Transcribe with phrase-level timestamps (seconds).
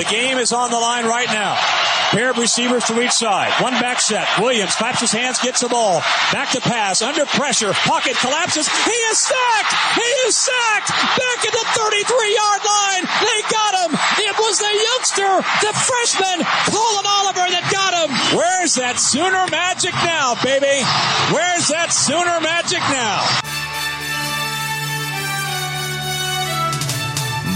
[0.00, 1.60] The game is on the line right now.
[2.08, 3.52] Pair of receivers to each side.
[3.60, 4.24] One back set.
[4.40, 6.00] Williams claps his hands, gets the ball.
[6.32, 7.02] Back to pass.
[7.02, 7.74] Under pressure.
[7.84, 8.64] Pocket collapses.
[8.64, 9.72] He is sacked.
[10.00, 10.88] He is sacked.
[10.88, 13.04] Back at the 33 yard line.
[13.20, 13.92] They got him.
[14.24, 15.36] It was the youngster,
[15.68, 18.40] the freshman, Collin Oliver that got him.
[18.40, 20.80] Where's that Sooner magic now, baby?
[21.28, 23.20] Where's that Sooner magic now?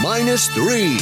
[0.05, 1.01] Minus three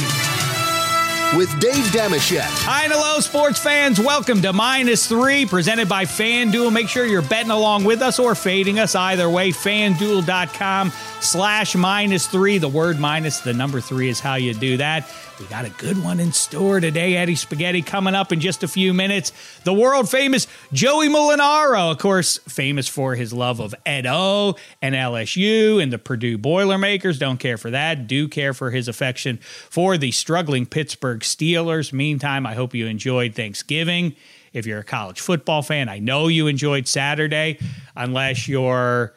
[1.35, 2.41] with Dave Dameshek.
[2.65, 3.99] Hi and hello, sports fans.
[3.99, 6.71] Welcome to Minus Three, presented by FanDuel.
[6.71, 9.51] Make sure you're betting along with us or fading us either way.
[9.51, 12.57] FanDuel.com slash minus three.
[12.57, 15.09] The word minus, the number three is how you do that.
[15.43, 17.17] We got a good one in store today.
[17.17, 19.33] Eddie Spaghetti coming up in just a few minutes.
[19.65, 24.95] The world famous Joey Molinaro, of course, famous for his love of Ed O and
[24.95, 27.19] LSU and the Purdue Boilermakers.
[27.19, 28.07] Don't care for that.
[28.07, 29.37] Do care for his affection
[29.69, 31.91] for the struggling Pittsburgh Steelers.
[31.91, 34.15] Meantime, I hope you enjoyed Thanksgiving.
[34.53, 37.59] If you're a college football fan, I know you enjoyed Saturday,
[37.97, 39.13] unless you're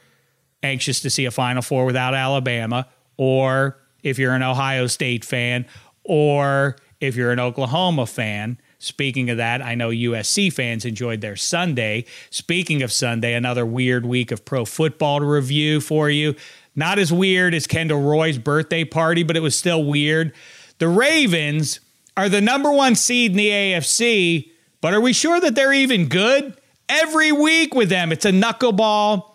[0.65, 5.67] anxious to see a Final Four without Alabama, or if you're an Ohio State fan,
[6.07, 8.59] or if you're an Oklahoma fan.
[8.79, 12.05] Speaking of that, I know USC fans enjoyed their Sunday.
[12.31, 16.35] Speaking of Sunday, another weird week of pro football to review for you.
[16.75, 20.33] Not as weird as Kendall Roy's birthday party, but it was still weird.
[20.79, 21.81] The Ravens
[22.17, 26.09] are the number one seed in the AFC, but are we sure that they're even
[26.09, 26.59] good?
[26.89, 29.31] Every week with them, it's a knuckleball.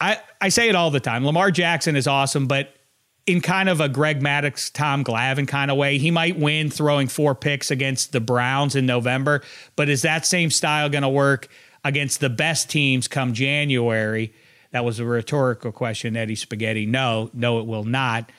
[0.00, 1.24] I, I say it all the time.
[1.24, 2.74] Lamar Jackson is awesome, but
[3.26, 5.98] in kind of a Greg Maddux, Tom Glavine kind of way.
[5.98, 9.42] He might win throwing four picks against the Browns in November,
[9.74, 11.48] but is that same style going to work
[11.84, 14.32] against the best teams come January?
[14.70, 16.86] That was a rhetorical question, Eddie Spaghetti.
[16.86, 18.30] No, no, it will not.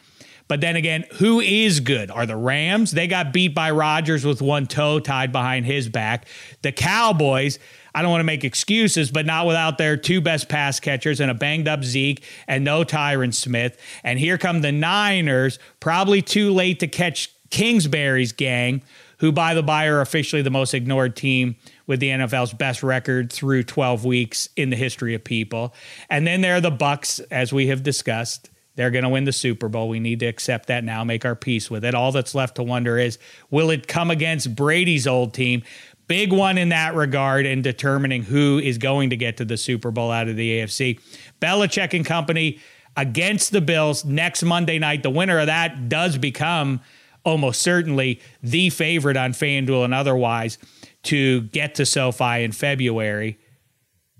[0.47, 2.09] But then again, who is good?
[2.09, 2.91] Are the Rams?
[2.91, 6.25] They got beat by Rodgers with one toe tied behind his back.
[6.61, 7.59] The Cowboys,
[7.97, 11.31] I don't want to make excuses, but not without their two best pass catchers and
[11.31, 13.75] a banged up Zeke and no Tyron Smith.
[14.03, 18.83] And here come the Niners, probably too late to catch Kingsbury's gang,
[19.17, 21.55] who, by the by, are officially the most ignored team
[21.87, 25.73] with the NFL's best record through 12 weeks in the history of people.
[26.07, 28.51] And then there are the Bucs, as we have discussed.
[28.75, 29.89] They're going to win the Super Bowl.
[29.89, 31.95] We need to accept that now, make our peace with it.
[31.95, 33.17] All that's left to wonder is
[33.49, 35.63] will it come against Brady's old team?
[36.07, 39.91] Big one in that regard in determining who is going to get to the Super
[39.91, 40.99] Bowl out of the AFC.
[41.41, 42.59] Belichick and company
[42.95, 45.03] against the Bills next Monday night.
[45.03, 46.81] The winner of that does become
[47.23, 50.57] almost certainly the favorite on FanDuel and otherwise
[51.03, 53.37] to get to SoFi in February.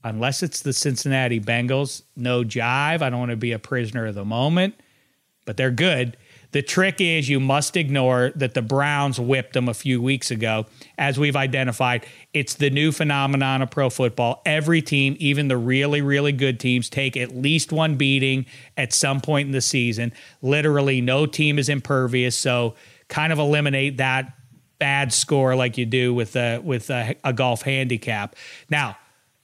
[0.04, 3.02] Unless it's the Cincinnati Bengals, no jive.
[3.02, 4.76] I don't want to be a prisoner of the moment,
[5.46, 6.18] but they're good.
[6.52, 10.66] The trick is you must ignore that the Browns whipped them a few weeks ago.
[10.98, 14.42] As we've identified, it's the new phenomenon of pro football.
[14.46, 18.46] Every team, even the really, really good teams, take at least one beating
[18.78, 20.14] at some point in the season.
[20.42, 22.38] Literally, no team is impervious.
[22.38, 22.76] So,
[23.10, 24.34] kind of eliminate that
[24.80, 28.36] bad score like you do with a, with a, a golf handicap.
[28.70, 28.98] Now,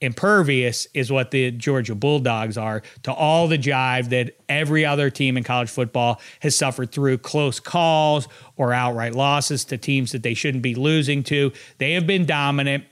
[0.04, 5.36] impervious is what the Georgia Bulldogs are to all the jive that every other team
[5.36, 10.34] in college football has suffered through close calls or outright losses to teams that they
[10.34, 11.52] shouldn't be losing to.
[11.78, 12.84] They have been dominant.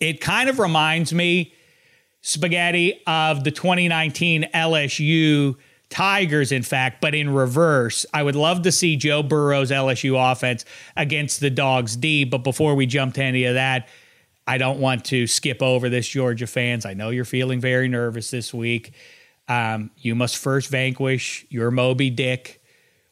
[0.00, 1.52] It kind of reminds me,
[2.22, 5.56] Spaghetti, of the 2019 LSU
[5.92, 8.06] Tigers, in fact, but in reverse.
[8.14, 10.64] I would love to see Joe Burrow's LSU offense
[10.96, 12.24] against the Dogs D.
[12.24, 13.88] But before we jump to any of that,
[14.46, 16.84] I don't want to skip over this, Georgia fans.
[16.84, 18.92] I know you're feeling very nervous this week.
[19.48, 22.62] Um, you must first vanquish your Moby Dick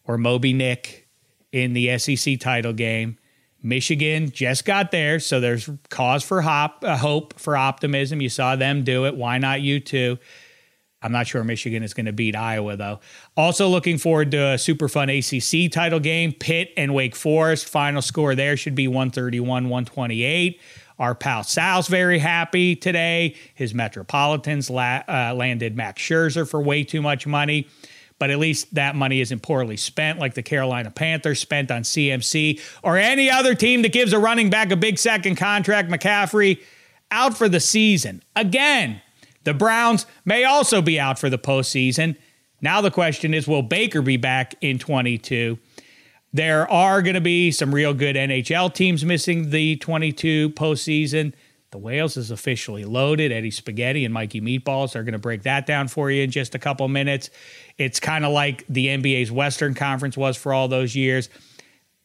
[0.04, 1.08] or Moby Nick
[1.52, 3.19] in the SEC title game.
[3.62, 8.20] Michigan just got there, so there's cause for hop, uh, hope for optimism.
[8.20, 9.16] You saw them do it.
[9.16, 10.19] Why not you too?
[11.02, 13.00] I'm not sure Michigan is going to beat Iowa, though.
[13.36, 16.32] Also, looking forward to a super fun ACC title game.
[16.32, 17.69] Pitt and Wake Forest.
[17.69, 20.60] Final score there should be 131 128.
[21.00, 23.35] Our pal Sal's very happy today.
[23.55, 27.69] His Metropolitans la- uh, landed Max Scherzer for way too much money,
[28.19, 32.61] but at least that money isn't poorly spent like the Carolina Panthers spent on CMC
[32.85, 35.88] or any other team that gives a running back a big second contract.
[35.88, 36.61] McCaffrey
[37.11, 38.23] out for the season.
[38.37, 39.00] Again,
[39.44, 42.14] the Browns may also be out for the postseason.
[42.61, 45.58] Now the question is will Baker be back in 22?
[46.32, 51.32] There are going to be some real good NHL teams missing the 22 postseason.
[51.73, 53.32] The Wales is officially loaded.
[53.32, 56.55] Eddie Spaghetti and Mikey Meatballs are going to break that down for you in just
[56.55, 57.31] a couple minutes.
[57.79, 61.29] It's kind of like the NBA's Western Conference was for all those years.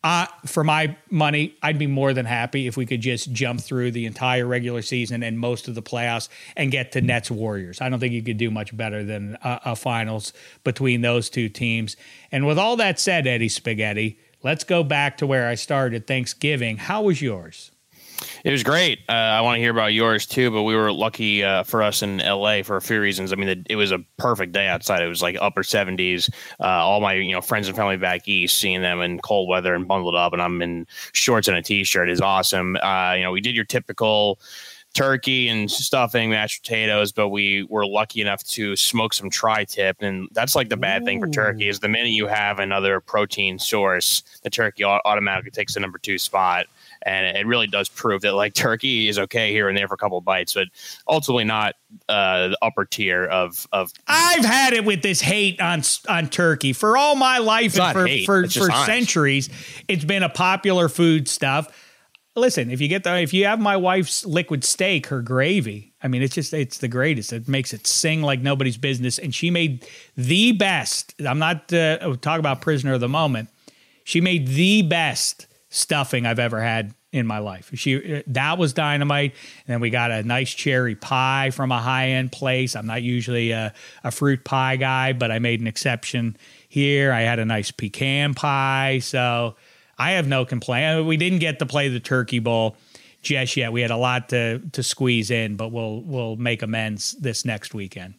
[0.05, 3.89] Uh, for my money, I'd be more than happy if we could just jump through
[3.89, 7.81] the entire regular season and most of the playoffs and get to Nets Warriors.
[7.81, 10.31] I don't think you could do much better than a, a finals
[10.63, 11.97] between those two teams.
[12.31, 16.77] And with all that said, Eddie Spaghetti, let's go back to where I started Thanksgiving.
[16.77, 17.71] How was yours?
[18.43, 18.99] It was great.
[19.09, 22.01] Uh, I want to hear about yours too, but we were lucky uh, for us
[22.01, 23.31] in LA for a few reasons.
[23.31, 25.01] I mean, it, it was a perfect day outside.
[25.01, 26.29] It was like upper 70s.
[26.59, 29.73] Uh, all my you know friends and family back east, seeing them in cold weather
[29.73, 32.77] and bundled up, and I'm in shorts and a t-shirt is awesome.
[32.77, 34.39] Uh, you know, we did your typical
[34.95, 40.27] turkey and stuffing, mashed potatoes, but we were lucky enough to smoke some tri-tip, and
[40.31, 41.05] that's like the bad Ooh.
[41.05, 45.73] thing for turkey is the minute you have another protein source, the turkey automatically takes
[45.73, 46.65] the number two spot
[47.05, 49.97] and it really does prove that like turkey is okay here and there for a
[49.97, 50.67] couple of bites, but
[51.07, 51.75] ultimately not
[52.09, 53.93] uh, the upper tier of of.
[54.07, 58.07] I've had it with this hate on on turkey for all my life and for
[58.07, 58.25] hate.
[58.25, 59.49] for, for centuries.
[59.87, 61.81] It's been a popular food stuff.
[62.35, 66.07] Listen, if you get the if you have my wife's liquid steak, her gravy, I
[66.07, 67.31] mean, it's just it's the greatest.
[67.31, 69.19] It makes it sing like nobody's business.
[69.19, 69.87] And she made
[70.17, 71.15] the best.
[71.25, 73.49] I'm not uh, talk about prisoner of the moment.
[74.03, 77.71] She made the best stuffing I've ever had in my life.
[77.75, 79.33] She that was dynamite.
[79.67, 82.75] And then we got a nice cherry pie from a high end place.
[82.75, 83.73] I'm not usually a,
[84.03, 86.37] a, fruit pie guy, but I made an exception
[86.67, 87.11] here.
[87.11, 89.55] I had a nice pecan pie, so
[89.97, 91.05] I have no complaint.
[91.05, 92.75] We didn't get to play the turkey bowl
[93.21, 93.71] just yet.
[93.71, 97.73] We had a lot to to squeeze in, but we'll we'll make amends this next
[97.73, 98.15] weekend.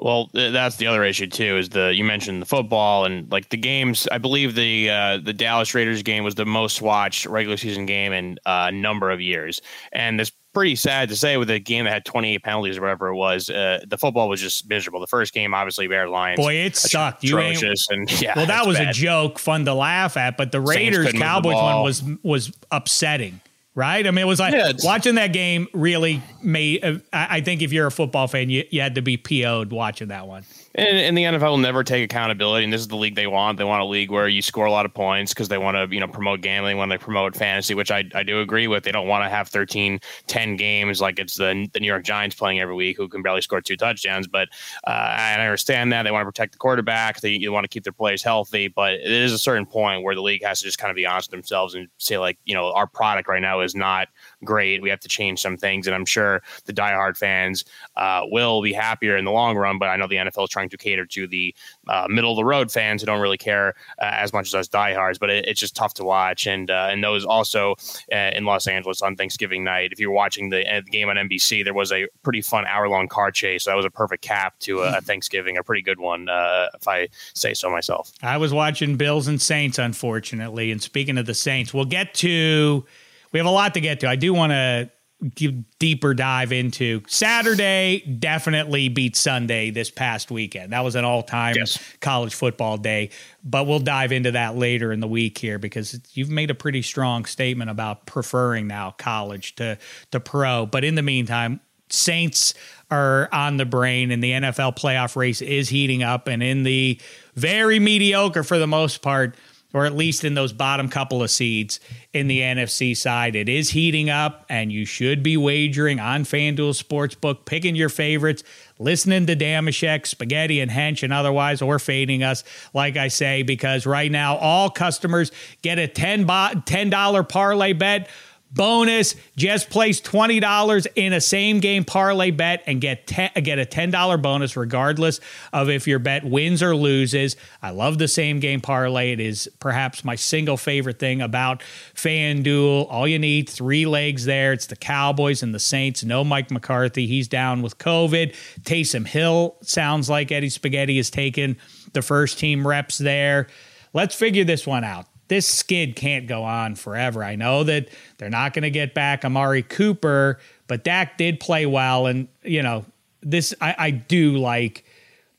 [0.00, 1.58] Well, that's the other issue too.
[1.58, 4.08] Is the you mentioned the football and like the games.
[4.10, 8.12] I believe the uh, the Dallas Raiders game was the most watched regular season game
[8.14, 9.60] in uh, a number of years,
[9.92, 13.08] and it's pretty sad to say with a game that had 28 penalties or whatever
[13.08, 13.50] it was.
[13.50, 15.00] Uh, the football was just miserable.
[15.00, 16.40] The first game, obviously, Bear Lions.
[16.40, 17.22] Boy, it sucked.
[17.22, 18.32] Atrocious you and yeah.
[18.34, 18.88] Well, that was bad.
[18.88, 23.40] a joke, fun to laugh at, but the Raiders Cowboys one was was upsetting
[23.80, 24.06] right?
[24.06, 26.84] I mean, it was like yeah, watching that game really made.
[26.84, 30.08] Uh, I think if you're a football fan, you, you had to be PO'd watching
[30.08, 30.44] that one.
[30.74, 33.58] And, and, the NFL will never take accountability, and this is the league they want.
[33.58, 35.92] They want a league where you score a lot of points because they want to,
[35.92, 38.84] you know, promote gambling when they promote fantasy, which I, I do agree with.
[38.84, 42.36] They don't want to have 13, 10 games like it's the, the New York Giants
[42.36, 44.28] playing every week who can barely score two touchdowns.
[44.28, 44.48] But
[44.86, 47.20] uh, I understand that they want to protect the quarterback.
[47.20, 50.22] They want to keep their players healthy, but it is a certain point where the
[50.22, 52.72] league has to just kind of be honest with themselves and say like, you know,
[52.72, 54.06] our product right now is not
[54.44, 54.82] great.
[54.82, 57.64] We have to change some things, and I'm sure the diehard fans
[57.96, 59.78] uh, will be happier in the long run.
[59.78, 61.54] But I know the NFL is trying to cater to the
[61.88, 64.68] uh, middle of the road fans who don't really care uh, as much as us
[64.68, 65.18] diehards.
[65.18, 67.76] But it, it's just tough to watch, and uh, and those also
[68.12, 69.92] uh, in Los Angeles on Thanksgiving night.
[69.92, 73.08] If you're watching the, uh, game on NBC, there was a pretty fun hour long
[73.08, 73.64] car chase.
[73.64, 76.28] That was a perfect cap to a, a Thanksgiving, a pretty good one,
[76.74, 78.12] if I say so myself.
[78.22, 80.70] I was watching Bills and Saints, unfortunately.
[80.70, 82.84] And speaking of the Saints, we'll get to
[83.32, 84.08] we have a lot to get to.
[84.08, 84.90] I do want to
[85.34, 90.72] give deeper dive into Saturday definitely beat Sunday this past weekend.
[90.72, 91.78] That was an all-time yes.
[92.00, 93.10] college football day,
[93.44, 96.80] but we'll dive into that later in the week here because you've made a pretty
[96.82, 99.78] strong statement about preferring now college to
[100.10, 100.64] to pro.
[100.64, 101.60] But in the meantime,
[101.90, 102.54] Saints
[102.90, 107.00] are on the brain and the NFL playoff race is heating up and in the
[107.34, 109.36] very mediocre for the most part
[109.72, 111.80] or at least in those bottom couple of seats
[112.12, 113.36] in the NFC side.
[113.36, 118.42] It is heating up, and you should be wagering on FanDuel Sportsbook, picking your favorites,
[118.78, 122.42] listening to Dameshek, Spaghetti, and Hench, and otherwise, or fading us,
[122.74, 125.30] like I say, because right now all customers
[125.62, 128.08] get a $10, $10 parlay bet
[128.52, 129.14] bonus.
[129.36, 134.22] Just place $20 in a same game parlay bet and get ten, get a $10
[134.22, 135.20] bonus regardless
[135.52, 137.36] of if your bet wins or loses.
[137.62, 139.12] I love the same game parlay.
[139.12, 141.62] It is perhaps my single favorite thing about
[141.94, 142.86] FanDuel.
[142.90, 144.52] All you need, three legs there.
[144.52, 146.04] It's the Cowboys and the Saints.
[146.04, 147.06] No Mike McCarthy.
[147.06, 148.34] He's down with COVID.
[148.62, 151.56] Taysom Hill sounds like Eddie Spaghetti has taken
[151.92, 153.46] the first team reps there.
[153.92, 157.22] Let's figure this one out this skid can't go on forever.
[157.22, 161.66] I know that they're not going to get back Amari Cooper, but Dak did play
[161.66, 162.06] well.
[162.06, 162.84] And, you know,
[163.22, 164.84] this, I, I do like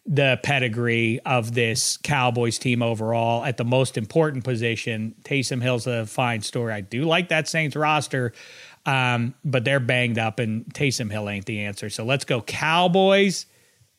[0.06, 5.14] the pedigree of this Cowboys team overall at the most important position.
[5.24, 6.72] Taysom Hill's a fine story.
[6.72, 8.32] I do like that Saints roster,
[8.86, 11.90] um, but they're banged up, and Taysom Hill ain't the answer.
[11.90, 13.46] So let's go Cowboys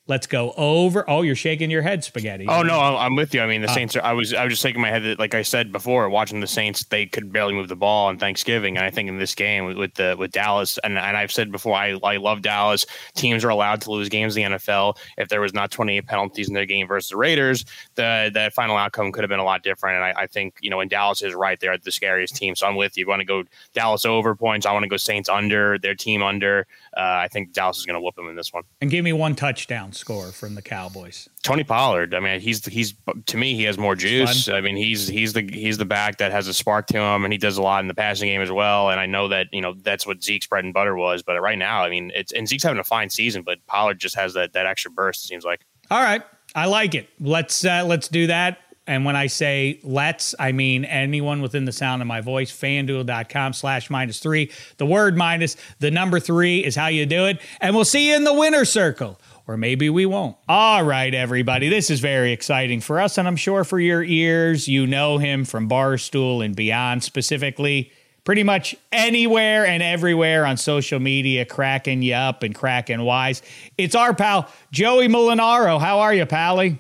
[0.08, 1.08] Let's go over.
[1.08, 2.46] Oh, you're shaking your head, spaghetti.
[2.48, 3.40] Oh no, I'm with you.
[3.40, 3.94] I mean, the uh, Saints.
[3.94, 6.40] Are, I was I was just shaking my head that, like I said before, watching
[6.40, 9.36] the Saints, they could barely move the ball on Thanksgiving, and I think in this
[9.36, 12.84] game with, with the with Dallas, and, and I've said before, I I love Dallas.
[13.14, 14.96] Teams are allowed to lose games in the NFL.
[15.18, 18.76] If there was not 28 penalties in their game versus the Raiders, the the final
[18.76, 19.96] outcome could have been a lot different.
[19.96, 22.56] And I, I think you know, when Dallas is right there, the scariest team.
[22.56, 23.02] So I'm with you.
[23.02, 24.66] you want to go Dallas over points?
[24.66, 26.66] I want to go Saints under their team under.
[26.96, 28.64] Uh, I think Dallas is going to whoop them in this one.
[28.80, 31.28] And give me one touchdown score from the Cowboys.
[31.42, 32.14] Tony Pollard.
[32.14, 32.94] I mean, he's he's
[33.26, 34.48] to me he has more juice.
[34.48, 37.32] I mean, he's he's the he's the back that has a spark to him, and
[37.32, 38.90] he does a lot in the passing game as well.
[38.90, 41.22] And I know that you know that's what Zeke's bread and butter was.
[41.22, 44.14] But right now, I mean, it's and Zeke's having a fine season, but Pollard just
[44.16, 45.24] has that that extra burst.
[45.24, 45.64] It seems like.
[45.90, 46.22] All right,
[46.54, 47.08] I like it.
[47.20, 48.58] Let's uh, let's do that.
[48.86, 53.52] And when I say let's, I mean anyone within the sound of my voice, fanduel.com
[53.52, 54.50] slash minus three.
[54.78, 57.40] The word minus, the number three is how you do it.
[57.60, 59.20] And we'll see you in the winner circle.
[59.48, 60.36] Or maybe we won't.
[60.48, 61.68] All right, everybody.
[61.68, 64.68] This is very exciting for us, and I'm sure for your ears.
[64.68, 67.92] You know him from Barstool and beyond, specifically
[68.24, 73.42] pretty much anywhere and everywhere on social media, cracking you up and cracking wise.
[73.76, 75.80] It's our pal, Joey Molinaro.
[75.80, 76.78] How are you, Pally?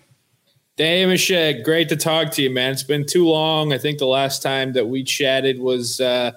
[0.76, 2.72] Hey, Michelle, great to talk to you, man.
[2.72, 3.72] It's been too long.
[3.72, 6.32] I think the last time that we chatted was uh,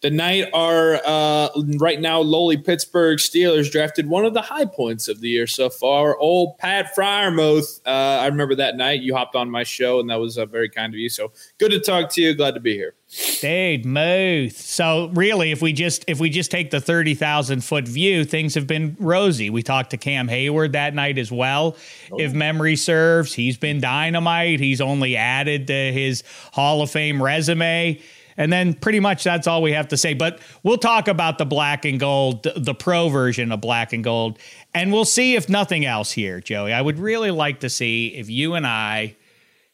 [0.00, 5.08] the night our uh, right now lowly Pittsburgh Steelers drafted one of the high points
[5.08, 6.16] of the year so far.
[6.16, 7.80] Old Pat Freiermuth.
[7.86, 9.02] Uh, I remember that night.
[9.02, 11.08] You hopped on my show, and that was uh, very kind of you.
[11.08, 12.34] So good to talk to you.
[12.34, 12.94] Glad to be here.
[13.40, 14.56] Dude, Muth.
[14.56, 18.54] So really, if we just if we just take the thirty thousand foot view, things
[18.54, 19.50] have been rosy.
[19.50, 21.76] We talked to Cam Heyward that night as well.
[22.12, 22.20] Oh.
[22.20, 24.60] If memory serves, he's been dynamite.
[24.60, 28.00] He's only added to his Hall of Fame resume.
[28.36, 30.14] And then pretty much that's all we have to say.
[30.14, 34.38] But we'll talk about the black and gold, the pro version of black and gold.
[34.74, 36.72] And we'll see if nothing else here, Joey.
[36.72, 39.16] I would really like to see if you and I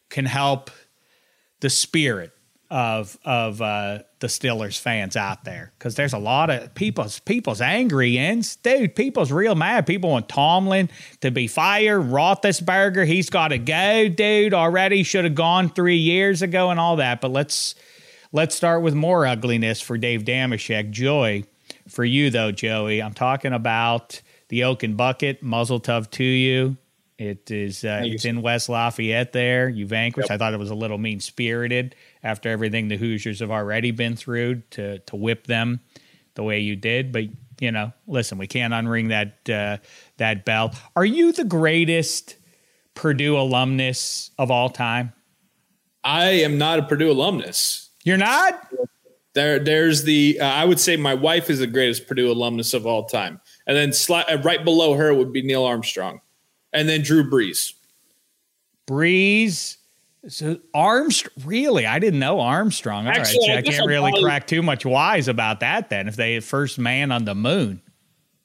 [0.09, 0.71] can help
[1.59, 2.31] the spirit
[2.69, 7.61] of of uh, the Steelers fans out there because there's a lot of people's people's
[7.61, 8.95] angry ends, dude.
[8.95, 9.85] People's real mad.
[9.85, 10.89] People want Tomlin
[11.21, 12.01] to be fired.
[12.01, 14.53] Roethlisberger, he's got to go, dude.
[14.53, 17.21] Already should have gone three years ago and all that.
[17.21, 17.75] But let's
[18.31, 20.91] let's start with more ugliness for Dave Dameshek.
[20.91, 21.43] Joy
[21.87, 23.01] for you though, Joey.
[23.01, 25.41] I'm talking about the Oaken Bucket.
[25.43, 26.77] Muzzle tough to you.
[27.17, 29.33] It is uh, it's in West Lafayette.
[29.33, 30.29] There, you vanquished.
[30.29, 30.35] Yep.
[30.35, 34.15] I thought it was a little mean spirited after everything the Hoosiers have already been
[34.15, 35.79] through to to whip them
[36.35, 37.11] the way you did.
[37.11, 37.23] But
[37.59, 39.83] you know, listen, we can't unring that uh,
[40.17, 40.75] that bell.
[40.95, 42.35] Are you the greatest
[42.93, 45.13] Purdue alumnus of all time?
[46.03, 47.86] I am not a Purdue alumnus.
[48.07, 48.73] You're not.
[49.33, 50.39] There, there's the.
[50.39, 53.75] Uh, I would say my wife is the greatest Purdue alumnus of all time, and
[53.75, 56.21] then sli- uh, right below her would be Neil Armstrong
[56.71, 57.73] and then Drew Brees.
[58.87, 59.75] Brees.
[60.29, 61.85] So Armstrong, really?
[61.85, 63.07] I didn't know Armstrong.
[63.07, 65.89] All Actually, right, I, I can't really probably, crack too much wise about that.
[65.89, 67.81] Then, if they first man on the moon.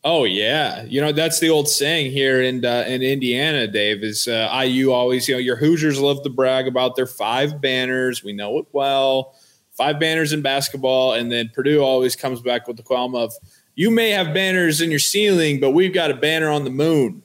[0.02, 3.69] Oh yeah, you know that's the old saying here in uh, in Indiana.
[3.69, 7.61] Dave is uh, IU always you know your Hoosiers love to brag about their five
[7.61, 8.25] banners.
[8.25, 9.37] We know it well.
[9.73, 13.33] Five banners in basketball, and then Purdue always comes back with the qualm of
[13.75, 17.23] you may have banners in your ceiling, but we've got a banner on the moon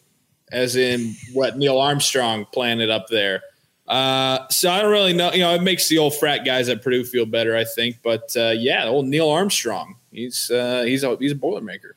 [0.52, 3.42] as in what Neil Armstrong planted up there.
[3.88, 5.32] Uh, so I don't really know.
[5.32, 7.98] You know, it makes the old frat guys at Purdue feel better, I think.
[8.04, 11.92] But uh, yeah, old Neil Armstrong, he's uh, he's a he's a boilermaker.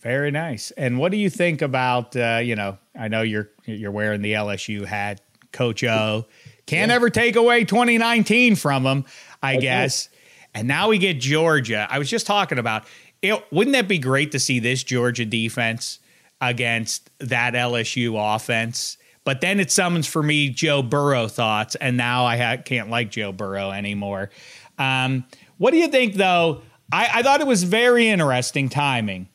[0.00, 0.70] Very nice.
[0.72, 2.14] And what do you think about?
[2.14, 5.22] Uh, you know, I know you're you're wearing the LSU hat,
[5.52, 6.26] Coach O.
[6.66, 6.94] Can't yeah.
[6.94, 9.04] ever take away 2019 from him,
[9.44, 10.08] I guess.
[10.54, 11.86] And now we get Georgia.
[11.90, 12.84] I was just talking about
[13.22, 13.44] it.
[13.50, 15.98] Wouldn't that be great to see this Georgia defense?
[16.40, 18.98] against that LSU offense.
[19.24, 23.10] But then it summons for me Joe Burrow thoughts, and now I ha- can't like
[23.10, 24.30] Joe Burrow anymore.
[24.78, 25.24] Um,
[25.56, 26.62] what do you think, though?
[26.92, 29.28] I, I thought it was very interesting timing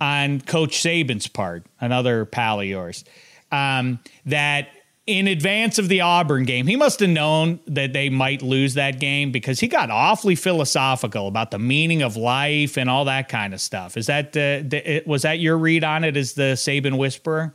[0.00, 3.04] on Coach Saban's part, another pal of yours,
[3.52, 4.68] um, that
[5.06, 9.00] in advance of the Auburn game, he must have known that they might lose that
[9.00, 13.54] game because he got awfully philosophical about the meaning of life and all that kind
[13.54, 13.96] of stuff.
[13.96, 17.54] Is that uh, was that your read on it as the Saban whisperer?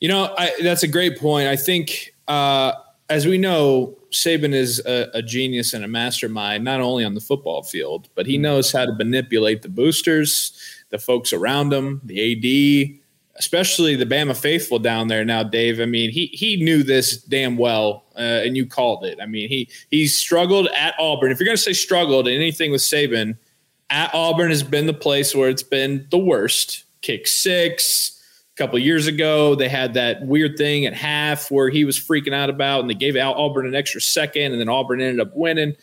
[0.00, 1.48] You know, I, that's a great point.
[1.48, 2.72] I think, uh,
[3.08, 7.20] as we know, Saban is a, a, genius and a mastermind, not only on the
[7.20, 10.52] football field, but he knows how to manipulate the boosters,
[10.90, 13.01] the folks around him, the AD,
[13.36, 15.80] especially the Bama faithful down there now, Dave.
[15.80, 19.18] I mean, he he knew this damn well, uh, and you called it.
[19.20, 21.30] I mean, he he struggled at Auburn.
[21.30, 23.36] If you're going to say struggled in anything with Saban,
[23.90, 26.84] at Auburn has been the place where it's been the worst.
[27.00, 28.22] Kick six,
[28.54, 32.32] A couple years ago, they had that weird thing at half where he was freaking
[32.32, 35.34] out about, and they gave out Auburn an extra second, and then Auburn ended up
[35.34, 35.74] winning.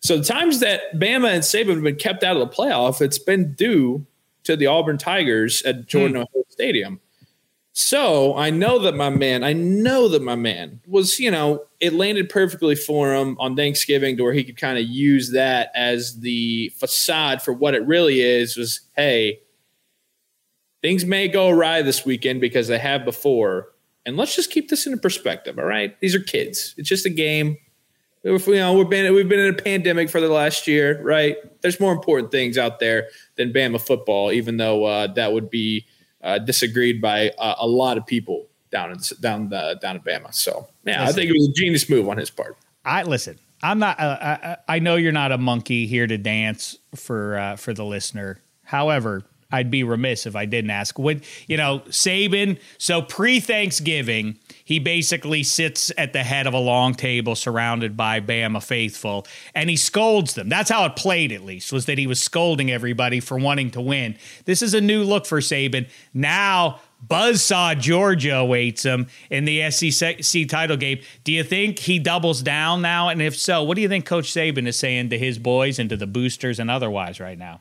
[0.00, 3.18] So the times that Bama and Saban have been kept out of the playoff, it's
[3.18, 4.06] been due
[4.44, 6.40] to the Auburn Tigers at Jordan hmm.
[6.48, 7.00] Stadium.
[7.76, 11.92] So I know that my man, I know that my man was, you know, it
[11.92, 16.20] landed perfectly for him on Thanksgiving to where he could kind of use that as
[16.20, 19.40] the facade for what it really is was, hey,
[20.82, 23.72] things may go awry this weekend because they have before.
[24.06, 25.58] And let's just keep this in perspective.
[25.58, 25.98] All right.
[25.98, 26.76] These are kids.
[26.78, 27.56] It's just a game.
[28.24, 31.36] You know, we've been we've been in a pandemic for the last year, right?
[31.60, 35.86] There's more important things out there than Bama football, even though uh, that would be
[36.22, 40.32] uh, disagreed by uh, a lot of people down in down the, down in Bama.
[40.32, 42.56] So yeah, listen, I think it was a genius move on his part.
[42.84, 43.38] I listen.
[43.62, 44.00] I'm not.
[44.00, 47.84] Uh, I, I, know you're not a monkey here to dance for uh, for the
[47.84, 48.38] listener.
[48.62, 50.98] However, I'd be remiss if I didn't ask.
[50.98, 52.58] Would you know Saban?
[52.78, 58.20] So pre Thanksgiving, he basically sits at the head of a long table surrounded by
[58.20, 60.48] Bama faithful, and he scolds them.
[60.48, 63.80] That's how it played, at least, was that he was scolding everybody for wanting to
[63.80, 64.16] win.
[64.46, 65.88] This is a new look for Saban.
[66.12, 71.00] Now Buzzsaw Georgia awaits him in the SEC title game.
[71.22, 73.08] Do you think he doubles down now?
[73.08, 75.90] And if so, what do you think Coach Saban is saying to his boys and
[75.90, 77.60] to the boosters and otherwise right now?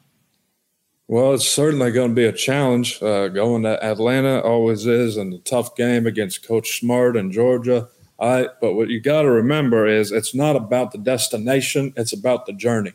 [1.07, 3.01] Well, it's certainly going to be a challenge.
[3.01, 7.89] Uh, going to Atlanta always is, and a tough game against Coach Smart and Georgia.
[8.22, 12.45] Right, but what you got to remember is it's not about the destination; it's about
[12.45, 12.93] the journey.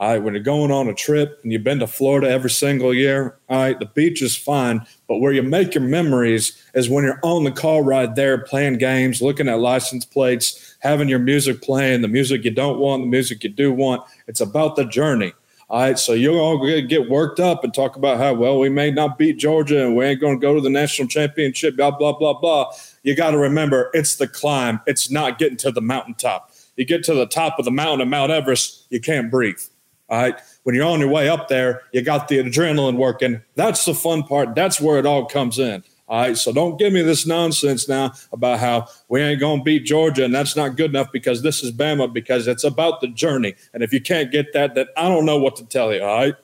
[0.00, 3.36] Right, when you're going on a trip and you've been to Florida every single year,
[3.50, 7.44] right, the beach is fine, but where you make your memories is when you're on
[7.44, 12.08] the car ride there, playing games, looking at license plates, having your music playing, the
[12.08, 14.02] music you don't want, the music you do want.
[14.28, 15.32] It's about the journey.
[15.70, 18.58] All right, so you're all going to get worked up and talk about how well
[18.58, 21.76] we may not beat Georgia and we ain't going to go to the national championship,
[21.76, 22.72] blah blah blah blah.
[23.02, 24.80] You got to remember, it's the climb.
[24.86, 26.52] It's not getting to the mountaintop.
[26.76, 29.60] You get to the top of the mountain of Mount Everest, you can't breathe.
[30.08, 33.42] All right, when you're on your way up there, you got the adrenaline working.
[33.54, 34.54] That's the fun part.
[34.54, 35.84] That's where it all comes in.
[36.08, 39.64] All right, so don't give me this nonsense now about how we ain't going to
[39.64, 43.08] beat Georgia and that's not good enough because this is Bama because it's about the
[43.08, 43.54] journey.
[43.74, 46.02] And if you can't get that, then I don't know what to tell you.
[46.02, 46.34] All right.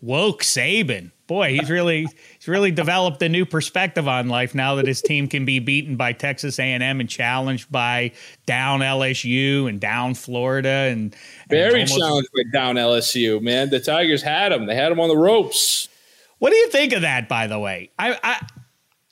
[0.00, 2.06] Woke Saban, boy, he's really
[2.38, 5.96] he's really developed a new perspective on life now that his team can be beaten
[5.96, 8.12] by Texas A&M and challenged by
[8.46, 13.42] down LSU and down Florida and, and very almost- challenged by down LSU.
[13.42, 15.88] Man, the Tigers had him; they had him on the ropes.
[16.38, 17.90] What do you think of that, by the way?
[17.98, 18.46] I, I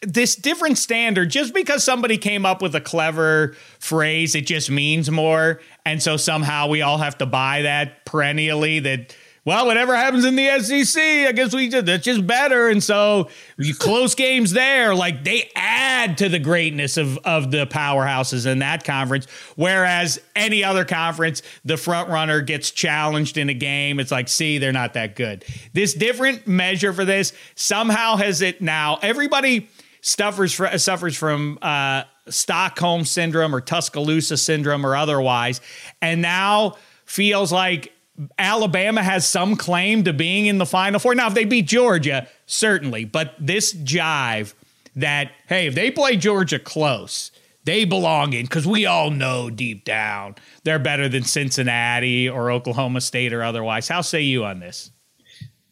[0.02, 5.10] this different standard just because somebody came up with a clever phrase it just means
[5.10, 10.24] more and so somehow we all have to buy that perennially that well, whatever happens
[10.24, 12.68] in the SEC, I guess we just that's just better.
[12.68, 13.28] And so
[13.78, 18.82] close games there, like they add to the greatness of of the powerhouses in that
[18.82, 19.26] conference.
[19.54, 24.00] Whereas any other conference, the front runner gets challenged in a game.
[24.00, 25.44] It's like, see, they're not that good.
[25.72, 28.98] This different measure for this somehow has it now.
[29.00, 29.68] Everybody
[30.00, 35.60] suffers suffers from uh, Stockholm syndrome or Tuscaloosa syndrome or otherwise,
[36.02, 37.92] and now feels like
[38.38, 41.14] Alabama has some claim to being in the Final Four.
[41.14, 44.54] Now, if they beat Georgia, certainly, but this jive
[44.96, 47.30] that, hey, if they play Georgia close,
[47.64, 53.00] they belong in because we all know deep down they're better than Cincinnati or Oklahoma
[53.00, 53.88] State or otherwise.
[53.88, 54.90] How say you on this?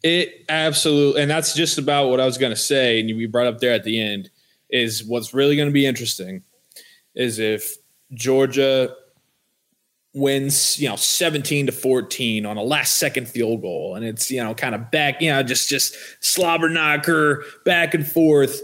[0.03, 2.99] It absolutely, and that's just about what I was going to say.
[2.99, 4.29] And you brought up there at the end
[4.69, 6.43] is what's really going to be interesting
[7.13, 7.75] is if
[8.13, 8.95] Georgia
[10.15, 13.95] wins, you know, 17 to 14 on a last second field goal.
[13.95, 18.07] And it's, you know, kind of back, you know, just, just slobber knocker back and
[18.07, 18.61] forth.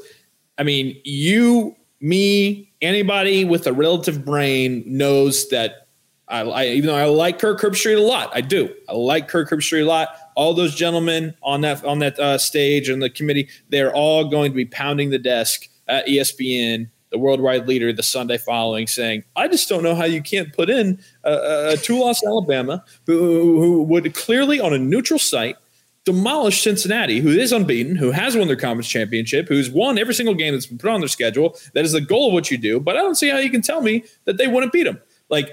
[0.57, 5.87] I mean, you, me, anybody with a relative brain knows that
[6.29, 8.73] I, I even though I like Kirk Herbstreit a lot, I do.
[8.87, 10.09] I like Kirk Herbstreit a lot.
[10.35, 14.51] All those gentlemen on that on that uh, stage and the committee, they're all going
[14.51, 19.47] to be pounding the desk at ESPN the worldwide leader the Sunday following, saying, I
[19.47, 24.13] just don't know how you can't put in a, a two-loss Alabama who, who would
[24.13, 25.55] clearly on a neutral site
[26.03, 30.33] demolish Cincinnati, who is unbeaten, who has won their conference championship, who's won every single
[30.33, 31.55] game that's been put on their schedule.
[31.73, 32.79] That is the goal of what you do.
[32.79, 34.99] But I don't see how you can tell me that they wouldn't beat them.
[35.29, 35.51] Like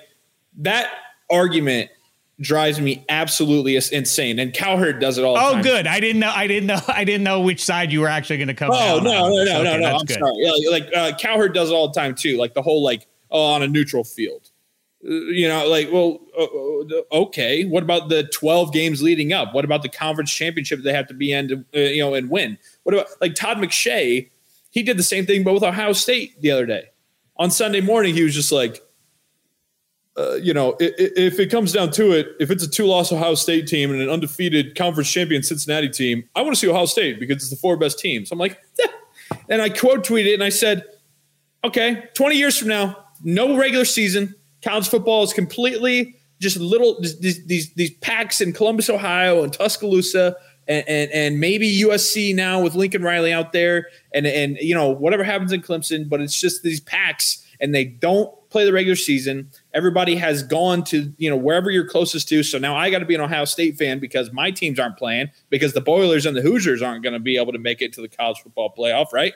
[0.59, 0.91] that
[1.31, 1.91] argument
[2.41, 4.39] drives me absolutely insane.
[4.39, 5.37] And Cowherd does it all.
[5.37, 5.63] oh, time.
[5.63, 5.87] good.
[5.87, 6.33] I didn't know.
[6.35, 6.81] I didn't know.
[6.89, 8.71] I didn't know which side you were actually going to come.
[8.73, 9.97] Oh no, no, no, no, no, no.
[9.97, 10.19] I'm good.
[10.19, 10.35] sorry.
[10.37, 12.39] Yeah, like uh, Cowherd does it all the time too.
[12.39, 14.51] Like the whole like oh, on a neutral field.
[15.01, 17.65] You know, like, well, uh, okay.
[17.65, 19.55] What about the 12 games leading up?
[19.55, 22.29] What about the conference championship they have to be in to, uh, you know, and
[22.29, 22.59] win?
[22.83, 24.31] What about like Todd McShay?
[24.71, 26.91] He did the same thing, but with Ohio State the other day.
[27.37, 28.83] On Sunday morning, he was just like,
[30.17, 33.37] uh, you know, if, if, it comes down to it, if it's a two-loss Ohio
[33.37, 37.21] State team and an undefeated conference champion Cincinnati team, I want to see Ohio State
[37.21, 38.33] because it's the four best teams.
[38.33, 38.59] I'm like,
[39.49, 40.85] and I quote tweeted it and I said,
[41.63, 44.35] okay, 20 years from now, no regular season,
[44.69, 50.37] college football is completely just little these these, these packs in Columbus, Ohio, and Tuscaloosa,
[50.67, 54.91] and, and, and maybe USC now with Lincoln Riley out there, and and you know
[54.91, 58.97] whatever happens in Clemson, but it's just these packs, and they don't play the regular
[58.97, 59.51] season.
[59.75, 62.43] Everybody has gone to you know wherever you're closest to.
[62.43, 65.31] So now I got to be an Ohio State fan because my teams aren't playing
[65.51, 68.03] because the Boilers and the Hoosiers aren't going to be able to make it to
[68.03, 69.33] the college football playoff, right?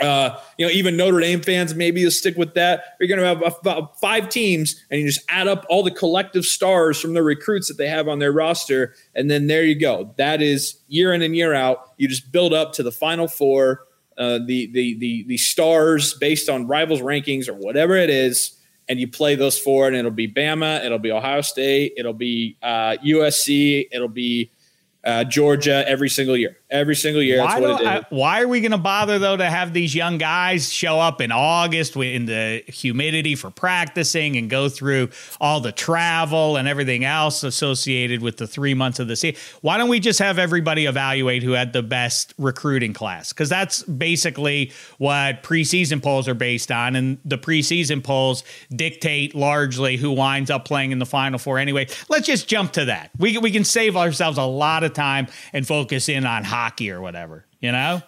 [0.00, 2.96] Uh, you know, even Notre Dame fans, maybe you'll stick with that.
[3.00, 6.44] You're going to have about five teams, and you just add up all the collective
[6.44, 10.14] stars from the recruits that they have on their roster, and then there you go.
[10.16, 11.92] That is year in and year out.
[11.96, 13.86] You just build up to the Final Four,
[14.18, 19.00] uh, the the the the stars based on rivals rankings or whatever it is, and
[19.00, 22.96] you play those four, and it'll be Bama, it'll be Ohio State, it'll be uh,
[23.04, 24.50] USC, it'll be
[25.04, 26.58] uh, Georgia every single year.
[26.68, 27.40] Every single year.
[27.40, 30.98] Why, I, why are we going to bother though to have these young guys show
[30.98, 36.66] up in August in the humidity for practicing and go through all the travel and
[36.66, 39.40] everything else associated with the three months of the season?
[39.60, 43.32] Why don't we just have everybody evaluate who had the best recruiting class?
[43.32, 48.42] Because that's basically what preseason polls are based on, and the preseason polls
[48.74, 51.60] dictate largely who winds up playing in the Final Four.
[51.60, 53.10] Anyway, let's just jump to that.
[53.18, 57.00] We we can save ourselves a lot of time and focus in on hockey or
[57.00, 57.44] whatever.
[57.60, 58.02] You know?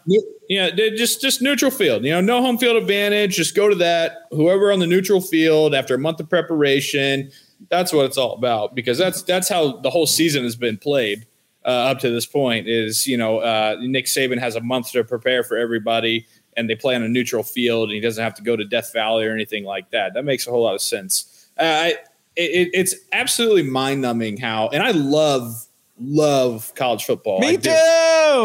[0.49, 2.05] Yeah, just just neutral field.
[2.05, 3.37] You know, no home field advantage.
[3.37, 4.27] Just go to that.
[4.31, 7.31] Whoever on the neutral field after a month of preparation.
[7.71, 11.27] That's what it's all about because that's that's how the whole season has been played
[11.65, 12.69] uh, up to this point.
[12.69, 16.77] Is you know uh, Nick Saban has a month to prepare for everybody, and they
[16.77, 19.33] play on a neutral field, and he doesn't have to go to Death Valley or
[19.33, 20.15] anything like that.
[20.15, 21.51] That makes a whole lot of sense.
[21.59, 21.87] Uh, I,
[22.37, 25.68] it, it's absolutely mind numbing how, and I love
[26.01, 27.41] love college football.
[27.41, 27.71] Me too.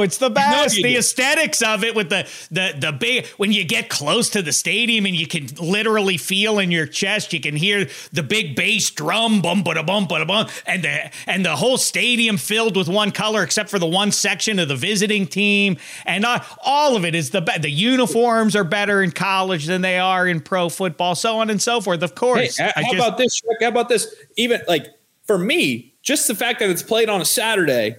[0.03, 0.75] It's the best.
[0.75, 0.97] the do.
[0.97, 5.05] aesthetics of it with the the the big when you get close to the stadium
[5.05, 9.41] and you can literally feel in your chest, you can hear the big bass drum
[9.41, 13.43] bum ba bum ba bum and the and the whole stadium filled with one color
[13.43, 17.29] except for the one section of the visiting team and uh, all of it is
[17.31, 21.39] the be- the uniforms are better in college than they are in pro football so
[21.39, 22.03] on and so forth.
[22.03, 22.57] Of course.
[22.57, 23.41] Hey, how just, about this?
[23.61, 24.13] How about this?
[24.37, 24.87] Even like
[25.25, 27.95] for me, just the fact that it's played on a Saturday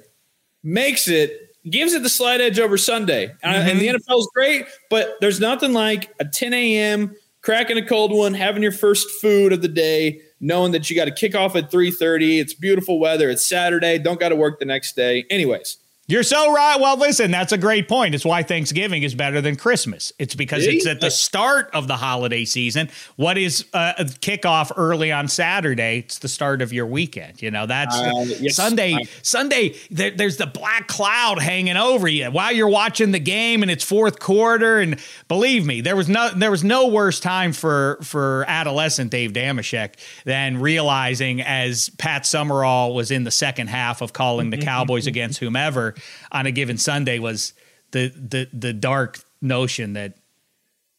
[0.62, 3.28] makes it gives it the slight edge over Sunday.
[3.42, 3.46] Mm-hmm.
[3.46, 7.16] and the NFL is great, but there's nothing like a 10 a.m.
[7.42, 11.06] cracking a cold one, having your first food of the day, knowing that you got
[11.06, 12.40] to kick off at 3:30.
[12.40, 13.30] It's beautiful weather.
[13.30, 13.98] It's Saturday.
[13.98, 15.24] Don't got to work the next day.
[15.30, 16.78] Anyways, you're so right.
[16.78, 18.14] Well, listen, that's a great point.
[18.14, 20.12] It's why Thanksgiving is better than Christmas.
[20.18, 22.90] It's because it's at the start of the holiday season.
[23.16, 26.00] What is uh, a kickoff early on Saturday?
[26.00, 27.40] It's the start of your weekend.
[27.40, 28.94] You know, that's uh, yes, Sunday.
[28.94, 33.62] I, Sunday, there, there's the black cloud hanging over you while you're watching the game
[33.62, 34.80] and it's fourth quarter.
[34.80, 39.32] And believe me, there was no there was no worse time for for adolescent Dave
[39.32, 45.06] Dameshek than realizing as Pat Summerall was in the second half of calling the Cowboys
[45.06, 45.93] against whomever
[46.32, 47.52] on a given Sunday was
[47.90, 50.14] the the the dark notion that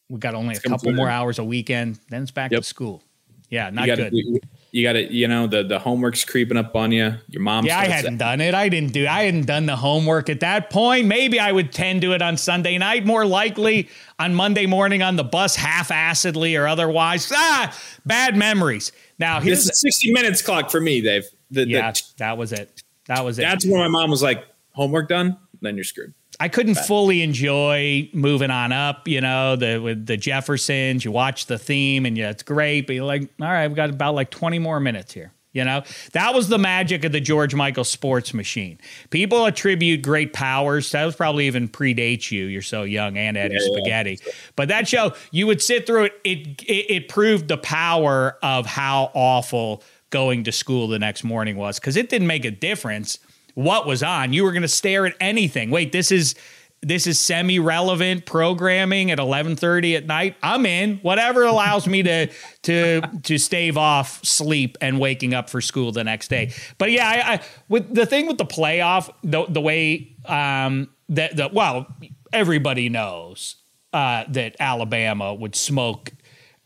[0.10, 2.62] we got only a couple more hours a weekend, then it's back yep.
[2.62, 3.02] to school.
[3.50, 4.40] Yeah, not you gotta, good.
[4.72, 7.14] You got to, you know, the the homework's creeping up on you.
[7.30, 7.66] Your mom.
[7.66, 8.54] Yeah, I hadn't done it.
[8.54, 9.08] I didn't do.
[9.08, 11.08] I hadn't done the homework at that point.
[11.08, 13.06] Maybe I would tend to it on Sunday night.
[13.06, 13.88] More likely
[14.20, 17.32] on Monday morning on the bus, half-assedly or otherwise.
[17.34, 17.74] Ah,
[18.06, 18.92] bad memories.
[19.18, 21.26] Now here's this sixty minutes clock for me, Dave.
[21.52, 22.84] The, yeah, the, that was it.
[23.06, 23.44] That was it.
[23.44, 24.44] That's when my mom was like,
[24.76, 26.14] homework done, then you're screwed.
[26.40, 26.86] I couldn't Bad.
[26.86, 31.06] fully enjoy moving on up, you know, the with the Jeffersons.
[31.06, 33.90] You watch the theme and yeah, it's great, but you're like, all right, we've got
[33.90, 35.32] about like 20 more minutes here.
[35.54, 38.78] You know, that was the magic of the George Michael sports machine.
[39.10, 40.92] People attribute great powers.
[40.92, 42.48] That was probably even predates you.
[42.48, 44.20] You're so young and Eddie yeah, Spaghetti.
[44.22, 44.34] Yeah.
[44.58, 46.14] But that show, you would sit through it.
[46.26, 46.92] It, it.
[46.92, 51.96] it proved the power of how awful going to school the next morning was because
[51.96, 53.20] it didn't make a difference
[53.56, 54.32] what was on.
[54.32, 55.72] You were going to stare at anything.
[55.72, 56.36] Wait, this is
[56.82, 60.36] this is semi-relevant programming at 11:30 at night.
[60.44, 60.98] I'm in.
[60.98, 62.28] Whatever allows me to
[62.64, 66.54] to to stave off sleep and waking up for school the next day.
[66.78, 71.36] But yeah, I, I with the thing with the playoff, the the way um that
[71.36, 71.88] the well,
[72.32, 73.56] everybody knows
[73.94, 76.12] uh, that Alabama would smoke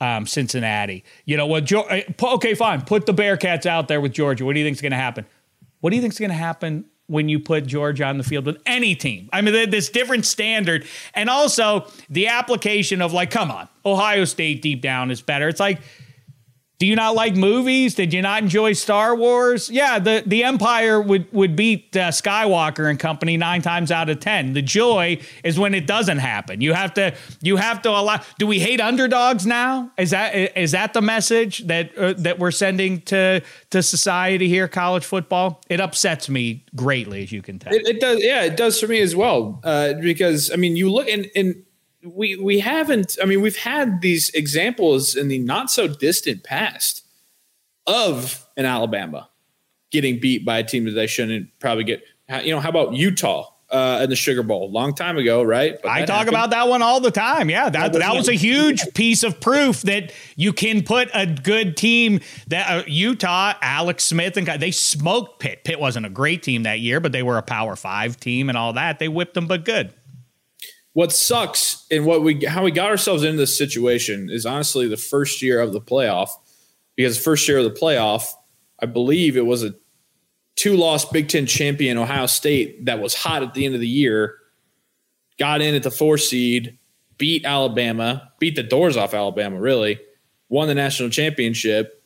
[0.02, 1.04] um, Cincinnati.
[1.26, 1.72] You know what?
[1.72, 2.82] Uh, okay, fine.
[2.82, 4.46] Put the Bearcats out there with Georgia.
[4.46, 5.26] What do you think is going to happen?
[5.82, 8.46] What do you think is going to happen when you put Georgia on the field
[8.46, 9.30] with any team?
[9.34, 14.62] I mean, this different standard, and also the application of like, come on, Ohio State
[14.62, 15.48] deep down is better.
[15.48, 15.82] It's like
[16.80, 17.94] do you not like movies?
[17.94, 19.70] Did you not enjoy Star Wars?
[19.70, 24.22] Yeah, the, the Empire would, would beat uh, Skywalker and company nine times out of
[24.22, 24.54] ten.
[24.54, 26.62] The joy is when it doesn't happen.
[26.62, 28.22] You have to you have to allow.
[28.38, 29.92] Do we hate underdogs now?
[29.98, 34.70] Is that is that the message that uh, that we're sending to to society here?
[34.70, 35.62] College football.
[35.68, 37.74] It upsets me greatly, as you can tell.
[37.74, 38.24] It, it does.
[38.24, 39.60] Yeah, it does for me as well.
[39.66, 41.62] Uh, because I mean, you look and and
[42.04, 47.04] we we haven't i mean we've had these examples in the not so distant past
[47.88, 49.30] of an alabama
[49.92, 52.02] getting beat by a team that they shouldn't probably get
[52.44, 55.78] you know how about utah uh, in the Sugar Bowl, long time ago, right?
[55.86, 56.30] I talk happened.
[56.30, 57.52] about that one all the time.
[57.52, 61.78] Yeah, that, that was a huge piece of proof that you can put a good
[61.78, 65.64] team that uh, Utah, Alex Smith, and they smoked Pitt.
[65.64, 68.58] Pitt wasn't a great team that year, but they were a Power Five team and
[68.58, 68.98] all that.
[68.98, 69.94] They whipped them, but good
[70.94, 74.98] what sucks and what we how we got ourselves into this situation is honestly the
[74.98, 76.30] first year of the playoff
[76.96, 78.34] because first year of the playoff
[78.82, 79.74] i believe it was a
[80.56, 83.88] two loss big ten champion ohio state that was hot at the end of the
[83.88, 84.36] year
[85.38, 86.78] got in at the four seed
[87.18, 90.00] beat alabama beat the doors off alabama really
[90.50, 92.04] won the national championship.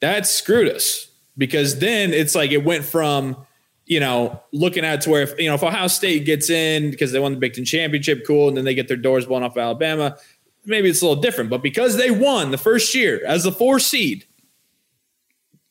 [0.00, 3.46] That screwed us because then it's like it went from
[3.90, 7.10] you know, looking at to where if you know if Ohio State gets in because
[7.10, 9.56] they won the Big Ten championship, cool, and then they get their doors blown off
[9.56, 10.16] Alabama,
[10.64, 11.50] maybe it's a little different.
[11.50, 14.26] But because they won the first year as the four seed,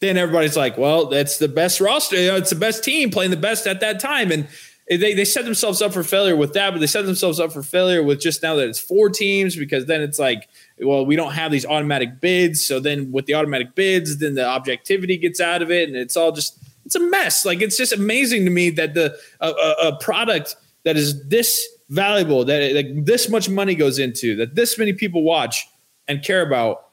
[0.01, 2.17] then everybody's like, well, that's the best roster.
[2.17, 4.49] It's the best team playing the best at that time, and
[4.89, 7.63] they they set themselves up for failure with that, but they set themselves up for
[7.63, 11.31] failure with just now that it's four teams because then it's like, well, we don't
[11.31, 15.61] have these automatic bids, so then with the automatic bids, then the objectivity gets out
[15.61, 16.57] of it, and it's all just
[16.89, 17.45] it's a mess.
[17.45, 19.49] Like it's just amazing to me that the a,
[19.89, 24.75] a product that is this valuable, that like, this much money goes into, that this
[24.79, 25.67] many people watch
[26.07, 26.87] and care about,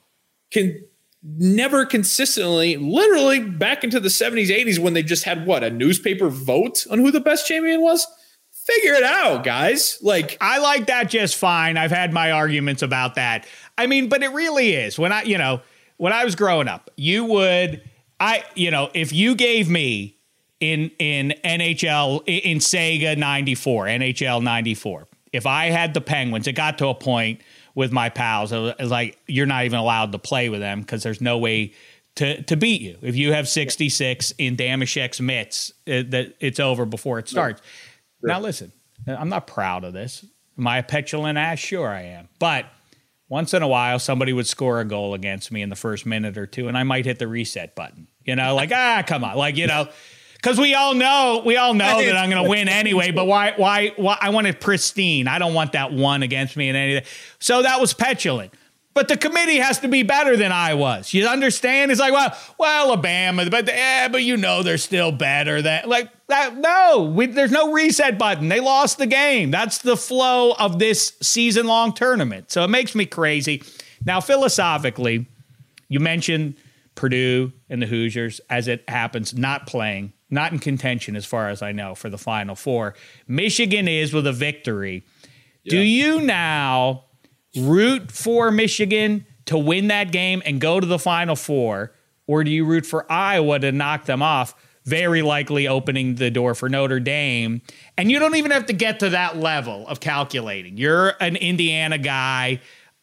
[0.51, 0.79] can
[1.23, 6.29] never consistently, literally back into the 70s, 80s when they just had what a newspaper
[6.29, 8.05] vote on who the best champion was.
[8.51, 9.97] Figure it out, guys.
[10.03, 11.75] Like I like that just fine.
[11.75, 13.47] I've had my arguments about that.
[13.79, 15.61] I mean, but it really is when I, you know,
[15.97, 17.81] when I was growing up, you would
[18.19, 20.17] I, you know, if you gave me
[20.59, 26.77] in in NHL in Sega 94, NHL 94, if I had the Penguins, it got
[26.79, 27.41] to a point
[27.75, 31.03] with my pals, it was like you're not even allowed to play with them because
[31.03, 31.73] there's no way
[32.15, 32.97] to to beat you.
[33.01, 37.61] If you have 66 in Dameshek's mitts, it, uh, that it's over before it starts.
[38.23, 38.71] Now listen,
[39.05, 40.25] I'm not proud of this.
[40.57, 41.59] Am I a petulant ass?
[41.59, 42.29] Sure I am.
[42.39, 42.65] But
[43.29, 46.37] once in a while somebody would score a goal against me in the first minute
[46.37, 48.07] or two and i might hit the reset button.
[48.25, 49.35] You know like ah come on.
[49.37, 49.87] Like you know
[50.33, 53.53] because we all know we all know that i'm going to win anyway but why,
[53.57, 55.27] why why i want it pristine.
[55.27, 57.05] I don't want that one against me and anything
[57.39, 58.53] so that was petulant.
[58.93, 61.13] But the committee has to be better than I was.
[61.13, 61.91] You understand?
[61.91, 66.09] It's like, well, well, Alabama, but yeah, but you know they're still better than like
[66.27, 66.57] that.
[66.57, 68.49] No, we, there's no reset button.
[68.49, 69.51] They lost the game.
[69.51, 72.51] That's the flow of this season long tournament.
[72.51, 73.63] So it makes me crazy.
[74.05, 75.25] Now, philosophically,
[75.89, 76.55] you mentioned
[76.95, 81.61] Purdue and the Hoosiers, as it happens, not playing, not in contention, as far as
[81.61, 82.95] I know, for the Final Four.
[83.27, 85.03] Michigan is with a victory.
[85.63, 85.71] Yeah.
[85.71, 87.03] Do you now?
[87.57, 91.93] root for Michigan to win that game and go to the Final Four,
[92.25, 94.55] or do you root for Iowa to knock them off?
[94.87, 97.61] Very likely opening the door for Notre Dame.
[97.97, 100.77] And you don't even have to get to that level of calculating.
[100.77, 102.61] You're an Indiana guy.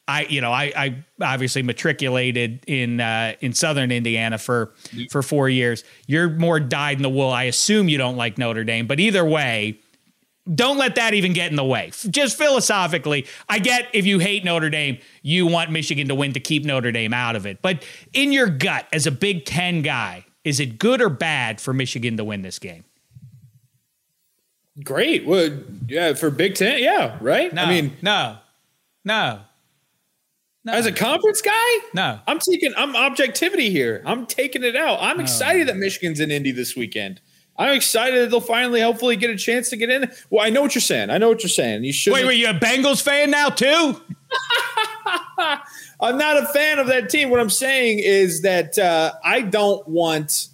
[0.09, 4.73] I, you know, I, I obviously matriculated in uh, in Southern Indiana for
[5.11, 5.85] for four years.
[6.07, 7.31] You're more dyed in the wool.
[7.31, 9.79] I assume you don't like Notre Dame, but either way,
[10.55, 11.91] don't let that even get in the way.
[12.11, 16.41] Just philosophically, I get if you hate Notre Dame, you want Michigan to win to
[16.41, 17.61] keep Notre Dame out of it.
[17.63, 21.73] But in your gut, as a Big Ten guy, is it good or bad for
[21.73, 22.85] Michigan to win this game?
[24.83, 25.27] Great.
[25.27, 25.51] Well,
[25.87, 27.53] yeah, for Big Ten, yeah, right?
[27.53, 28.39] No, I mean, no,
[29.05, 29.41] no.
[30.67, 30.73] No.
[30.73, 32.19] As a conference guy, no.
[32.27, 32.73] I'm taking.
[32.77, 34.03] I'm objectivity here.
[34.07, 34.99] I'm taking it out.
[35.01, 35.23] I'm no.
[35.23, 37.21] excited that Michigan's in Indy this weekend.
[37.57, 40.11] I'm excited that they'll finally, hopefully, get a chance to get in.
[40.31, 41.11] Well, I know what you're saying.
[41.11, 41.85] I know what you're saying.
[41.85, 42.15] You should.
[42.15, 44.01] Wait, wait, you a Bengals fan now too?
[46.05, 47.31] I'm not a fan of that team.
[47.31, 50.49] What I'm saying is that uh, I don't want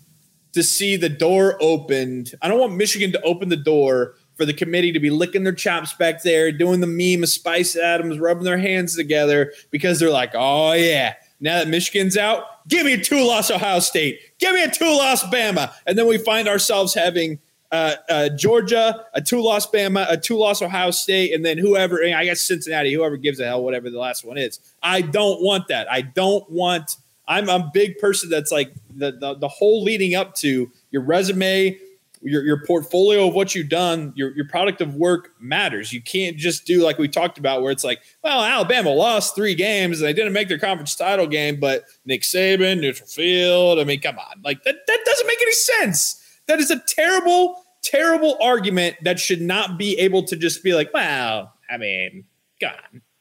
[0.52, 2.34] to see the door opened.
[2.40, 5.52] I don't want Michigan to open the door for the committee to be licking their
[5.52, 10.08] chops back there, doing the meme of Spice Adams, rubbing their hands together because they're
[10.08, 14.54] like, oh, yeah, now that Michigan's out, give me a two loss Ohio State, give
[14.54, 15.72] me a two loss Bama.
[15.84, 17.40] And then we find ourselves having
[17.72, 22.02] uh, uh, Georgia, a two loss Bama, a two loss Ohio State, and then whoever,
[22.02, 24.58] I guess Cincinnati, whoever gives a hell, whatever the last one is.
[24.82, 25.90] I don't want that.
[25.90, 26.96] I don't want.
[27.28, 31.78] I'm a big person that's like the, the, the whole leading up to your resume,
[32.22, 35.92] your, your portfolio of what you've done, your, your product of work matters.
[35.92, 39.54] You can't just do like we talked about, where it's like, well, Alabama lost three
[39.54, 43.78] games and they didn't make their conference title game, but Nick Saban, neutral field.
[43.78, 46.19] I mean, come on, like that, that doesn't make any sense.
[46.50, 50.92] That is a terrible, terrible argument that should not be able to just be like,
[50.92, 52.24] well, I mean,
[52.60, 52.74] God.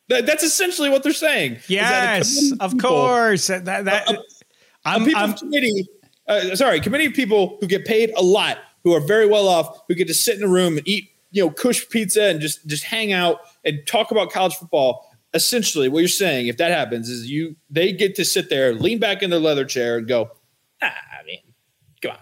[0.07, 1.59] That, that's essentially what they're saying.
[1.67, 3.45] Yes, of people, course.
[3.45, 4.23] That, that, a, a,
[4.83, 5.87] I'm, people I'm, committee,
[6.27, 9.81] uh, sorry, committee of people who get paid a lot, who are very well off,
[9.87, 12.65] who get to sit in a room and eat, you know, kush pizza and just
[12.65, 15.15] just hang out and talk about college football.
[15.35, 18.97] Essentially, what you're saying, if that happens, is you they get to sit there, lean
[18.97, 20.31] back in their leather chair, and go,
[20.81, 21.41] ah, I mean,
[22.01, 22.17] come on.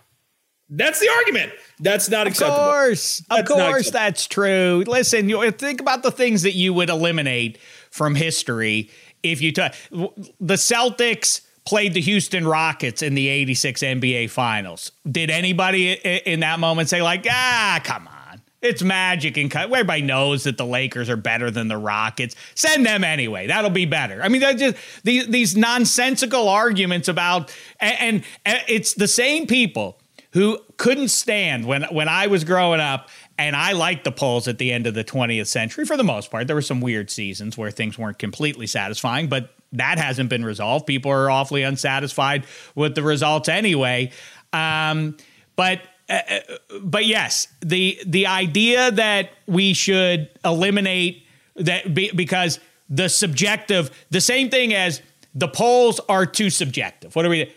[0.70, 1.54] That's the argument.
[1.80, 2.60] That's not acceptable.
[2.60, 4.84] Of course, that's of course, that's true.
[4.86, 7.58] Listen, you think about the things that you would eliminate
[7.90, 8.90] from history
[9.24, 14.92] if you took the Celtics played the Houston Rockets in the 86 NBA finals.
[15.10, 18.42] Did anybody in that moment say like, "Ah, come on.
[18.62, 19.66] It's magic and cut.
[19.66, 22.36] everybody knows that the Lakers are better than the Rockets.
[22.56, 23.48] Send them anyway.
[23.48, 29.08] That'll be better." I mean, just these, these nonsensical arguments about and, and it's the
[29.08, 30.00] same people
[30.38, 34.60] who couldn't stand when when I was growing up and I liked the polls at
[34.60, 36.46] the end of the 20th century for the most part.
[36.46, 40.86] There were some weird seasons where things weren't completely satisfying, but that hasn't been resolved.
[40.86, 42.46] People are awfully unsatisfied
[42.76, 44.12] with the results anyway.
[44.54, 45.18] Um,
[45.56, 46.40] but uh, uh
[46.84, 52.60] but yes, the the idea that we should eliminate that be, because
[52.92, 55.02] the subjective, the same thing as
[55.34, 57.16] the polls are too subjective.
[57.16, 57.52] What are we?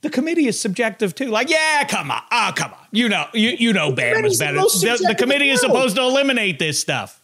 [0.00, 1.26] The committee is subjective too.
[1.26, 2.86] Like, yeah, come on, oh, come on.
[2.92, 4.58] You know, you you know, Bama's better.
[4.58, 7.20] The, the, committee is supposed to eliminate this stuff.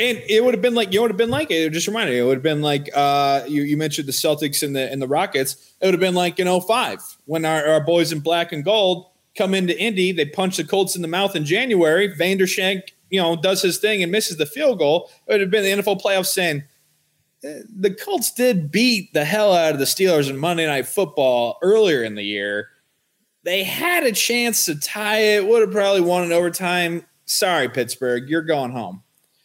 [0.00, 2.12] And it would have been like you know would have been like it just reminded
[2.12, 2.18] me.
[2.18, 5.08] It would have been like uh, you you mentioned the Celtics and the and the
[5.08, 5.72] Rockets.
[5.80, 9.06] It would have been like in 05 when our, our boys in black and gold
[9.36, 10.12] come into Indy.
[10.12, 12.12] They punch the Colts in the mouth in January.
[12.12, 15.10] Vandershank, you know, does his thing and misses the field goal.
[15.26, 16.64] It would have been the NFL playoffs saying
[17.42, 22.02] the Colts did beat the hell out of the Steelers in Monday Night Football earlier
[22.02, 22.68] in the year.
[23.44, 27.04] They had a chance to tie it, would have probably won in overtime.
[27.24, 29.02] Sorry, Pittsburgh, you're going home.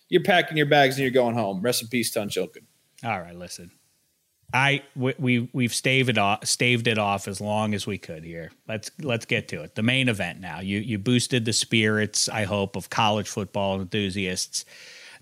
[0.10, 1.62] You're packing your bags and you're going home.
[1.62, 2.64] Rest in peace, Tunch Ilkin.
[3.04, 3.72] All right, listen.
[4.54, 8.52] I we we've staved it off staved it off as long as we could here.
[8.68, 9.74] Let's let's get to it.
[9.74, 10.60] The main event now.
[10.60, 14.64] You you boosted the spirits, I hope, of college football enthusiasts.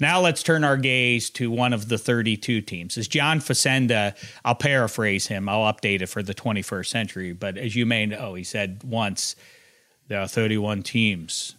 [0.02, 2.98] Now let's turn our gaze to one of the 32 teams.
[2.98, 7.76] As John Facenda, I'll paraphrase him, I'll update it for the 21st century, but as
[7.76, 9.36] you may know, he said once
[10.08, 11.56] there are 31 teams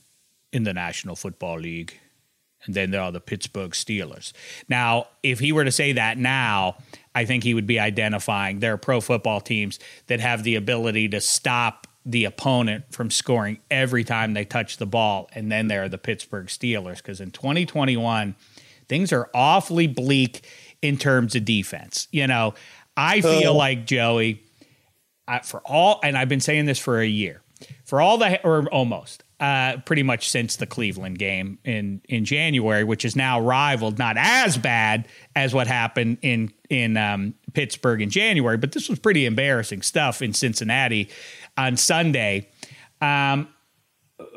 [0.52, 1.96] in the National Football League,
[2.64, 4.33] and then there are the Pittsburgh Steelers.
[4.68, 6.78] Now, if he were to say that now,
[7.14, 9.78] I think he would be identifying there are pro football teams
[10.09, 14.87] that have the ability to stop the opponent from scoring every time they touch the
[14.87, 15.29] ball.
[15.35, 18.35] And then there are the Pittsburgh Steelers because in 2021,
[18.88, 20.47] things are awfully bleak
[20.81, 22.09] in terms of defense.
[22.11, 22.55] You know,
[22.97, 24.43] I feel like Joey,
[25.29, 27.43] uh, for all, and I've been saying this for a year,
[27.85, 32.85] for all the, or almost, uh, pretty much since the Cleveland game in in January,
[32.85, 38.09] which is now rivaled, not as bad as what happened in in um, Pittsburgh in
[38.09, 41.11] January, but this was pretty embarrassing stuff in Cincinnati
[41.57, 42.49] on Sunday.
[43.01, 43.49] Um,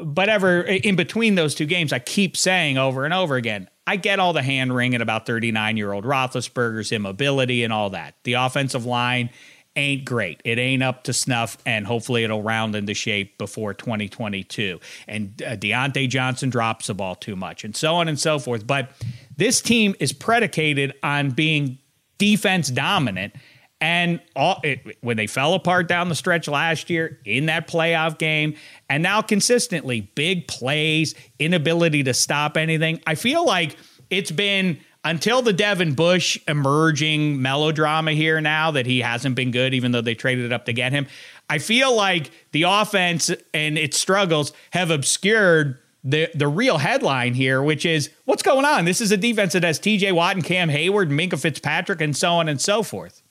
[0.03, 3.97] but ever in between those two games, I keep saying over and over again, I
[3.97, 8.15] get all the hand wringing about 39 year old Roethlisberger's immobility and all that.
[8.23, 9.29] The offensive line
[9.75, 10.41] ain't great.
[10.45, 14.79] It ain't up to snuff, and hopefully it'll round into shape before 2022.
[15.07, 18.65] And uh, Diontae Johnson drops the ball too much, and so on and so forth.
[18.65, 18.91] But
[19.37, 21.77] this team is predicated on being
[22.17, 23.35] defense dominant.
[23.85, 28.17] And all, it, when they fell apart down the stretch last year in that playoff
[28.17, 28.55] game,
[28.89, 33.77] and now consistently big plays, inability to stop anything, I feel like
[34.09, 39.75] it's been until the Devin Bush emerging melodrama here now that he hasn't been good,
[39.75, 41.05] even though they traded it up to get him.
[41.47, 47.61] I feel like the offense and its struggles have obscured the the real headline here,
[47.61, 48.85] which is what's going on.
[48.85, 50.11] This is a defense that has T.J.
[50.11, 53.21] Watt and Cam Heyward, Minkah Fitzpatrick, and so on and so forth.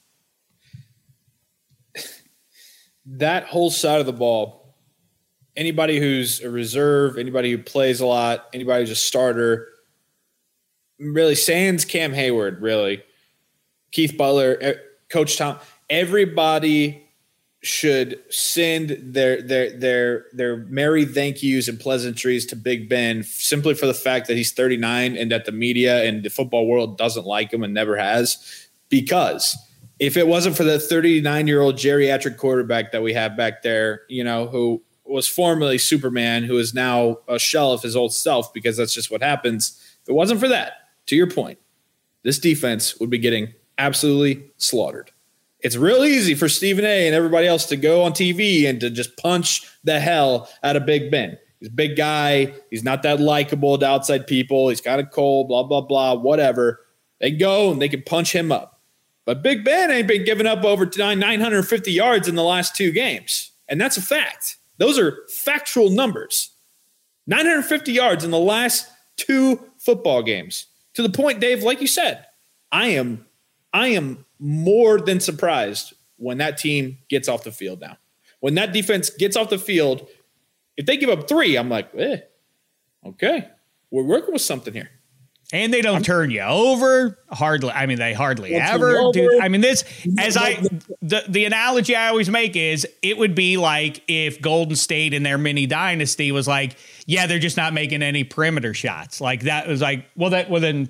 [3.06, 4.64] That whole side of the ball
[5.56, 9.68] anybody who's a reserve, anybody who plays a lot, anybody who's a starter,
[10.98, 13.02] really sans Cam Heyward, really
[13.92, 14.76] Keith Butler,
[15.08, 17.00] Coach Tom, everybody
[17.62, 23.72] should send their their their their merry thank yous and pleasantries to Big Ben simply
[23.72, 27.24] for the fact that he's 39 and that the media and the football world doesn't
[27.24, 28.68] like him and never has.
[28.90, 29.56] Because
[29.98, 34.02] if it wasn't for the 39 year old geriatric quarterback that we have back there,
[34.08, 38.52] you know, who was formerly Superman, who is now a shell of his old self,
[38.52, 39.80] because that's just what happens.
[40.02, 40.72] If it wasn't for that,
[41.06, 41.58] to your point,
[42.22, 45.10] this defense would be getting absolutely slaughtered.
[45.60, 48.90] It's real easy for Stephen A and everybody else to go on TV and to
[48.90, 51.38] just punch the hell out of Big Ben.
[51.58, 52.52] He's a big guy.
[52.70, 54.68] He's not that likable to outside people.
[54.68, 56.80] He's kind of cold, blah, blah, blah, whatever.
[57.20, 58.73] They go and they can punch him up.
[59.24, 63.52] But Big Ben ain't been giving up over 950 yards in the last two games.
[63.68, 64.58] And that's a fact.
[64.78, 66.50] Those are factual numbers.
[67.26, 70.66] 950 yards in the last two football games.
[70.94, 72.26] To the point, Dave, like you said,
[72.70, 73.26] I am
[73.72, 77.96] I am more than surprised when that team gets off the field now.
[78.40, 80.06] When that defense gets off the field,
[80.76, 82.18] if they give up three, I'm like, eh,
[83.06, 83.48] okay,
[83.90, 84.90] we're working with something here.
[85.54, 87.70] And they don't turn you over hardly.
[87.70, 89.38] I mean, they hardly ever do.
[89.40, 89.84] I mean, this
[90.18, 90.54] as I
[91.00, 95.22] the the analogy I always make is it would be like if Golden State in
[95.22, 96.76] their mini dynasty was like,
[97.06, 99.20] yeah, they're just not making any perimeter shots.
[99.20, 100.88] Like that was like, well, that well then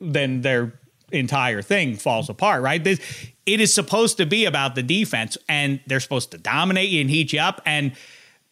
[0.00, 0.78] then they're
[1.10, 2.82] entire thing falls apart, right?
[2.82, 3.00] This,
[3.46, 7.10] it is supposed to be about the defense, and they're supposed to dominate you and
[7.10, 7.60] heat you up.
[7.66, 7.92] And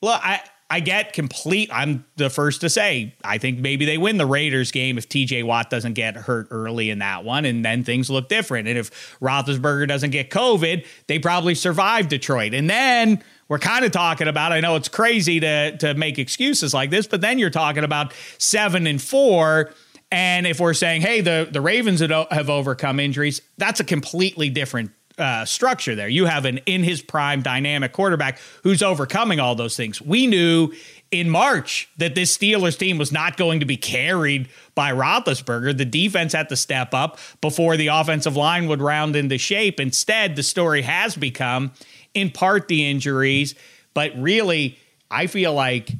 [0.00, 0.40] look, I
[0.72, 1.68] I get complete.
[1.70, 5.42] I'm the first to say I think maybe they win the Raiders game if T.J.
[5.42, 8.66] Watt doesn't get hurt early in that one, and then things look different.
[8.68, 12.54] And if Roethlisberger doesn't get COVID, they probably survive Detroit.
[12.54, 14.52] And then we're kind of talking about.
[14.52, 18.14] I know it's crazy to to make excuses like this, but then you're talking about
[18.38, 19.74] seven and four
[20.12, 24.90] and if we're saying, hey, the, the Ravens have overcome injuries, that's a completely different
[25.18, 26.08] uh, structure there.
[26.08, 30.00] You have an in his prime dynamic quarterback who's overcoming all those things.
[30.00, 30.72] We knew
[31.10, 35.76] in March that this Steelers team was not going to be carried by Roethlisberger.
[35.76, 39.78] The defense had to step up before the offensive line would round into shape.
[39.78, 41.72] Instead, the story has become,
[42.14, 43.54] in part, the injuries,
[43.94, 44.78] but really,
[45.10, 45.90] I feel like.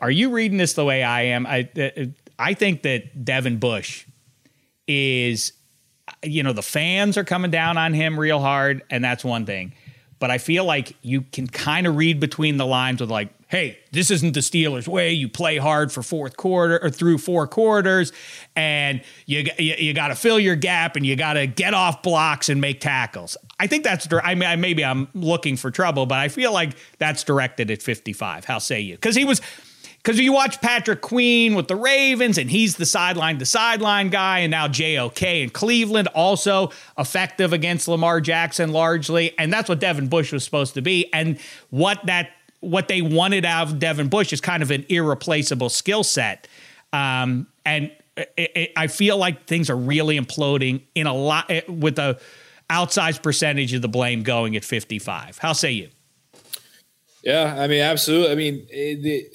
[0.00, 1.46] Are you reading this the way I am?
[1.46, 2.06] I, uh,
[2.38, 4.06] I think that Devin Bush
[4.88, 5.52] is,
[6.22, 9.72] you know, the fans are coming down on him real hard, and that's one thing.
[10.18, 13.78] But I feel like you can kind of read between the lines with like, hey,
[13.90, 15.12] this isn't the Steelers' way.
[15.12, 18.12] You play hard for fourth quarter or through four quarters,
[18.54, 22.02] and you you, you got to fill your gap and you got to get off
[22.02, 23.36] blocks and make tackles.
[23.58, 24.08] I think that's.
[24.22, 28.44] I mean, maybe I'm looking for trouble, but I feel like that's directed at 55.
[28.44, 28.96] How say you?
[28.96, 29.40] Because he was
[30.02, 34.38] because you watch Patrick Queen with the Ravens, and he's the sideline to sideline guy,
[34.40, 39.38] and now JOK in Cleveland, also effective against Lamar Jackson largely.
[39.38, 41.12] And that's what Devin Bush was supposed to be.
[41.12, 41.38] And
[41.68, 42.30] what that
[42.60, 46.46] what they wanted out of Devin Bush is kind of an irreplaceable skill set.
[46.92, 51.62] Um, and it, it, I feel like things are really imploding in a lot eh,
[51.68, 52.18] with a
[52.70, 55.38] outsized percentage of the blame going at 55.
[55.38, 55.88] How say you?
[57.22, 58.32] Yeah, I mean, absolutely.
[58.32, 59.30] I mean, it,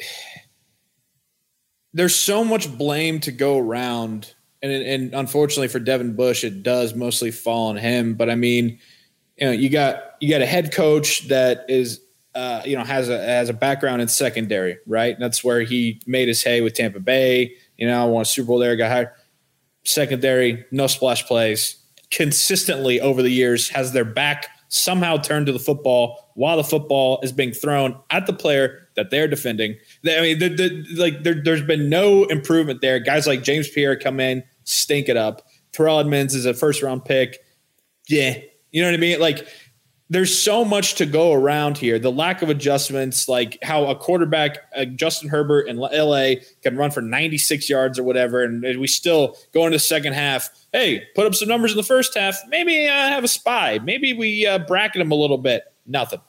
[1.96, 6.94] there's so much blame to go around, and and unfortunately for Devin Bush, it does
[6.94, 8.16] mostly fall on him.
[8.16, 8.80] But I mean,
[9.38, 12.02] you know, you got you got a head coach that is.
[12.36, 15.18] Uh, you know, has a has a background in secondary, right?
[15.18, 17.54] That's where he made his hay with Tampa Bay.
[17.78, 19.12] You know, won a Super Bowl there, got hired.
[19.86, 21.78] Secondary, no splash plays,
[22.12, 27.22] consistently over the years has their back somehow turned to the football while the football
[27.24, 29.76] is being thrown at the player that they're defending.
[30.06, 33.00] I mean, the, the, like there, has been no improvement there.
[33.00, 35.44] Guys like James Pierre come in, stink it up.
[35.72, 37.40] Terrell Edmunds is a first round pick.
[38.08, 38.38] Yeah,
[38.72, 39.20] you know what I mean.
[39.20, 39.48] Like
[40.10, 41.98] there's so much to go around here.
[41.98, 46.92] The lack of adjustments, like how a quarterback, uh, Justin Herbert in LA, can run
[46.92, 50.50] for 96 yards or whatever, and, and we still go into the second half.
[50.72, 52.38] Hey, put up some numbers in the first half.
[52.48, 53.80] Maybe uh, have a spy.
[53.80, 55.64] Maybe we uh, bracket him a little bit.
[55.88, 56.22] Nothing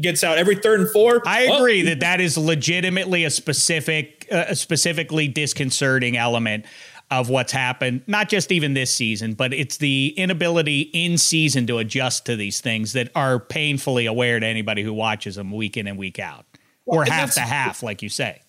[0.00, 1.22] gets out every third and four.
[1.26, 1.86] I agree oh.
[1.86, 6.66] that that is legitimately a specific, uh, a specifically disconcerting element
[7.10, 8.02] of what's happened.
[8.06, 12.60] Not just even this season, but it's the inability in season to adjust to these
[12.60, 16.46] things that are painfully aware to anybody who watches them week in and week out,
[16.86, 18.40] well, or half to half, like you say.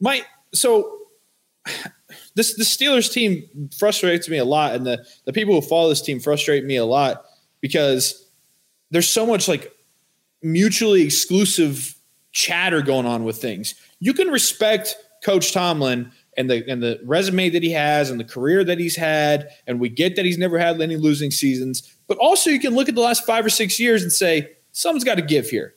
[0.00, 0.22] My
[0.52, 0.98] so.
[2.34, 6.02] This the Steelers team frustrates me a lot, and the the people who follow this
[6.02, 7.24] team frustrate me a lot
[7.60, 8.28] because
[8.90, 9.71] there's so much like
[10.42, 11.94] mutually exclusive
[12.32, 13.74] chatter going on with things.
[14.00, 18.24] You can respect Coach Tomlin and the and the resume that he has and the
[18.24, 21.94] career that he's had, and we get that he's never had any losing seasons.
[22.06, 25.04] But also, you can look at the last five or six years and say something's
[25.04, 25.74] got to give here.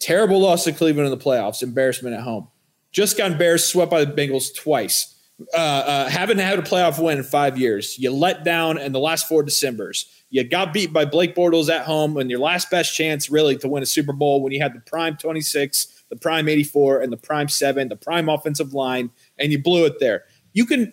[0.00, 2.48] Terrible loss to Cleveland in the playoffs, embarrassment at home.
[2.92, 5.13] Just got embarrassed, swept by the Bengals twice.
[5.52, 7.98] Uh, uh, haven't had a playoff win in five years.
[7.98, 10.06] You let down in the last four Decembers.
[10.30, 13.68] You got beat by Blake Bortles at home and your last best chance really to
[13.68, 17.16] win a Super Bowl when you had the prime 26, the prime 84, and the
[17.16, 20.24] prime seven, the prime offensive line, and you blew it there.
[20.52, 20.92] You can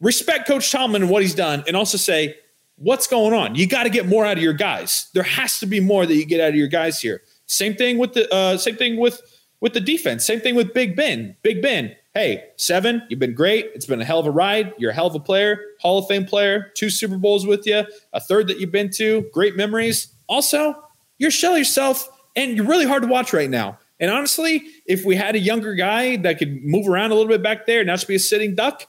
[0.00, 2.36] respect Coach Tomlin and what he's done and also say,
[2.76, 3.54] what's going on?
[3.54, 5.08] You got to get more out of your guys.
[5.14, 7.22] There has to be more that you get out of your guys here.
[7.46, 9.20] Same thing with the uh, same thing with
[9.60, 10.24] with the defense.
[10.24, 11.36] Same thing with Big Ben.
[11.42, 11.96] Big Ben.
[12.18, 13.70] Hey, seven, you've been great.
[13.76, 14.74] It's been a hell of a ride.
[14.76, 17.84] You're a hell of a player, Hall of Fame player, two Super Bowls with you,
[18.12, 20.08] a third that you've been to, great memories.
[20.28, 20.74] Also,
[21.18, 23.78] you're shell yourself, and you're really hard to watch right now.
[24.00, 27.40] And honestly, if we had a younger guy that could move around a little bit
[27.40, 28.84] back there, not just be a sitting duck,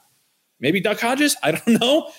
[0.59, 2.09] maybe Duck Hodges, I don't know,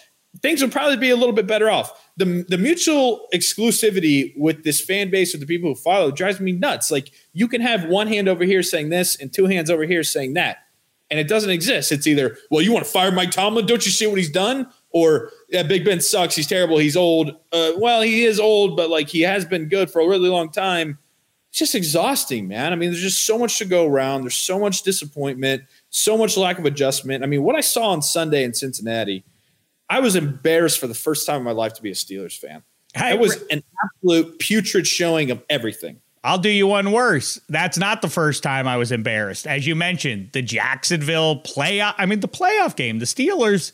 [0.42, 1.90] things would probably be a little bit better off.
[2.18, 6.52] The, the mutual exclusivity with this fan base of the people who follow drives me
[6.52, 6.88] nuts.
[6.88, 10.04] Like you can have one hand over here saying this and two hands over here
[10.04, 10.58] saying that.
[11.10, 11.90] And it doesn't exist.
[11.90, 13.66] It's either, well, you want to fire Mike Tomlin?
[13.66, 14.68] Don't you see what he's done?
[14.90, 16.36] Or yeah, Big Ben sucks.
[16.36, 16.78] He's terrible.
[16.78, 17.30] He's old.
[17.52, 20.50] Uh, well, he is old, but like he has been good for a really long
[20.50, 20.98] time.
[21.48, 22.72] It's just exhausting, man.
[22.72, 24.22] I mean, there's just so much to go around.
[24.22, 27.24] There's so much disappointment, so much lack of adjustment.
[27.24, 29.24] I mean, what I saw on Sunday in Cincinnati,
[29.88, 32.62] I was embarrassed for the first time in my life to be a Steelers fan.
[32.94, 36.00] It was an absolute putrid showing of everything.
[36.22, 37.40] I'll do you one worse.
[37.48, 39.46] That's not the first time I was embarrassed.
[39.46, 41.94] As you mentioned, the Jacksonville playoff.
[41.96, 42.98] I mean, the playoff game.
[42.98, 43.72] The Steelers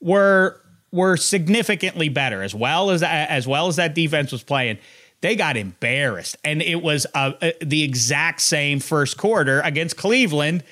[0.00, 0.60] were
[0.90, 4.78] were significantly better as well as as well as that defense was playing.
[5.20, 10.62] They got embarrassed, and it was uh, uh, the exact same first quarter against Cleveland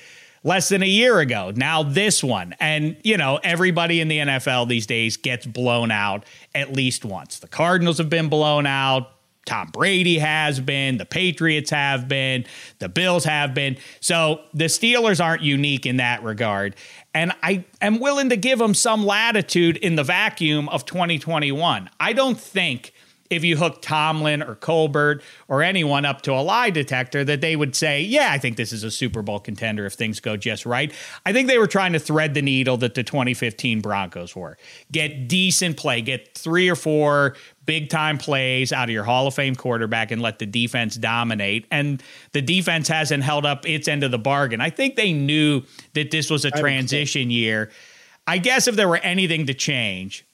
[0.43, 1.51] less than a year ago.
[1.53, 6.25] Now this one, and you know everybody in the NFL these days gets blown out
[6.53, 7.39] at least once.
[7.39, 9.11] The Cardinals have been blown out.
[9.47, 12.45] Tom Brady has been, the Patriots have been,
[12.79, 13.77] the Bills have been.
[14.01, 16.75] So the Steelers aren't unique in that regard.
[17.13, 21.89] And I am willing to give them some latitude in the vacuum of 2021.
[21.99, 22.93] I don't think
[23.29, 27.55] if you hook Tomlin or Colbert or anyone up to a lie detector that they
[27.55, 30.65] would say, yeah, I think this is a Super Bowl contender if things go just
[30.65, 30.93] right.
[31.25, 34.57] I think they were trying to thread the needle that the 2015 Broncos were.
[34.91, 39.35] Get decent play, get three or four big time plays out of your Hall of
[39.35, 41.67] Fame quarterback and let the defense dominate.
[41.69, 42.01] And
[42.31, 44.61] the defense hasn't held up its end of the bargain.
[44.61, 45.63] I think they knew
[45.93, 47.69] that this was a transition year.
[48.25, 50.25] I guess if there were anything to change,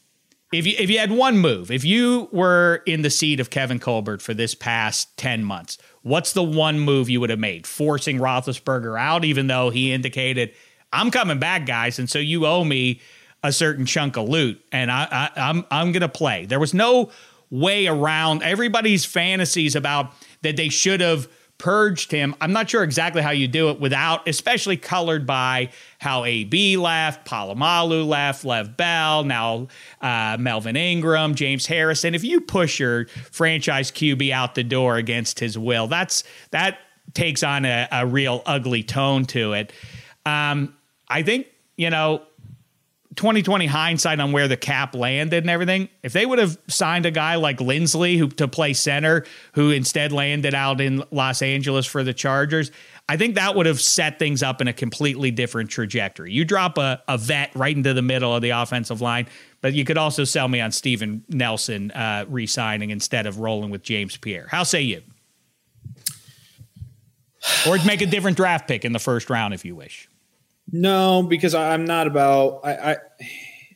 [0.54, 3.80] if you if you had one move, if you were in the seat of Kevin
[3.80, 7.66] Colbert for this past ten months, what's the one move you would have made?
[7.66, 10.54] Forcing Roethlisberger out, even though he indicated,
[10.92, 13.02] "I'm coming back, guys," and so you owe me
[13.44, 16.46] a certain chunk of loot, and I, I I'm I'm gonna play.
[16.46, 17.12] There was no
[17.50, 21.28] way around everybody's fantasies about that they should have
[21.58, 22.36] purged him.
[22.42, 27.26] I'm not sure exactly how you do it without, especially colored by how AB left,
[27.26, 29.68] Polamalu left, Lev Bell, now
[30.02, 32.16] uh, Melvin Ingram, James Harrison.
[32.16, 36.80] If you push your franchise QB out the door against his will, that's that
[37.14, 39.72] takes on a, a real ugly tone to it.
[40.26, 40.76] Um,
[41.08, 41.48] I think
[41.78, 42.24] you know
[43.16, 47.12] 2020 hindsight on where the cap landed and everything, if they would have signed a
[47.12, 52.04] guy like Linsley who to play center, who instead landed out in Los Angeles for
[52.04, 52.72] the Chargers,
[53.10, 56.32] I think that would have set things up in a completely different trajectory.
[56.32, 59.28] You drop a, a vet right into the middle of the offensive line,
[59.62, 63.84] but you could also sell me on Steven Nelson uh, re-signing instead of rolling with
[63.84, 64.48] James Pierre.
[64.50, 65.02] How say you?
[67.68, 70.08] Or make a different draft pick in the first round if you wish.
[70.72, 72.98] No, because I'm not about I, I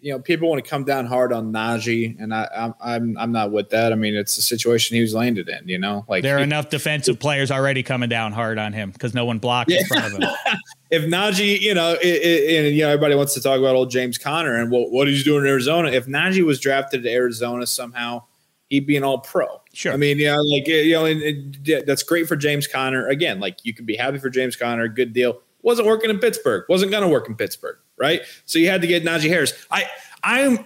[0.01, 3.31] you know, people want to come down hard on Najee, and I, I'm I'm I'm
[3.31, 3.91] not with that.
[3.91, 5.67] I mean, it's the situation he was landed in.
[5.67, 9.13] You know, like there are enough defensive players already coming down hard on him because
[9.13, 9.79] no one blocked yeah.
[9.79, 10.29] in front of him.
[10.91, 13.91] if Najee, you know, it, it, and you know, everybody wants to talk about old
[13.91, 15.89] James Conner and what what he's doing in Arizona.
[15.89, 18.23] If Najee was drafted to Arizona somehow,
[18.69, 19.61] he'd be an All Pro.
[19.73, 19.93] Sure.
[19.93, 23.07] I mean, yeah, like you know, and, and that's great for James Conner.
[23.07, 26.63] Again, like you can be happy for James Conner, good deal wasn't working in Pittsburgh,
[26.69, 28.21] wasn't going to work in Pittsburgh, right?
[28.45, 29.51] So you had to get Najee Harris.
[29.69, 29.83] I
[30.23, 30.65] I'm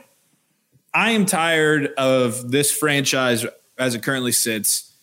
[0.93, 3.43] I am tired of this franchise
[3.79, 4.93] as it currently sits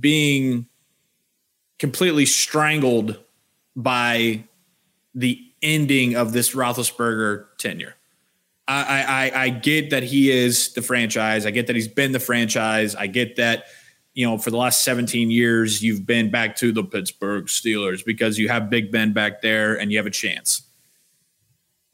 [0.00, 0.66] being
[1.78, 3.16] completely strangled
[3.76, 4.42] by
[5.14, 7.94] the ending of this Roethlisberger tenure.
[8.66, 11.46] I, I, I get that he is the franchise.
[11.46, 12.96] I get that he's been the franchise.
[12.96, 13.66] I get that
[14.18, 18.36] you know, for the last 17 years, you've been back to the Pittsburgh Steelers because
[18.36, 20.62] you have Big Ben back there and you have a chance.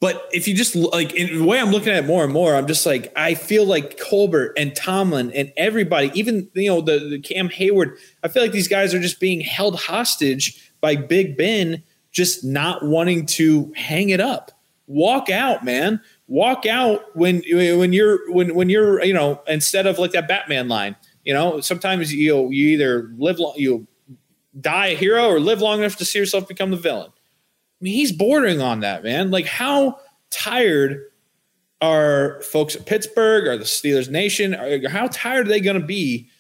[0.01, 2.55] But if you just like in the way I'm looking at it more and more,
[2.55, 6.99] I'm just like I feel like Colbert and Tomlin and everybody, even you know the,
[6.99, 11.37] the Cam Heyward, I feel like these guys are just being held hostage by Big
[11.37, 14.51] Ben, just not wanting to hang it up.
[14.87, 16.01] Walk out, man.
[16.27, 20.69] Walk out when when you're when when you're you know instead of like that Batman
[20.69, 20.97] line.
[21.25, 23.87] You know, sometimes you you either live long you
[24.61, 27.11] die a hero or live long enough to see yourself become the villain
[27.81, 29.31] I mean, he's bordering on that, man.
[29.31, 29.99] Like, how
[30.31, 31.03] tired
[31.81, 34.55] are folks at Pittsburgh or the Steelers Nation?
[34.55, 36.31] Are, how tired are they going to be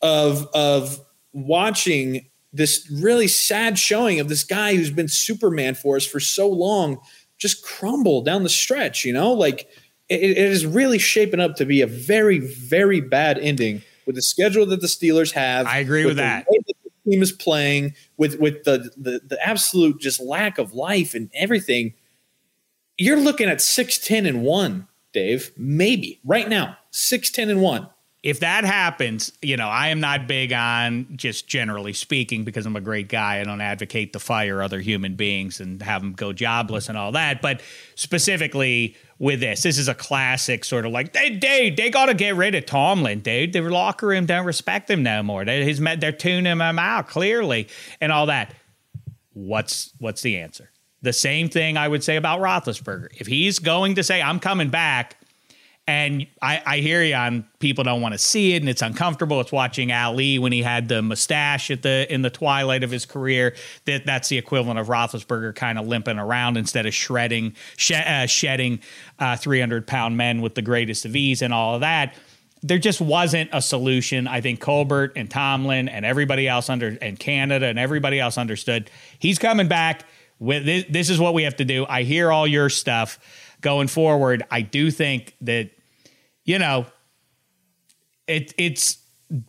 [0.00, 1.00] of of
[1.32, 6.48] watching this really sad showing of this guy who's been Superman for us for so
[6.48, 7.00] long
[7.38, 9.04] just crumble down the stretch?
[9.04, 9.66] You know, like
[10.08, 14.22] it, it is really shaping up to be a very, very bad ending with the
[14.22, 15.66] schedule that the Steelers have.
[15.66, 16.46] I agree with, with that.
[16.48, 16.74] that
[17.08, 21.94] team is playing with with the, the the absolute just lack of life and everything,
[22.98, 25.52] you're looking at six ten and one, Dave.
[25.56, 27.88] Maybe right now, six ten and one
[28.22, 32.76] if that happens, you know, I am not big on just generally speaking because I'm
[32.76, 33.40] a great guy.
[33.40, 37.12] I don't advocate to fire other human beings and have them go jobless and all
[37.12, 37.42] that.
[37.42, 37.62] But
[37.96, 42.14] specifically with this, this is a classic sort of like they they they got to
[42.14, 43.52] get rid of Tomlin, dude.
[43.52, 45.44] The locker room don't respect him no more.
[45.44, 47.66] They, he's they're tuning him out clearly
[48.00, 48.54] and all that.
[49.32, 50.70] What's what's the answer?
[51.02, 53.08] The same thing I would say about Roethlisberger.
[53.18, 55.16] If he's going to say I'm coming back
[55.88, 59.40] and I, I hear you on people don't want to see it and it's uncomfortable.
[59.40, 63.04] It's watching Ali when he had the mustache at the in the twilight of his
[63.04, 63.56] career.
[63.86, 67.56] That that's the equivalent of Roethlisberger kind of limping around instead of shredding
[67.92, 68.80] uh, shedding
[69.18, 72.14] uh, 300 pound men with the greatest of ease and all of that.
[72.62, 74.28] There just wasn't a solution.
[74.28, 78.88] I think Colbert and Tomlin and everybody else under and Canada and everybody else understood
[79.18, 80.04] he's coming back.
[80.38, 81.86] With this, this is what we have to do.
[81.88, 83.20] I hear all your stuff
[83.62, 85.70] going forward, I do think that,
[86.44, 86.86] you know,
[88.26, 88.98] it, it's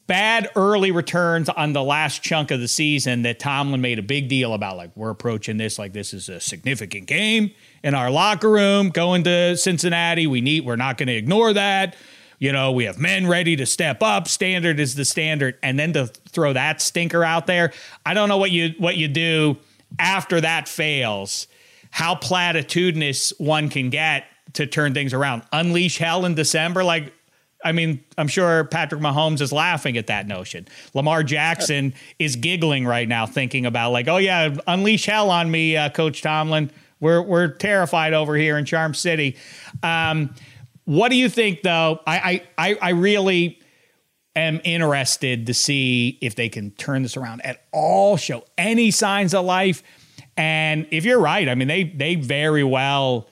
[0.07, 4.29] bad early returns on the last chunk of the season that Tomlin made a big
[4.29, 4.77] deal about.
[4.77, 7.51] Like, we're approaching this like this is a significant game
[7.83, 10.25] in our locker room going to Cincinnati.
[10.25, 11.97] We need, we're not going to ignore that.
[12.39, 14.27] You know, we have men ready to step up.
[14.27, 15.57] Standard is the standard.
[15.63, 17.71] And then to throw that stinker out there,
[18.05, 19.57] I don't know what you what you do
[19.99, 21.47] after that fails
[21.93, 25.43] how platitudinous one can get to turn things around.
[25.51, 27.13] Unleash hell in December, like
[27.63, 30.67] I mean, I'm sure Patrick Mahomes is laughing at that notion.
[30.95, 35.77] Lamar Jackson is giggling right now, thinking about like, oh yeah, unleash hell on me,
[35.77, 36.71] uh, Coach Tomlin.
[36.99, 39.37] We're we're terrified over here in Charm City.
[39.83, 40.33] Um,
[40.85, 41.99] what do you think, though?
[42.07, 43.59] I I I really
[44.35, 49.35] am interested to see if they can turn this around at all, show any signs
[49.35, 49.83] of life.
[50.37, 53.27] And if you're right, I mean, they they very well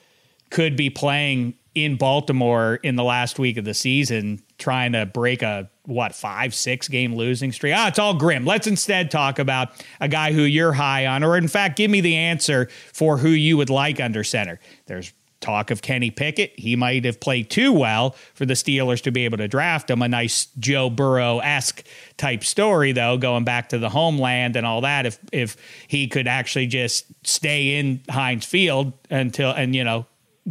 [0.50, 5.42] could be playing in Baltimore in the last week of the season, trying to break
[5.42, 7.74] a what five six game losing streak.
[7.74, 8.44] Ah, it's all grim.
[8.44, 12.00] Let's instead talk about a guy who you're high on, or in fact, give me
[12.00, 14.60] the answer for who you would like under center.
[14.86, 16.52] There's talk of Kenny Pickett.
[16.56, 20.00] He might have played too well for the Steelers to be able to draft him.
[20.00, 21.84] A nice Joe Burrow esque
[22.22, 25.06] type story, though, going back to the homeland and all that.
[25.06, 25.56] If if
[25.88, 30.06] he could actually just stay in Heinz Field until and you know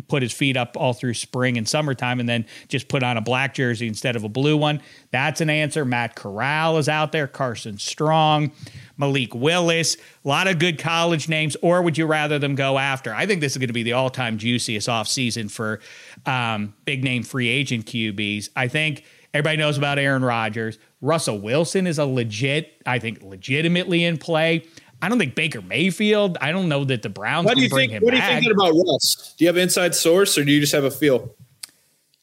[0.09, 3.21] put his feet up all through spring and summertime and then just put on a
[3.21, 4.81] black jersey instead of a blue one.
[5.11, 5.83] That's an answer.
[5.83, 8.51] Matt Corral is out there, Carson Strong,
[8.97, 11.57] Malik Willis, a lot of good college names.
[11.61, 13.13] Or would you rather them go after?
[13.13, 15.79] I think this is going to be the all time juiciest offseason for
[16.25, 18.49] um, big name free agent QBs.
[18.55, 19.03] I think
[19.33, 20.77] everybody knows about Aaron Rodgers.
[21.01, 24.65] Russell Wilson is a legit, I think, legitimately in play.
[25.01, 26.37] I don't think Baker Mayfield.
[26.41, 28.23] I don't know that the Browns what do you think, him What back.
[28.23, 29.33] are you thinking about Russ?
[29.37, 31.35] Do you have inside source or do you just have a feel?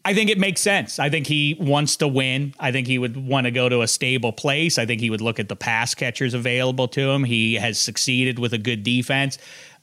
[0.04, 0.98] I think it makes sense.
[0.98, 2.54] I think he wants to win.
[2.58, 4.78] I think he would want to go to a stable place.
[4.78, 7.24] I think he would look at the pass catchers available to him.
[7.24, 9.36] He has succeeded with a good defense.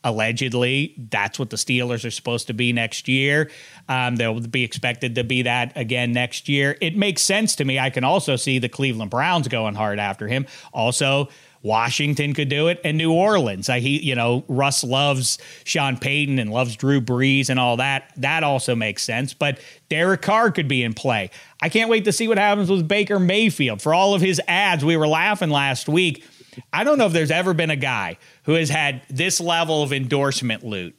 [0.06, 3.50] Allegedly, that's what the Steelers are supposed to be next year.
[3.90, 6.78] Um, they'll be expected to be that again next year.
[6.80, 7.80] It makes sense to me.
[7.80, 10.46] I can also see the Cleveland Browns going hard after him.
[10.72, 11.30] Also,
[11.64, 13.68] Washington could do it, and New Orleans.
[13.68, 18.14] I he, you know, Russ loves Sean Payton and loves Drew Brees and all that.
[18.18, 19.34] That also makes sense.
[19.34, 21.32] But Derek Carr could be in play.
[21.60, 23.82] I can't wait to see what happens with Baker Mayfield.
[23.82, 26.24] For all of his ads, we were laughing last week.
[26.72, 29.94] I don't know if there's ever been a guy who has had this level of
[29.94, 30.96] endorsement loot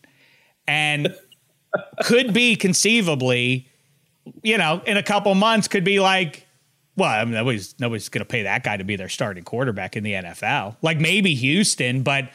[0.66, 1.14] and
[2.02, 3.68] could be conceivably,
[4.42, 6.46] you know, in a couple months could be like,
[6.96, 9.96] Well, I mean, nobody's nobody's going to pay that guy to be their starting quarterback
[9.96, 10.76] in the NFL.
[10.82, 12.30] Like maybe Houston, but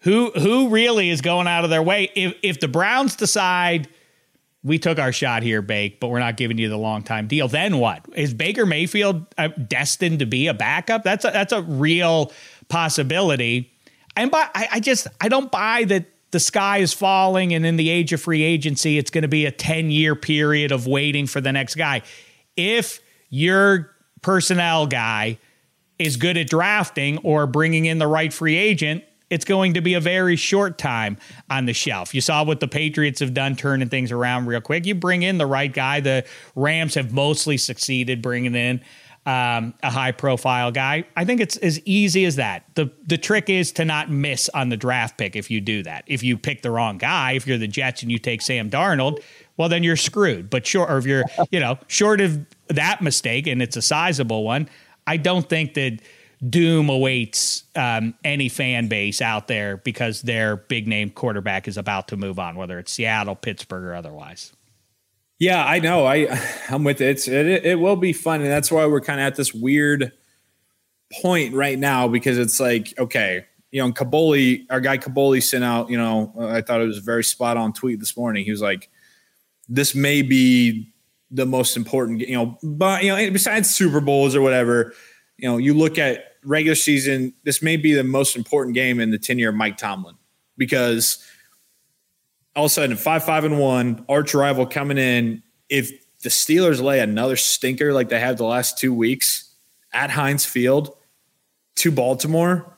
[0.00, 2.10] who who really is going out of their way?
[2.14, 3.88] If if the Browns decide
[4.62, 7.48] we took our shot here, Bake, but we're not giving you the long time deal,
[7.48, 8.04] then what?
[8.14, 11.04] Is Baker Mayfield uh, destined to be a backup?
[11.04, 12.32] That's a, that's a real
[12.68, 13.70] possibility.
[14.16, 17.76] And but I, I just I don't buy that the sky is falling and in
[17.76, 21.26] the age of free agency it's going to be a 10 year period of waiting
[21.26, 22.02] for the next guy
[22.56, 23.00] if
[23.30, 23.90] your
[24.20, 25.38] personnel guy
[25.98, 29.94] is good at drafting or bringing in the right free agent it's going to be
[29.94, 31.18] a very short time
[31.50, 32.14] on the shelf.
[32.14, 34.86] You saw what the Patriots have done, turning things around real quick.
[34.86, 36.00] You bring in the right guy.
[36.00, 36.24] The
[36.54, 38.80] Rams have mostly succeeded bringing in
[39.28, 41.04] um, a high profile guy.
[41.14, 42.64] I think it's as easy as that.
[42.76, 46.04] The the trick is to not miss on the draft pick if you do that.
[46.06, 49.22] If you pick the wrong guy, if you're the Jets and you take Sam Darnold,
[49.58, 50.48] well then you're screwed.
[50.48, 54.44] But short or if you're, you know, short of that mistake and it's a sizable
[54.44, 54.66] one,
[55.06, 56.00] I don't think that
[56.46, 62.08] doom awaits um, any fan base out there because their big name quarterback is about
[62.08, 64.52] to move on, whether it's Seattle, Pittsburgh, or otherwise.
[65.38, 66.06] Yeah, I know.
[66.06, 66.26] I
[66.68, 67.10] I'm with it.
[67.10, 67.46] It's, it.
[67.46, 70.12] It will be fun, and that's why we're kind of at this weird
[71.22, 75.90] point right now because it's like, okay, you know, Kaboly, our guy Kaboly sent out.
[75.90, 78.44] You know, I thought it was a very spot on tweet this morning.
[78.44, 78.88] He was like,
[79.68, 80.92] "This may be
[81.30, 84.94] the most important, you know, but you know, besides Super Bowls or whatever,
[85.36, 87.34] you know, you look at regular season.
[87.44, 90.16] This may be the most important game in the tenure of Mike Tomlin
[90.56, 91.24] because."
[92.58, 96.82] all of a sudden five five and one arch rival coming in if the steelers
[96.82, 99.54] lay another stinker like they have the last two weeks
[99.92, 100.96] at heinz field
[101.76, 102.76] to baltimore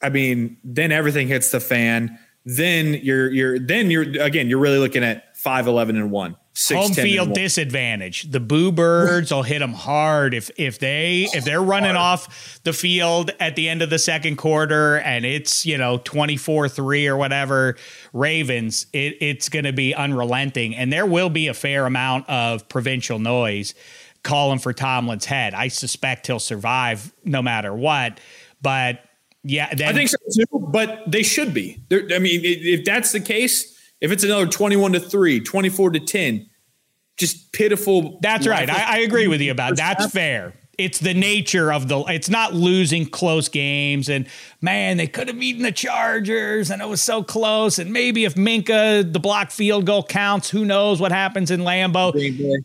[0.00, 4.78] i mean then everything hits the fan then you're you're then you're again you're really
[4.78, 8.30] looking at 5 11 and 1 Six, home field disadvantage.
[8.30, 12.72] The Boo Birds will hit them hard if if they if they're running off the
[12.72, 17.08] field at the end of the second quarter and it's you know twenty four three
[17.08, 17.74] or whatever
[18.12, 18.86] Ravens.
[18.92, 23.18] It, it's going to be unrelenting, and there will be a fair amount of provincial
[23.18, 23.74] noise
[24.22, 25.54] calling for Tomlin's head.
[25.54, 28.20] I suspect he'll survive no matter what,
[28.62, 29.00] but
[29.42, 30.68] yeah, then, I think so too.
[30.70, 31.82] But they should be.
[31.88, 33.73] They're, I mean, if that's the case
[34.04, 36.46] if it's another 21 to 3, 24 to 10,
[37.16, 38.18] just pitiful.
[38.20, 38.68] That's right.
[38.68, 40.52] I, I, agree with you about that's fair.
[40.76, 44.26] It's the nature of the it's not losing close games and
[44.60, 47.78] man, they could have beaten the Chargers and it was so close.
[47.78, 52.12] And maybe if Minkah, the block field goal counts, who knows what happens in Lambeau.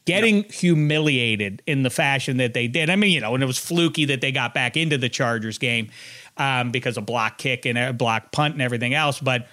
[0.03, 0.51] Getting yeah.
[0.51, 2.89] humiliated in the fashion that they did.
[2.89, 5.57] I mean, you know, and it was fluky that they got back into the Chargers
[5.57, 5.89] game
[6.35, 9.19] um, because of block kick and a block punt and everything else.
[9.19, 9.47] But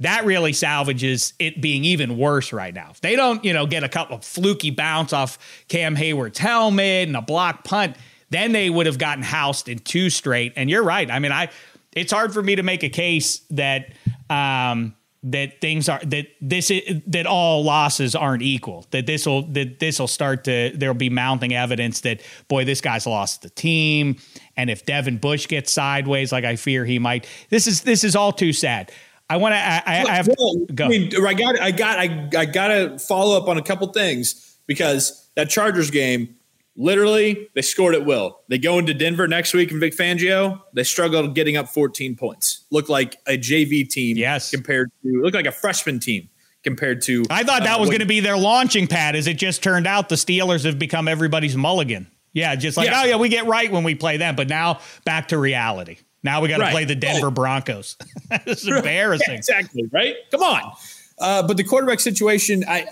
[0.00, 2.88] that really salvages it being even worse right now.
[2.90, 5.38] If they don't, you know, get a couple of fluky bounce off
[5.68, 7.96] Cam Heyward's helmet and a block punt,
[8.30, 10.52] then they would have gotten housed in two straight.
[10.56, 11.10] And you're right.
[11.10, 11.48] I mean, I
[11.92, 13.92] it's hard for me to make a case that
[14.30, 14.94] um,
[15.24, 18.86] that things are that this is, that all losses aren't equal.
[18.90, 22.80] That this will that this will start to there'll be mounting evidence that boy this
[22.80, 24.16] guy's lost the team,
[24.56, 28.14] and if Devin Bush gets sideways like I fear he might, this is this is
[28.14, 28.92] all too sad.
[29.30, 29.58] I want to.
[29.58, 30.86] I, I, have well, to go.
[30.86, 31.60] I, mean, I got.
[31.60, 31.98] I got.
[31.98, 36.34] I, I got to follow up on a couple things because that Chargers game,
[36.76, 38.40] literally, they scored at will.
[38.48, 40.62] They go into Denver next week in Vic Fangio.
[40.72, 42.64] They struggled getting up 14 points.
[42.70, 44.16] Look like a JV team.
[44.16, 44.50] Yes.
[44.50, 46.30] Compared to look like a freshman team
[46.64, 47.24] compared to.
[47.30, 49.14] I thought that uh, was going to be their launching pad.
[49.14, 52.10] As it just turned out, the Steelers have become everybody's mulligan.
[52.32, 53.02] Yeah, just like yeah.
[53.02, 55.98] oh yeah, we get right when we play them, but now back to reality.
[56.22, 56.72] Now we got to right.
[56.72, 57.96] play the Denver Broncos.
[58.30, 59.26] It's embarrassing.
[59.28, 59.88] Yeah, exactly.
[59.92, 60.16] Right.
[60.30, 60.72] Come on.
[61.18, 62.86] Uh, but the quarterback situation, I,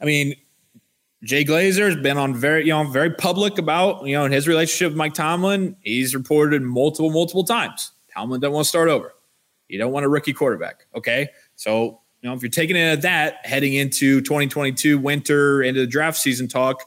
[0.00, 0.34] I mean,
[1.22, 4.46] Jay Glazer has been on very, you know, very public about, you know, in his
[4.46, 5.76] relationship with Mike Tomlin.
[5.80, 7.92] He's reported multiple, multiple times.
[8.14, 9.12] Tomlin doesn't want to start over.
[9.68, 10.86] You don't want a rookie quarterback.
[10.94, 11.28] Okay.
[11.56, 15.86] So, you know, if you're taking it at that heading into 2022 winter, into the
[15.86, 16.84] draft season talk,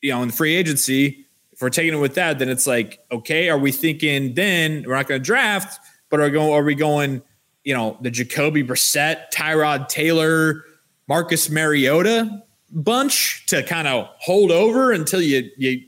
[0.00, 1.26] you know, in the free agency,
[1.58, 4.94] if we're taking it with that, then it's like, okay, are we thinking then we're
[4.94, 7.20] not going to draft, but are going are we going,
[7.64, 10.64] you know, the Jacoby Brissett, Tyrod Taylor,
[11.08, 15.82] Marcus Mariota bunch to kind of hold over until you you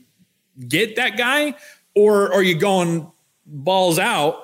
[0.67, 1.55] get that guy,
[1.95, 3.09] or are you going
[3.45, 4.43] balls out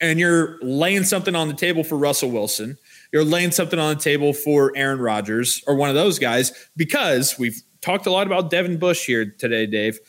[0.00, 2.76] and you're laying something on the table for Russell Wilson?
[3.12, 7.38] You're laying something on the table for Aaron Rodgers or one of those guys because
[7.38, 10.00] we've talked a lot about Devin Bush here today, Dave.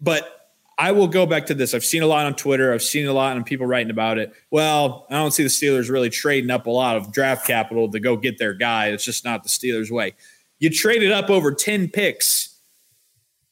[0.00, 0.32] But
[0.78, 1.72] I will go back to this.
[1.72, 2.72] I've seen a lot on Twitter.
[2.72, 4.32] I've seen a lot on people writing about it.
[4.50, 8.00] Well, I don't see the Steelers really trading up a lot of draft capital to
[8.00, 8.88] go get their guy.
[8.88, 10.14] It's just not the Steelers' way.
[10.58, 12.60] You traded up over 10 picks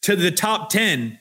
[0.02, 1.18] to the top 10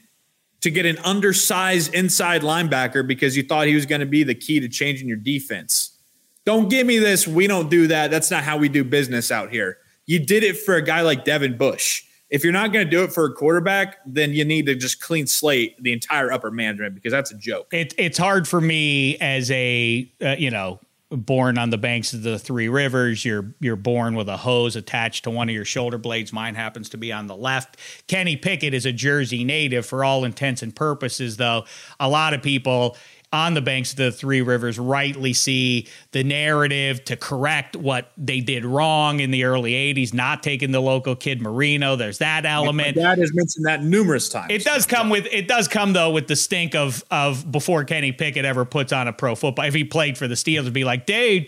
[0.62, 4.36] to get an undersized inside linebacker because you thought he was going to be the
[4.36, 5.98] key to changing your defense.
[6.46, 7.26] Don't give me this.
[7.28, 8.12] We don't do that.
[8.12, 9.78] That's not how we do business out here.
[10.06, 12.04] You did it for a guy like Devin Bush.
[12.34, 15.00] If you're not going to do it for a quarterback, then you need to just
[15.00, 17.72] clean slate the entire upper management because that's a joke.
[17.72, 20.80] It, it's hard for me as a uh, you know
[21.12, 23.24] born on the banks of the three rivers.
[23.24, 26.34] You're you're born with a hose attached to one of your shoulder blades.
[26.34, 27.78] Mine happens to be on the left.
[28.08, 31.66] Kenny pickett is a jersey native for all intents and purposes though.
[32.00, 32.98] A lot of people
[33.34, 38.40] on the banks of the three rivers rightly see the narrative to correct what they
[38.40, 42.96] did wrong in the early 80s not taking the local kid marino there's that element
[42.96, 46.12] My dad has mentioned that numerous times it does come with it does come though
[46.12, 49.74] with the stink of of before kenny pickett ever puts on a pro football if
[49.74, 51.48] he played for the steelers it'd be like dude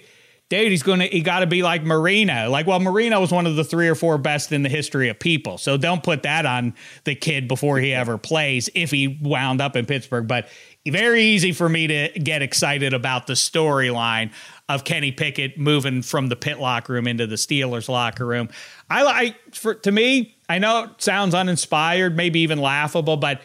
[0.49, 2.49] dude, he's gonna he got to be like Marino.
[2.49, 5.19] Like, well, Marino was one of the three or four best in the history of
[5.19, 5.57] people.
[5.57, 8.69] So don't put that on the kid before he ever plays.
[8.75, 10.47] If he wound up in Pittsburgh, but
[10.88, 14.31] very easy for me to get excited about the storyline
[14.69, 18.49] of Kenny Pickett moving from the pit locker room into the Steelers locker room.
[18.89, 23.41] I like for to me, I know it sounds uninspired, maybe even laughable, but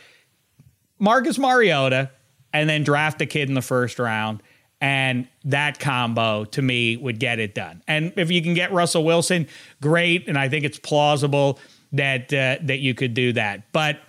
[0.98, 2.10] Marcus Mariota
[2.52, 4.42] and then draft a kid in the first round
[4.80, 7.82] and that combo to me would get it done.
[7.86, 9.46] And if you can get Russell Wilson,
[9.82, 10.26] great.
[10.26, 11.58] And I think it's plausible
[11.92, 13.72] that uh, that you could do that.
[13.72, 14.00] But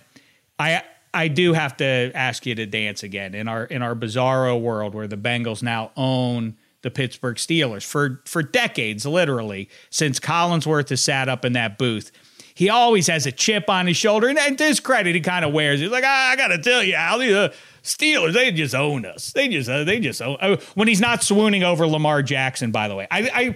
[0.58, 0.82] I
[1.14, 4.94] I do have to ask you to dance again in our in our bizarro world
[4.94, 11.02] where the Bengals now own the Pittsburgh Steelers for for decades, literally since Collinsworth has
[11.02, 12.10] sat up in that booth.
[12.54, 15.54] He always has a chip on his shoulder, and to his credit, he kind of
[15.54, 15.84] wears it.
[15.84, 19.32] He's like, I got to tell you, Al, the Steelers, they just own us.
[19.32, 20.36] They just, uh, they just own.
[20.38, 23.54] Uh, when he's not swooning over Lamar Jackson, by the way, I,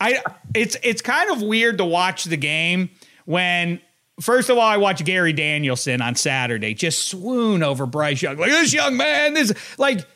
[0.00, 0.22] I, I,
[0.54, 2.90] it's, it's kind of weird to watch the game
[3.24, 3.80] when
[4.20, 8.38] First of all, I watched Gary Danielson on Saturday just swoon over Bryce Young.
[8.38, 10.06] Like, this young man, this, like,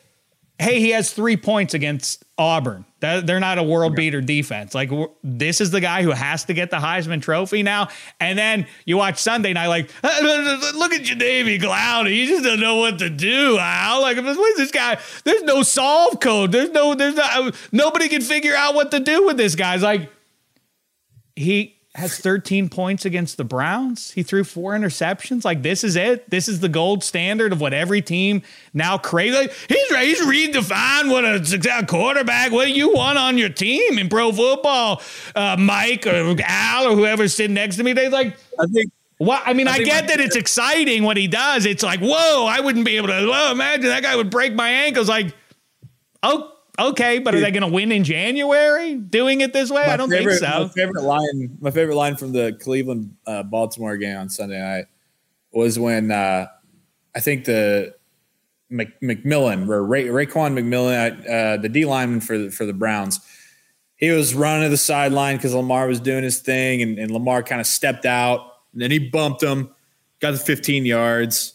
[0.61, 2.85] hey, he has three points against Auburn.
[3.01, 4.75] They're not a world beater defense.
[4.75, 4.91] Like,
[5.25, 7.89] this is the guy who has to get the Heisman Trophy now.
[8.21, 12.11] And then you watch Sunday night, like, look at Jadeveon Clowney.
[12.11, 14.03] He just doesn't know what to do, Al.
[14.03, 14.99] Like, what is this guy?
[15.25, 16.53] There's no solve code.
[16.53, 19.75] There's no, there's not, nobody can figure out what to do with this guy.
[19.75, 20.11] It's like,
[21.37, 24.13] he, has 13 points against the Browns.
[24.13, 25.45] He threw four interceptions.
[25.45, 26.31] Like this is it.
[26.31, 29.35] This is the gold standard of what every team now craves.
[29.35, 32.53] Like, he's he's redefined what a success quarterback.
[32.53, 35.03] What do you want on your team in pro football?
[35.35, 37.93] Uh, Mike or Al or whoever's sitting next to me.
[37.93, 38.37] They like.
[38.59, 38.93] I think.
[39.19, 41.67] Well, I mean, I, I get that it's exciting what he does.
[41.67, 43.27] It's like, whoa, I wouldn't be able to.
[43.29, 45.11] Well, imagine that guy would break my ankles.
[45.11, 45.35] Like,
[46.23, 49.87] oh Okay, but are they going to win in January doing it this way?
[49.87, 50.63] My I don't favorite, think so.
[50.65, 54.87] My favorite line, my favorite line from the Cleveland uh, Baltimore game on Sunday night
[55.53, 56.47] was when uh,
[57.15, 57.95] I think the
[58.71, 63.21] Mc, McMillan or Ray, Raekwon McMillan, uh, the D lineman for the, for the Browns,
[63.97, 67.43] he was running to the sideline because Lamar was doing his thing, and, and Lamar
[67.43, 68.41] kind of stepped out,
[68.73, 69.75] and then he bumped him,
[70.21, 71.55] got the 15 yards,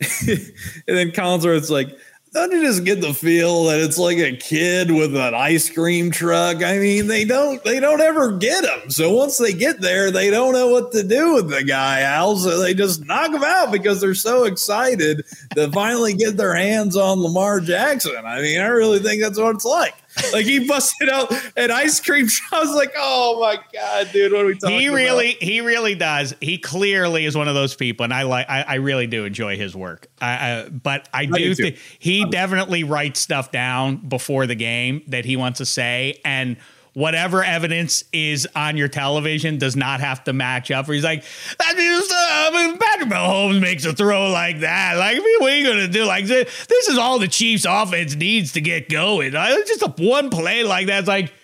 [0.00, 0.38] and
[0.86, 1.96] then Collinsworth's like
[2.36, 6.10] don't you just get the feel that it's like a kid with an ice cream
[6.10, 6.62] truck?
[6.62, 8.90] I mean, they don't they don't ever get him.
[8.90, 12.36] So once they get there, they don't know what to do with the guy, Al.
[12.36, 15.24] So they just knock him out because they're so excited
[15.54, 18.24] to finally get their hands on Lamar Jackson.
[18.26, 19.94] I mean, I really think that's what it's like
[20.32, 22.28] like he busted out an ice cream.
[22.52, 24.76] I was like, oh my god, dude, what are we talking?
[24.76, 24.80] About?
[24.80, 25.42] He really, about?
[25.42, 26.34] he really does.
[26.40, 29.56] He clearly is one of those people, and I like, I, I really do enjoy
[29.56, 30.08] his work.
[30.20, 35.02] I, I, but I, I do, think he definitely writes stuff down before the game
[35.08, 36.56] that he wants to say, and
[36.96, 40.88] whatever evidence is on your television does not have to match up.
[40.88, 41.22] Or he's like,
[41.58, 44.94] that is, uh, I mean, Patrick Mahomes makes a throw like that.
[44.96, 46.06] Like, what are you to do?
[46.06, 49.32] Like, this is all the Chiefs offense needs to get going.
[49.34, 51.00] It's just a one play like that.
[51.00, 51.34] It's like,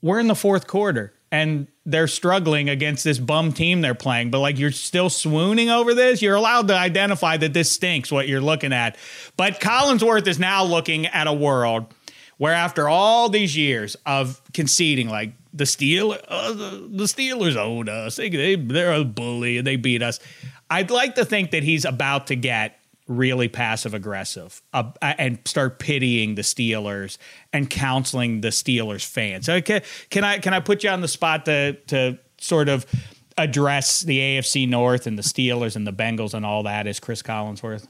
[0.00, 4.40] we're in the fourth quarter and they're struggling against this bum team they're playing, but
[4.40, 6.22] like you're still swooning over this.
[6.22, 8.96] You're allowed to identify that this stinks what you're looking at.
[9.36, 11.92] But Collinsworth is now looking at a world
[12.38, 18.16] where after all these years of conceding, like the Steel, uh, the, Steelers own us,
[18.16, 20.20] they, they they're a bully and they beat us.
[20.68, 22.78] I'd like to think that he's about to get
[23.08, 27.18] really passive aggressive uh, and start pitying the Steelers
[27.52, 29.48] and counseling the Steelers fans.
[29.48, 32.84] Okay, can I can I put you on the spot to to sort of
[33.38, 37.22] address the AFC North and the Steelers and the Bengals and all that as Chris
[37.22, 37.86] Collinsworth?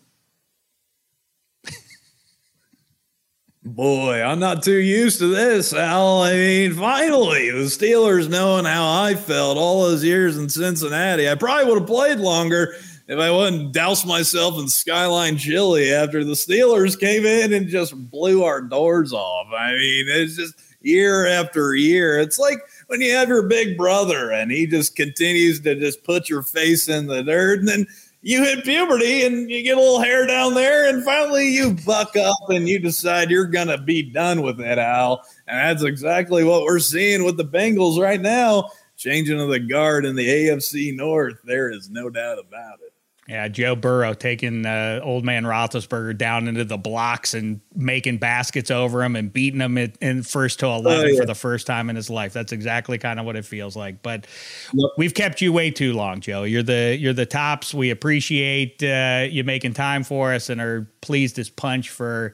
[3.67, 6.23] Boy, I'm not too used to this, Al.
[6.23, 11.29] I mean, finally, the Steelers knowing how I felt all those years in Cincinnati.
[11.29, 12.77] I probably would have played longer
[13.09, 17.97] if I wouldn't douse myself in Skyline chili after the Steelers came in and just
[18.09, 19.49] blew our doors off.
[19.53, 22.21] I mean, it's just year after year.
[22.21, 26.29] It's like when you have your big brother and he just continues to just put
[26.29, 27.87] your face in the dirt and then
[28.27, 32.17] you hit puberty and you get a little hair down there and finally you buck
[32.17, 35.23] up and you decide you're going to be done with it, Al.
[35.47, 38.71] And that's exactly what we're seeing with the Bengals right now.
[38.97, 41.39] Changing of the guard in the AFC North.
[41.45, 42.86] There is no doubt about it.
[43.29, 48.71] Yeah, Joe Burrow taking uh, old man Roethlisberger down into the blocks and making baskets
[48.71, 51.21] over him and beating him in, in first to eleven oh, yeah.
[51.21, 52.33] for the first time in his life.
[52.33, 54.01] That's exactly kind of what it feels like.
[54.01, 54.29] But
[54.73, 54.91] yep.
[54.97, 56.45] we've kept you way too long, Joe.
[56.45, 57.75] You're the you're the tops.
[57.75, 62.33] We appreciate uh, you making time for us and are pleased as punch for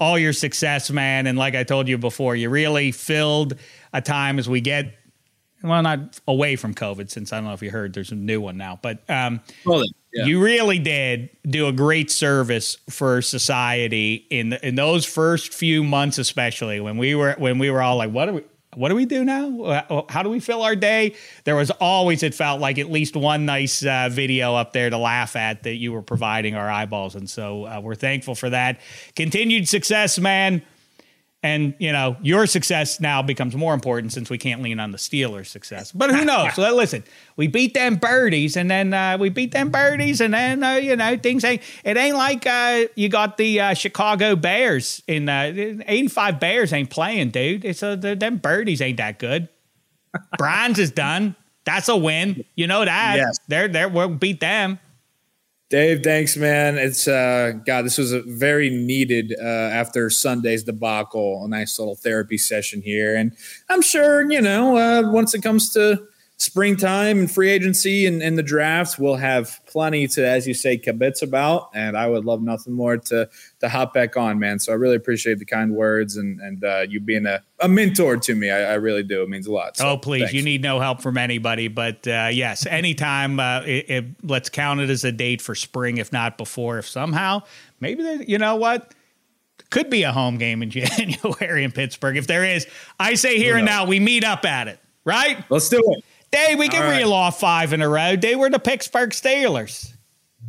[0.00, 1.28] all your success, man.
[1.28, 3.54] And like I told you before, you really filled
[3.92, 4.94] a time as we get
[5.62, 8.40] well, not away from COVID, since I don't know if you heard there's a new
[8.40, 9.82] one now, but um, well,
[10.14, 16.18] you really did do a great service for society in in those first few months,
[16.18, 18.42] especially when we were when we were all like, what are we?
[18.76, 20.04] What do we do now?
[20.08, 21.14] How do we fill our day?
[21.44, 24.98] There was always, it felt like, at least one nice uh, video up there to
[24.98, 27.14] laugh at that you were providing our eyeballs.
[27.14, 28.80] And so uh, we're thankful for that.
[29.14, 30.60] Continued success, man.
[31.44, 34.96] And you know your success now becomes more important since we can't lean on the
[34.98, 35.92] Steelers' success.
[35.92, 36.54] But who knows?
[36.54, 37.04] so listen,
[37.36, 40.96] we beat them birdies, and then uh, we beat them birdies, and then uh, you
[40.96, 41.60] know things ain't.
[41.84, 45.52] It ain't like uh, you got the uh, Chicago Bears in uh,
[45.86, 47.66] eighty-five Bears ain't playing, dude.
[47.66, 49.50] It's uh, them birdies ain't that good.
[50.38, 51.36] Brian's is done.
[51.64, 52.42] That's a win.
[52.54, 53.16] You know that.
[53.18, 53.38] Yes.
[53.48, 54.78] They're they're we'll beat them.
[55.70, 56.76] Dave, thanks, man.
[56.76, 61.42] It's uh, God, this was a very needed uh, after Sunday's debacle.
[61.44, 63.34] A nice little therapy session here, and
[63.70, 66.06] I'm sure you know uh, once it comes to
[66.36, 70.76] springtime and free agency and, and the drafts, we'll have plenty to, as you say,
[70.76, 71.70] kibitz about.
[71.74, 73.28] And I would love nothing more to
[73.60, 74.58] to hop back on, man.
[74.58, 78.16] So I really appreciate the kind words and and uh, you being a, a mentor
[78.16, 78.50] to me.
[78.50, 79.22] I, I, really do.
[79.22, 79.76] It means a lot.
[79.76, 80.34] So, oh, please, thanks.
[80.34, 81.68] you need no help from anybody.
[81.68, 83.40] But uh, yes, anytime.
[83.40, 86.78] Uh, it, it, let's count it as a date for spring, if not before.
[86.78, 87.42] If somehow,
[87.80, 88.92] maybe they, you know what
[89.70, 92.16] could be a home game in January in Pittsburgh.
[92.16, 92.66] If there is,
[92.98, 95.44] I say here and now we meet up at it, right?
[95.50, 96.04] Let's do it.
[96.34, 96.98] Hey, we can right.
[96.98, 98.16] reel off five in a row.
[98.16, 99.92] They were the Pittsburgh Steelers.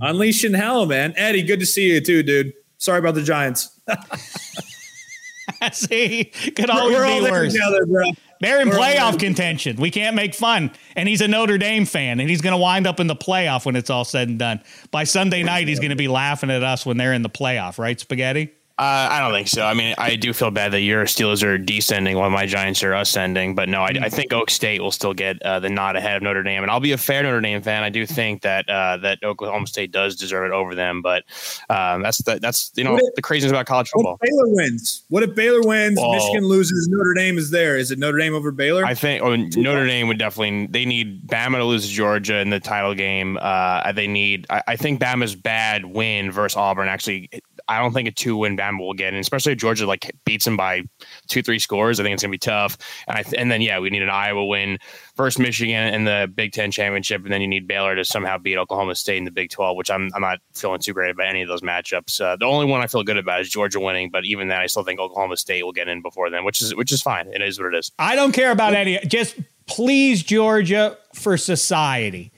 [0.01, 1.13] Unleashing hell, man.
[1.15, 2.53] Eddie, good to see you too, dude.
[2.77, 3.79] Sorry about the Giants.
[5.71, 6.25] see,
[6.55, 7.53] could always we're, be worse.
[7.53, 8.05] Together, bro.
[8.41, 9.77] They're in we're playoff contention.
[9.77, 10.71] We can't make fun.
[10.95, 13.65] And he's a Notre Dame fan, and he's going to wind up in the playoff
[13.65, 14.61] when it's all said and done.
[14.91, 17.77] By Sunday night, he's going to be laughing at us when they're in the playoff,
[17.77, 18.51] right, Spaghetti?
[18.77, 19.65] Uh, I don't think so.
[19.65, 22.93] I mean, I do feel bad that your Steelers are descending while my Giants are
[22.93, 26.17] ascending, but no, I, I think Oak State will still get uh, the nod ahead
[26.17, 27.83] of Notre Dame, and I'll be a fair Notre Dame fan.
[27.83, 31.23] I do think that uh, that Oklahoma State does deserve it over them, but
[31.69, 34.17] um, that's the, that's you know if, the craziness about college football.
[34.19, 35.03] What if Baylor wins?
[35.07, 35.97] What if Baylor wins?
[35.97, 36.89] Well, Michigan loses.
[36.89, 37.77] Notre Dame is there.
[37.77, 38.83] Is it Notre Dame over Baylor?
[38.83, 40.67] I think oh, Notre Dame would definitely.
[40.67, 43.37] They need Bama to lose to Georgia in the title game.
[43.39, 44.47] Uh, they need.
[44.49, 47.29] I, I think Bama's bad win versus Auburn actually
[47.67, 50.45] I don't think a two win Bama will get, and especially if Georgia like beats
[50.45, 50.83] them by
[51.27, 51.99] two, three scores.
[51.99, 52.77] I think it's gonna be tough.
[53.07, 54.77] And I th- and then yeah, we need an Iowa win
[55.15, 58.57] versus Michigan in the Big Ten championship, and then you need Baylor to somehow beat
[58.57, 61.41] Oklahoma State in the Big Twelve, which I'm I'm not feeling too great about any
[61.41, 62.21] of those matchups.
[62.21, 64.67] Uh, the only one I feel good about is Georgia winning, but even then, I
[64.67, 67.27] still think Oklahoma State will get in before then, which is which is fine.
[67.33, 67.91] It is what it is.
[67.97, 68.99] I don't care about any.
[69.07, 69.35] Just
[69.67, 72.31] please Georgia for society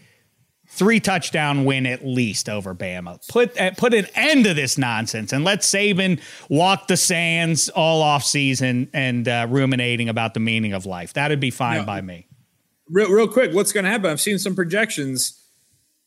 [0.78, 3.20] three touchdown win at least over Bama.
[3.28, 8.02] Put uh, put an end to this nonsense and let Saban walk the sands all
[8.02, 11.14] off season and uh, ruminating about the meaning of life.
[11.14, 12.28] That'd be fine by me.
[12.90, 14.10] Real, real quick, what's going to happen?
[14.10, 15.44] I've seen some projections.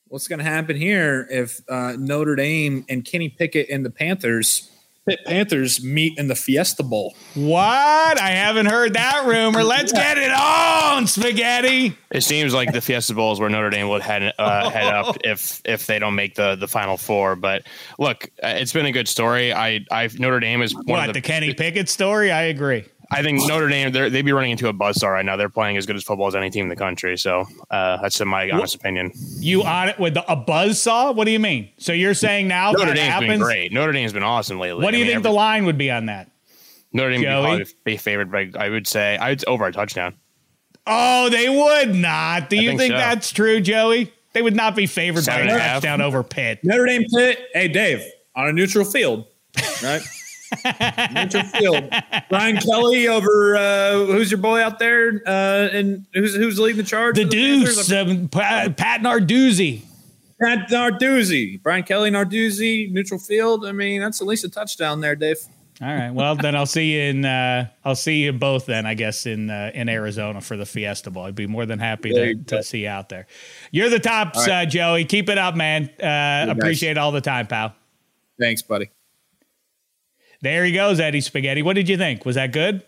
[0.07, 4.70] What's going to happen here if uh, Notre Dame and Kenny Pickett and the Panthers
[5.11, 7.17] Pitt Panthers meet in the Fiesta Bowl.
[7.35, 8.21] What?
[8.21, 9.65] I haven't heard that rumor.
[9.65, 11.97] Let's get it on, spaghetti.
[12.11, 15.17] It seems like the Fiesta Bowl is where Notre Dame would head uh, head up
[15.25, 17.35] if if they don't make the the Final Four.
[17.35, 17.65] But
[17.99, 19.53] look, uh, it's been a good story.
[19.53, 22.31] I I Notre Dame is one what, of the, the Kenny Pickett story.
[22.31, 22.85] I agree.
[23.13, 25.37] I think Notre Dame they'd be running into a buzzsaw right now.
[25.37, 27.19] They're playing as good as football as any team in the country.
[27.19, 29.13] So uh, that's my honest what, opinion.
[29.39, 31.15] You on it with the, a buzzsaw?
[31.15, 31.71] What do you mean?
[31.79, 33.31] So you're saying now Notre Dame's happens?
[33.31, 33.73] been great.
[33.73, 34.85] Notre Dame's been awesome lately.
[34.85, 36.31] What do you I mean, think every, the line would be on that?
[36.93, 37.35] Notre Dame Joey?
[37.35, 40.15] would probably be favored by I would say I would over a touchdown.
[40.87, 42.49] Oh, they would not.
[42.49, 42.99] Do I you think, think so.
[42.99, 44.13] that's true, Joey?
[44.33, 46.61] They would not be favored Seven by a touchdown over Pitt.
[46.63, 47.49] Notre Dame Pitt.
[47.53, 48.05] Hey, Dave,
[48.37, 49.27] on a neutral field,
[49.83, 50.01] right?
[50.51, 51.93] field.
[52.29, 56.89] Brian Kelly over uh, who's your boy out there, uh, and who's who's leading the
[56.89, 57.17] charge?
[57.17, 59.83] The Deuce, um, Pat, Pat Narduzzi.
[60.41, 63.67] Pat Narduzzi, Brian Kelly Narduzzi, neutral field.
[63.67, 65.39] I mean, that's at least a touchdown there, Dave.
[65.83, 66.11] All right.
[66.11, 67.25] Well, then I'll see you in.
[67.25, 68.85] Uh, I'll see you both then.
[68.85, 71.25] I guess in uh, in Arizona for the Fiesta Bowl.
[71.25, 73.27] I'd be more than happy to, to see you out there.
[73.71, 74.67] You're the tops, right.
[74.67, 75.07] uh, Joey.
[75.07, 75.89] Keep it up, man.
[75.99, 77.03] Uh, appreciate nice.
[77.03, 77.75] all the time, pal.
[78.39, 78.91] Thanks, buddy.
[80.43, 81.63] There he goes, Eddie Spaghetti.
[81.63, 82.25] What did you think?
[82.25, 82.83] Was that good?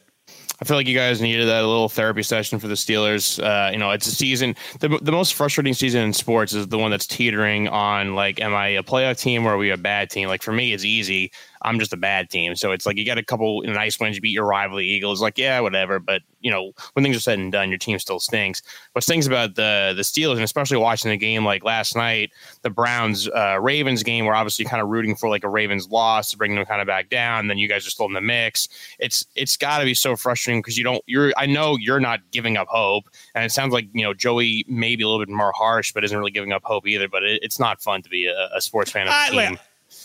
[0.61, 3.42] I feel like you guys needed that little therapy session for the Steelers.
[3.42, 4.55] Uh, you know, it's a season.
[4.78, 8.55] The, the most frustrating season in sports is the one that's teetering on like, am
[8.55, 10.28] I a playoff team or are we a bad team?
[10.28, 11.32] Like for me, it's easy.
[11.64, 12.54] I'm just a bad team.
[12.54, 15.22] So it's like you got a couple nice wins, you beat your rival the Eagles.
[15.22, 15.98] Like, yeah, whatever.
[15.98, 18.62] But you know, when things are said and done, your team still stinks.
[18.92, 22.32] What stinks about the the Steelers, and especially watching the game like last night,
[22.62, 26.30] the Browns uh, Ravens game, where obviously kind of rooting for like a Ravens loss
[26.30, 27.46] to bring them kind of back down.
[27.46, 28.68] Then you guys are still in the mix.
[28.98, 31.02] It's it's got to be so frustrating because you don't.
[31.06, 33.04] You're I know you're not giving up hope,
[33.34, 36.04] and it sounds like you know Joey may be a little bit more harsh, but
[36.04, 37.08] isn't really giving up hope either.
[37.08, 39.58] But it, it's not fun to be a, a sports fan of the team.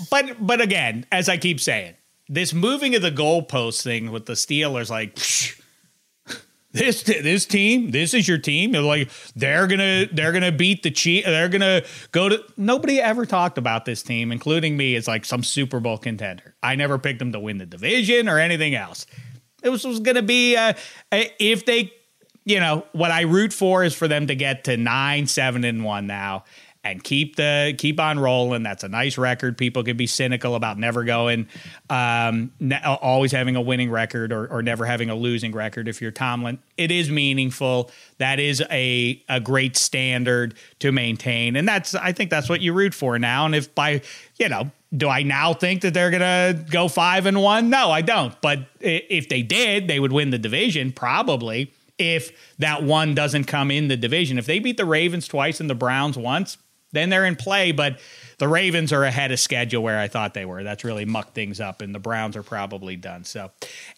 [0.10, 1.96] But but again, as I keep saying,
[2.30, 5.60] this moving of the goalpost thing with the Steelers, like psh,
[6.72, 8.72] this this team, this is your team.
[8.72, 11.26] They're like they're gonna they're gonna beat the Chief.
[11.26, 12.44] They're gonna go to.
[12.58, 16.56] Nobody ever talked about this team, including me, as like some Super Bowl contender.
[16.62, 19.06] I never picked them to win the division or anything else.
[19.64, 20.74] It was, was gonna be uh,
[21.12, 21.92] if they,
[22.46, 25.84] you know, what I root for is for them to get to nine, seven, and
[25.84, 26.44] one now
[26.92, 28.64] and keep the keep on rolling.
[28.64, 29.58] That's a nice record.
[29.58, 31.48] People can be cynical about never going,
[31.90, 35.88] um, ne- always having a winning record or, or never having a losing record.
[35.88, 37.92] If you're Tomlin, it is meaningful.
[38.18, 42.74] That is a a great standard to maintain, and that's I think that's what you
[42.74, 43.46] root for now.
[43.46, 44.02] And if by
[44.40, 47.70] you know do I now think that they're gonna go five and one?
[47.70, 48.40] No, I don't.
[48.42, 51.74] But if they did, they would win the division probably.
[51.98, 55.70] If that one doesn't come in the division, if they beat the Ravens twice and
[55.70, 56.58] the Browns once,
[56.92, 58.00] then they're in play, but
[58.38, 60.64] the Ravens are ahead of schedule where I thought they were.
[60.64, 63.24] That's really mucked things up, and the Browns are probably done.
[63.24, 63.52] So,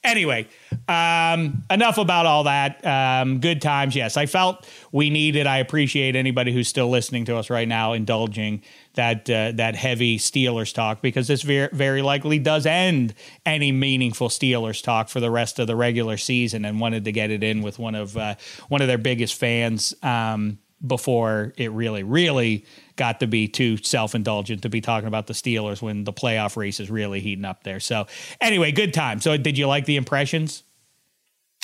[0.04, 0.48] anyway,
[0.88, 2.86] um, enough about all that.
[2.86, 4.18] Um, good times, yes.
[4.18, 5.46] I felt we needed.
[5.46, 8.64] I appreciate anybody who's still listening to us right now, indulging
[8.94, 13.14] that uh, that heavy Steelers talk because this very very likely does end
[13.46, 17.30] any meaningful Steelers talk for the rest of the regular season, and wanted to get
[17.30, 18.36] it in with one of uh,
[18.70, 19.94] one of their biggest fans.
[20.02, 22.66] Um, before it really, really
[22.96, 26.56] got to be too self indulgent to be talking about the Steelers when the playoff
[26.56, 27.80] race is really heating up there.
[27.80, 28.08] So,
[28.40, 29.20] anyway, good time.
[29.20, 30.64] So, did you like the impressions?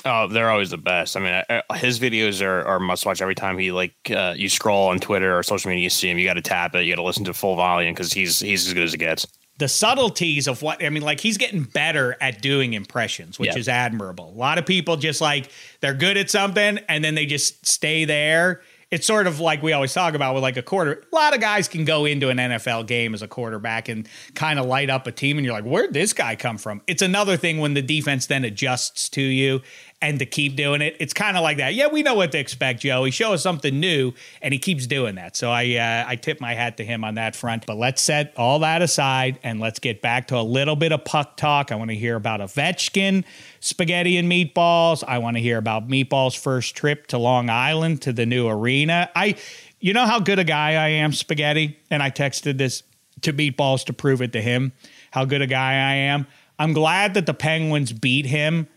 [0.03, 1.17] Oh, they're always the best.
[1.17, 4.89] I mean, his videos are, are must watch every time he like uh, you scroll
[4.89, 5.83] on Twitter or social media.
[5.83, 6.85] You see him, you got to tap it.
[6.85, 9.25] You got to listen to full volume because he's he's as good as it gets.
[9.57, 13.67] The subtleties of what I mean, like he's getting better at doing impressions, which is
[13.67, 14.29] admirable.
[14.29, 15.49] A lot of people just like
[15.79, 18.61] they're good at something and then they just stay there
[18.91, 21.03] it's sort of like we always talk about with like a quarter.
[21.11, 24.59] A lot of guys can go into an NFL game as a quarterback and kind
[24.59, 26.81] of light up a team, and you're like, where'd this guy come from?
[26.87, 29.61] It's another thing when the defense then adjusts to you
[30.01, 30.95] and to keep doing it.
[30.99, 31.73] It's kind of like that.
[31.73, 33.11] Yeah, we know what to expect, Joey.
[33.11, 35.35] Show us something new, and he keeps doing that.
[35.35, 37.65] So I uh, I tip my hat to him on that front.
[37.65, 41.03] But let's set all that aside and let's get back to a little bit of
[41.05, 41.71] puck talk.
[41.71, 43.23] I want to hear about Ovechkin,
[43.65, 45.03] spaghetti and meatballs.
[45.07, 49.09] I want to hear about Meatball's first trip to Long Island to the new arena.
[49.15, 49.35] I,
[49.79, 52.83] you know how good a guy I am, spaghetti, and I texted this
[53.21, 54.71] to Meatballs to prove it to him
[55.11, 56.27] how good a guy I am.
[56.59, 58.67] I'm glad that the Penguins beat him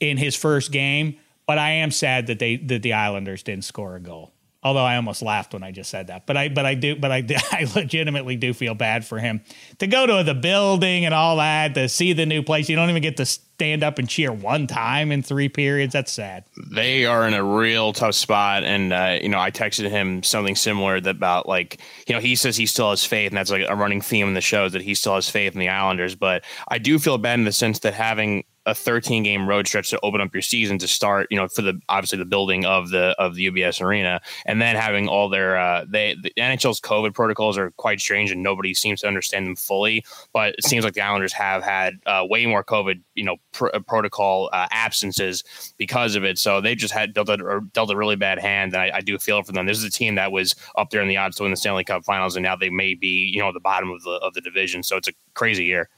[0.00, 3.94] in his first game, but I am sad that they that the Islanders didn't score
[3.94, 4.32] a goal.
[4.62, 7.12] Although I almost laughed when I just said that, but I but I do but
[7.12, 7.18] I
[7.52, 9.42] I legitimately do feel bad for him
[9.78, 12.68] to go to the building and all that to see the new place.
[12.68, 13.26] You don't even get to
[13.58, 15.92] stand up and cheer one time in three periods.
[15.92, 16.44] That's sad.
[16.70, 20.54] They are in a real tough spot, and uh, you know I texted him something
[20.54, 23.74] similar about like you know he says he still has faith, and that's like a
[23.74, 26.14] running theme in the show that he still has faith in the Islanders.
[26.14, 29.90] But I do feel bad in the sense that having a 13 game road stretch
[29.90, 32.90] to open up your season to start, you know, for the obviously the building of
[32.90, 37.14] the of the UBS arena, and then having all their uh, they the NHL's COVID
[37.14, 40.04] protocols are quite strange, and nobody seems to understand them fully.
[40.32, 43.68] But it seems like the Islanders have had uh, way more COVID, you know, pr-
[43.74, 45.44] uh, protocol uh, absences
[45.76, 46.38] because of it.
[46.38, 49.18] So they just had dealt a, dealt a really bad hand, and I, I, do
[49.18, 49.66] feel for them.
[49.66, 51.84] This is a team that was up there in the odds to win the Stanley
[51.84, 54.40] Cup Finals, and now they may be, you know, the bottom of the of the
[54.40, 54.82] division.
[54.82, 55.88] So it's a crazy year.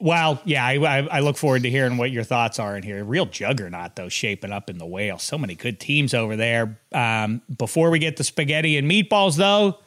[0.00, 3.02] Well, yeah, I, I, look forward to hearing what your thoughts are in here.
[3.04, 5.18] Real juggernaut, though, shaping up in the whale.
[5.18, 6.78] So many good teams over there.
[6.92, 9.78] Um, before we get to spaghetti and meatballs, though,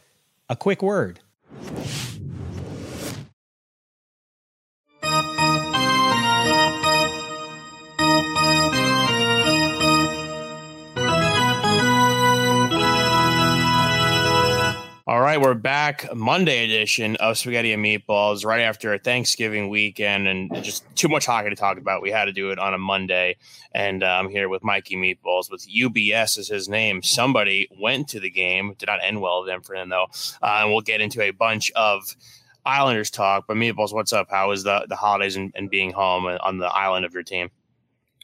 [0.49, 1.19] a quick word.
[15.07, 16.13] All right, we're back.
[16.13, 21.49] Monday edition of Spaghetti and Meatballs, right after Thanksgiving weekend, and just too much hockey
[21.49, 22.01] to talk about.
[22.01, 23.37] We had to do it on a Monday,
[23.71, 27.01] and uh, I'm here with Mikey Meatballs with UBS as his name.
[27.01, 30.07] Somebody went to the game, did not end well then for him though,
[30.41, 32.13] uh, and we'll get into a bunch of
[32.65, 33.45] Islanders talk.
[33.47, 34.27] But Meatballs, what's up?
[34.29, 37.49] How was the the holidays and, and being home on the island of your team?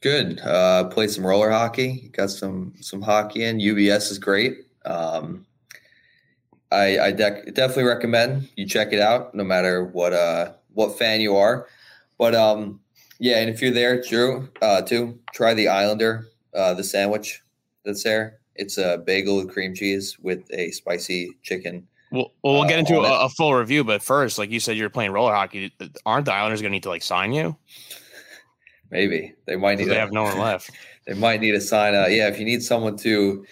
[0.01, 0.41] Good.
[0.41, 2.09] Uh, played some roller hockey.
[2.11, 3.59] Got some some hockey in.
[3.59, 4.65] UBS is great.
[4.83, 5.45] Um,
[6.73, 11.35] I, I definitely recommend you check it out, no matter what uh what fan you
[11.35, 11.67] are.
[12.17, 12.79] But um,
[13.19, 17.41] yeah, and if you're there, Drew, uh, too, try the Islander, uh, the sandwich
[17.85, 18.39] that's there.
[18.55, 21.87] It's a bagel with cream cheese with a spicy chicken.
[22.11, 24.77] Well, well we'll get uh, into a, a, full review, but first, like you said,
[24.77, 25.73] you're playing roller hockey.
[26.05, 27.55] Aren't the Islanders going to need to like sign you?
[28.91, 29.85] Maybe they might need.
[29.85, 30.69] They have no one left.
[31.07, 31.95] they might need a sign.
[31.95, 33.43] Uh, yeah, if you need someone to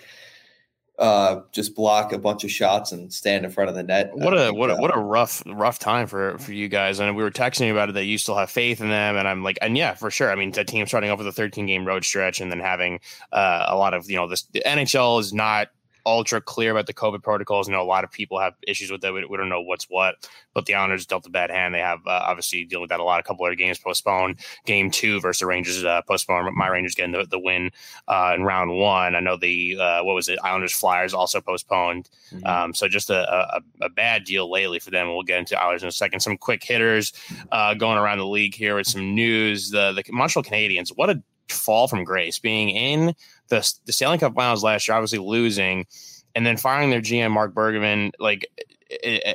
[1.01, 4.11] uh, just block a bunch of shots and stand in front of the net.
[4.13, 6.99] What a what a, what a rough rough time for for you guys.
[6.99, 9.17] And we were texting about it that you still have faith in them.
[9.17, 10.31] And I'm like, and yeah, for sure.
[10.31, 12.99] I mean, the team starting off with the 13 game road stretch and then having
[13.31, 15.69] uh, a lot of you know this the NHL is not
[16.05, 17.67] ultra clear about the COVID protocols.
[17.67, 19.13] You know, a lot of people have issues with it.
[19.13, 20.15] We, we don't know what's what,
[20.53, 21.73] but the Islanders dealt a bad hand.
[21.73, 23.19] They have uh, obviously dealing with that a lot.
[23.19, 24.39] A couple of games postponed.
[24.65, 26.53] Game two versus the Rangers uh, postponed.
[26.55, 27.71] My Rangers getting the, the win
[28.07, 29.15] uh, in round one.
[29.15, 30.39] I know the uh, what was it?
[30.43, 32.09] Islanders Flyers also postponed.
[32.31, 32.45] Mm-hmm.
[32.45, 35.09] Um, so just a, a, a, bad deal lately for them.
[35.09, 36.21] We'll get into Islanders in a second.
[36.21, 37.13] Some quick hitters
[37.51, 39.69] uh, going around the league here with some news.
[39.69, 40.89] The the Montreal Canadiens.
[40.95, 41.21] What a
[41.51, 43.13] fall from grace being in
[43.51, 45.85] the the Stanley Cup Finals last year, obviously losing,
[46.33, 48.47] and then firing their GM Mark Bergevin, like,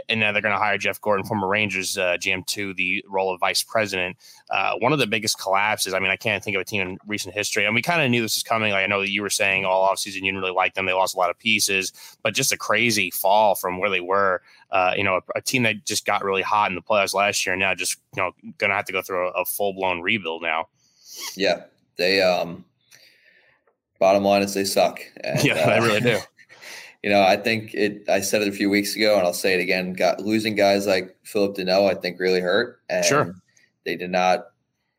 [0.08, 3.32] and now they're going to hire Jeff Gorton, former Rangers uh, GM, to the role
[3.32, 4.16] of vice president.
[4.50, 5.94] Uh, one of the biggest collapses.
[5.94, 8.10] I mean, I can't think of a team in recent history, and we kind of
[8.10, 8.72] knew this was coming.
[8.72, 10.92] Like I know that you were saying all offseason you didn't really like them; they
[10.92, 14.42] lost a lot of pieces, but just a crazy fall from where they were.
[14.70, 17.46] Uh, you know, a, a, team that just got really hot in the playoffs last
[17.46, 19.74] year, and now just you know going to have to go through a, a full
[19.74, 20.66] blown rebuild now.
[21.36, 21.64] Yeah,
[21.96, 22.64] they um
[23.98, 25.00] bottom line is they suck.
[25.22, 26.18] And, yeah, uh, they really do.
[27.02, 28.08] You know, I think it.
[28.08, 29.92] I said it a few weeks ago, and I'll say it again.
[29.92, 32.80] Got losing guys like Phillip Danault, I think, really hurt.
[32.88, 33.34] And sure,
[33.84, 34.46] they did not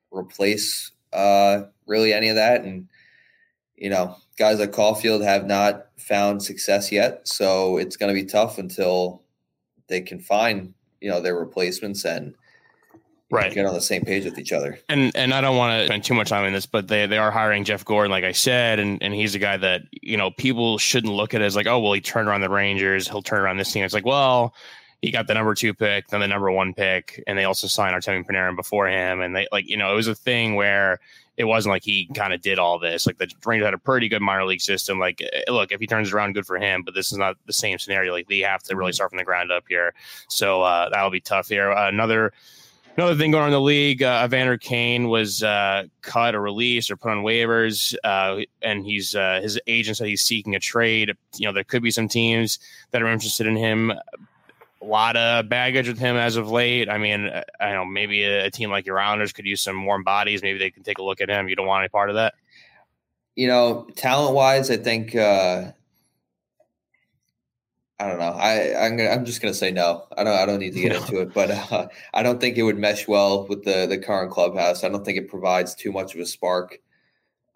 [0.10, 2.88] replace uh, really any of that, and
[3.76, 7.28] you know, guys like Caufield have not found success yet.
[7.28, 9.24] So it's going to be tough until
[9.88, 12.34] they can find you know their replacements and
[13.30, 15.86] right get on the same page with each other and and i don't want to
[15.86, 18.32] spend too much time in this but they they are hiring jeff gorton like i
[18.32, 21.68] said and and he's a guy that you know people shouldn't look at as like
[21.68, 24.54] oh well he turned around the rangers he'll turn around this team it's like well
[25.02, 27.96] he got the number two pick then the number one pick and they also signed
[27.96, 31.00] artemi panarin before him and they like you know it was a thing where
[31.38, 33.06] it wasn't like he kind of did all this.
[33.06, 35.00] Like the Rangers had a pretty good minor league system.
[35.00, 36.82] Like, eh, look, if he turns around, good for him.
[36.82, 38.12] But this is not the same scenario.
[38.12, 39.94] Like, they have to really start from the ground up here.
[40.30, 41.72] So uh, that'll be tough here.
[41.72, 42.34] Uh, another
[42.98, 46.90] Another thing going on in the league, uh, Evander Kane was uh, cut or released
[46.90, 51.14] or put on waivers, uh, and he's uh, his agent said he's seeking a trade.
[51.36, 52.58] You know, there could be some teams
[52.90, 53.92] that are interested in him.
[53.92, 56.90] A lot of baggage with him as of late.
[56.90, 59.86] I mean, uh, I know maybe a, a team like your Islanders could use some
[59.86, 60.42] warm bodies.
[60.42, 61.48] Maybe they can take a look at him.
[61.48, 62.34] You don't want any part of that.
[63.36, 65.72] You know, talent wise, I think uh,
[68.00, 68.32] I don't know.
[68.32, 70.06] I I'm gonna, I'm just gonna say no.
[70.16, 71.00] I don't I don't need to get no.
[71.00, 74.32] into it, but uh, I don't think it would mesh well with the the current
[74.32, 74.84] clubhouse.
[74.84, 76.78] I don't think it provides too much of a spark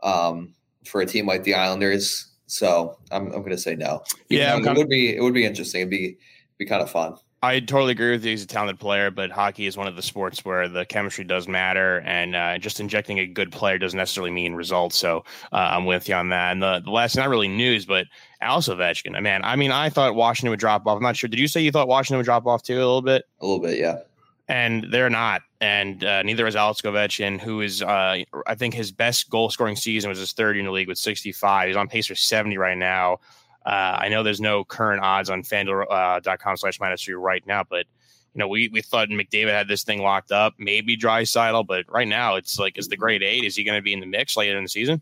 [0.01, 0.55] um,
[0.85, 2.27] for a team like the Islanders.
[2.47, 4.03] So I'm I'm gonna say no.
[4.29, 5.81] Yeah, it would be it would be interesting.
[5.81, 6.17] It'd be
[6.57, 7.17] be kind of fun.
[7.43, 8.31] I totally agree with you.
[8.31, 11.47] He's a talented player, but hockey is one of the sports where the chemistry does
[11.47, 14.95] matter, and uh, just injecting a good player doesn't necessarily mean results.
[14.95, 16.51] So uh, I'm with you on that.
[16.51, 18.05] And the, the last, not really news, but
[18.41, 19.19] Alex Ovechkin.
[19.23, 20.97] Man, I mean, I thought Washington would drop off.
[20.97, 21.29] I'm not sure.
[21.29, 23.25] Did you say you thought Washington would drop off too a little bit?
[23.39, 24.01] A little bit, yeah.
[24.47, 28.91] And they're not, and uh, neither is Alex Ovechkin, who is, uh, I think, his
[28.91, 31.67] best goal scoring season was his third in the league with 65.
[31.67, 33.19] He's on pace for 70 right now.
[33.65, 37.63] Uh, I know there's no current odds on FanDuel.com uh, slash minus three right now,
[37.63, 37.85] but
[38.33, 42.07] you know, we, we thought McDavid had this thing locked up, maybe Draisaitl, but right
[42.07, 43.43] now it's like, is the Great Eight?
[43.43, 45.01] Is he going to be in the mix later in the season?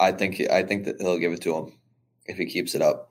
[0.00, 1.72] I think I think that he'll give it to him
[2.26, 3.10] if he keeps it up.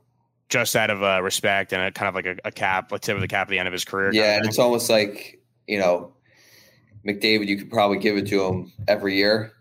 [0.49, 3.15] Just out of uh, respect and a kind of like a, a cap, a tip
[3.15, 4.11] of the cap at the end of his career.
[4.13, 6.13] Yeah, and it's almost like you know,
[7.07, 7.47] McDavid.
[7.47, 9.53] You could probably give it to him every year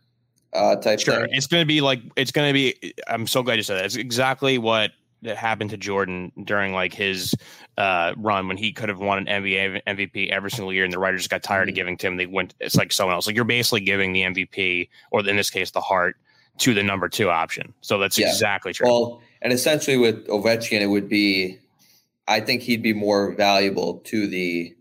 [0.52, 1.22] uh, type sure.
[1.22, 1.28] Thing.
[1.32, 2.94] It's going to be like it's going to be.
[3.06, 3.85] I'm so glad you said that.
[3.85, 7.35] It's exactly what that happened to Jordan during like his
[7.77, 10.98] uh, run when he could have won an NBA MVP every single year, and the
[10.98, 11.68] writers got tired mm-hmm.
[11.70, 12.16] of giving to him.
[12.16, 12.55] They went.
[12.60, 13.27] It's like someone else.
[13.27, 16.16] Like you're basically giving the MVP, or in this case, the Hart,
[16.59, 17.74] to the number two option.
[17.81, 18.28] So that's yeah.
[18.28, 18.89] exactly true.
[18.89, 21.59] Well, and essentially with Ovechkin, it would be
[22.31, 24.74] I think he'd be more valuable to the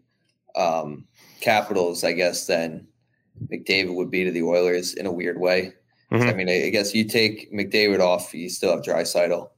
[0.56, 1.06] um,
[1.42, 2.88] Capitals, I guess, than
[3.52, 5.74] McDavid would be to the Oilers in a weird way.
[6.12, 6.28] Mm-hmm.
[6.28, 9.50] I mean, I guess you take McDavid off, you still have Draisaitl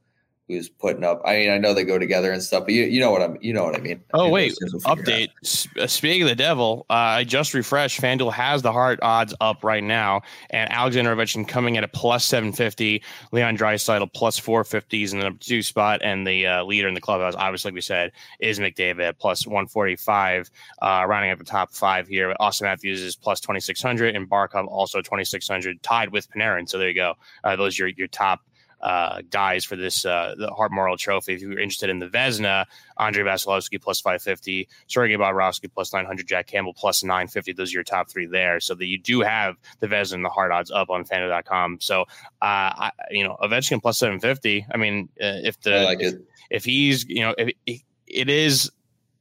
[0.52, 1.20] who's putting up.
[1.24, 3.36] I mean, I know they go together and stuff, but you, you know what I'm,
[3.40, 4.02] you know what I mean.
[4.14, 4.54] Oh I wait,
[4.84, 5.30] update.
[5.78, 8.00] Uh, speaking of the devil, uh, I just refreshed.
[8.00, 12.24] FanDuel has the Hart odds up right now, and Alexander Ovechkin coming at a plus
[12.24, 13.02] seven fifty.
[13.32, 16.94] Leon Draisaitl plus four fifties in the number two spot, and the uh, leader in
[16.94, 20.50] the clubhouse, obviously, like we said, is McDavid at plus one forty five,
[20.80, 22.34] uh, rounding up the top five here.
[22.40, 26.30] Auston Matthews is plus twenty six hundred, and Barkov also twenty six hundred, tied with
[26.30, 26.68] Panarin.
[26.68, 27.14] So there you go.
[27.44, 28.40] Uh, those are your your top
[28.82, 31.34] uh, guys for this uh, the Hart Memorial Trophy.
[31.34, 32.66] If you're interested in the Vezina,
[32.98, 37.52] Andrei Vasilevskiy plus 550, Sergei Bobrovsky plus 900, Jack Campbell plus 950.
[37.52, 38.60] Those are your top three there.
[38.60, 41.78] So that you do have the Vezina and the Hart odds up on FanDuel.com.
[41.80, 42.04] So, uh,
[42.42, 44.66] I, you know, Ovechkin plus 750.
[44.72, 46.14] I mean, uh, if the like if,
[46.50, 48.70] if, he's you know if, if it is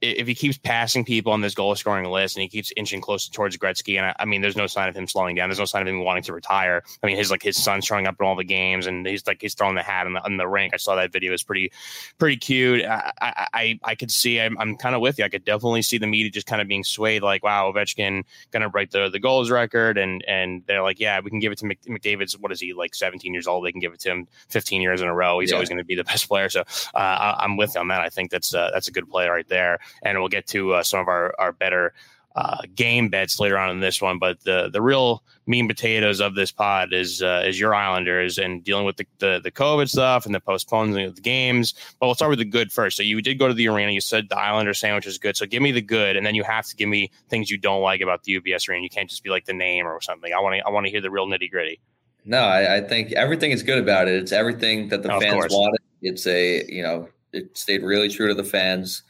[0.01, 3.31] if he keeps passing people on this goal scoring list and he keeps inching closer
[3.31, 5.49] towards Gretzky, and I, I, mean, there's no sign of him slowing down.
[5.49, 6.83] There's no sign of him wanting to retire.
[7.03, 9.41] I mean, his like his son's showing up in all the games, and he's like
[9.41, 10.73] he's throwing the hat in the, in the rink.
[10.73, 11.71] I saw that video; it's pretty
[12.17, 12.83] pretty cute.
[12.85, 14.39] I I, I, I could see.
[14.39, 15.25] I'm, I'm kind of with you.
[15.25, 18.69] I could definitely see the media just kind of being swayed, like, wow, Ovechkin gonna
[18.69, 21.65] break the the goals record, and and they're like, yeah, we can give it to
[21.65, 22.37] McDavid's.
[22.37, 22.95] What is he like?
[22.95, 23.65] 17 years old.
[23.65, 25.39] They can give it to him 15 years in a row.
[25.39, 25.55] He's yeah.
[25.55, 26.49] always going to be the best player.
[26.49, 28.01] So uh, I, am with you on that.
[28.01, 30.83] I think that's uh, that's a good play right there, and we'll get to uh,
[30.83, 31.93] some of our, our better
[32.35, 34.17] uh, game bets later on in this one.
[34.17, 38.63] But the the real mean potatoes of this pod is uh, is your Islanders and
[38.63, 41.73] dealing with the, the, the COVID stuff and the postponing of the games.
[41.99, 42.97] But we'll start with the good first.
[42.97, 43.91] So you did go to the arena.
[43.91, 45.35] You said the Islander sandwich is good.
[45.35, 47.81] So give me the good, and then you have to give me things you don't
[47.81, 48.83] like about the UBS arena.
[48.83, 50.33] You can't just be like the name or something.
[50.33, 51.79] I want to I want to hear the real nitty gritty.
[52.23, 54.13] No, I, I, think everything is good about it.
[54.13, 55.79] It's everything that the fans wanted.
[56.03, 59.03] It's a you know it stayed really true to the fans.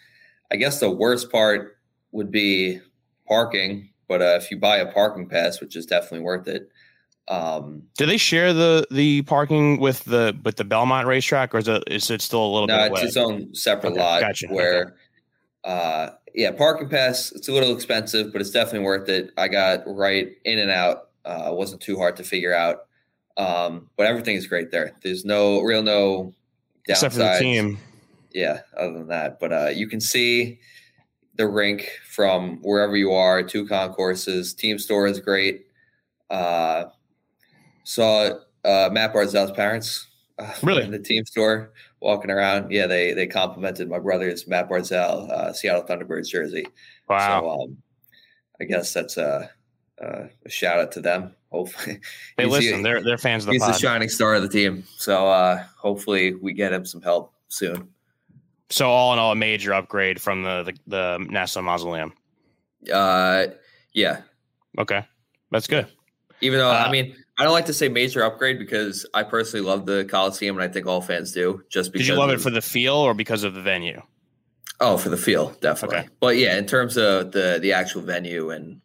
[0.51, 1.77] I guess the worst part
[2.11, 2.81] would be
[3.27, 6.69] parking, but uh, if you buy a parking pass, which is definitely worth it.
[7.27, 11.67] Um, Do they share the the parking with the with the Belmont racetrack, or is
[11.67, 12.67] it is it still a little?
[12.67, 13.07] No, bit it's away?
[13.07, 14.21] its own separate okay, lot.
[14.21, 14.47] Gotcha.
[14.47, 14.93] Where, okay.
[15.63, 17.31] uh, yeah, parking pass.
[17.31, 19.31] It's a little expensive, but it's definitely worth it.
[19.37, 21.09] I got right in and out.
[21.23, 22.87] Uh, it wasn't too hard to figure out.
[23.37, 24.91] Um, but everything is great there.
[25.01, 26.33] There's no real no
[26.89, 26.91] downsides.
[26.91, 27.77] Except for the team
[28.33, 30.59] yeah, other than that, but uh, you can see
[31.35, 33.43] the rink from wherever you are.
[33.43, 34.53] Two concourses.
[34.53, 35.65] Team store is great.
[36.29, 36.85] Uh,
[37.83, 38.29] saw
[38.63, 40.07] uh, Matt Barzal's parents.
[40.39, 42.71] Uh, really, in the team store walking around.
[42.71, 46.65] Yeah, they they complimented my brother's Matt Barzal uh, Seattle Thunderbirds jersey.
[47.09, 47.41] Wow.
[47.41, 47.77] So, um,
[48.59, 49.49] I guess that's a,
[49.99, 51.35] a, shout out to them.
[51.51, 51.99] Hopefully,
[52.37, 52.77] they listen.
[52.77, 53.53] The, they're they're fans of the.
[53.53, 53.73] He's pod.
[53.73, 54.83] the shining star of the team.
[54.97, 57.89] So uh, hopefully, we get him some help soon.
[58.71, 62.13] So all in all, a major upgrade from the the, the Nassau Mausoleum.
[62.91, 63.47] Uh,
[63.93, 64.21] yeah.
[64.77, 65.05] Okay,
[65.51, 65.87] that's good.
[66.41, 69.65] Even though uh, I mean, I don't like to say major upgrade because I personally
[69.65, 71.63] love the Coliseum, and I think all fans do.
[71.69, 74.01] Just because did you love it for the feel or because of the venue?
[74.79, 75.99] Oh, for the feel, definitely.
[75.99, 76.09] Okay.
[76.19, 78.81] But yeah, in terms of the the actual venue and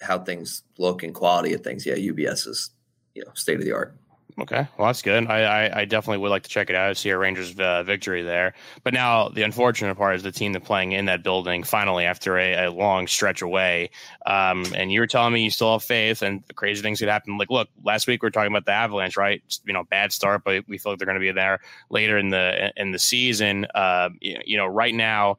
[0.00, 2.70] how things look and quality of things, yeah, UBS is
[3.14, 3.96] you know state of the art.
[4.38, 5.26] Okay, well that's good.
[5.28, 6.98] I, I, I definitely would like to check it out.
[6.98, 8.52] See a Rangers uh, victory there.
[8.84, 12.36] But now the unfortunate part is the team that playing in that building finally after
[12.36, 13.90] a, a long stretch away.
[14.26, 17.38] Um, and you were telling me you still have faith, and crazy things could happen.
[17.38, 19.42] Like, look, last week we are talking about the Avalanche, right?
[19.64, 22.28] you know, bad start, but we feel like they're going to be there later in
[22.28, 23.66] the in the season.
[23.74, 25.38] Uh, you, you know, right now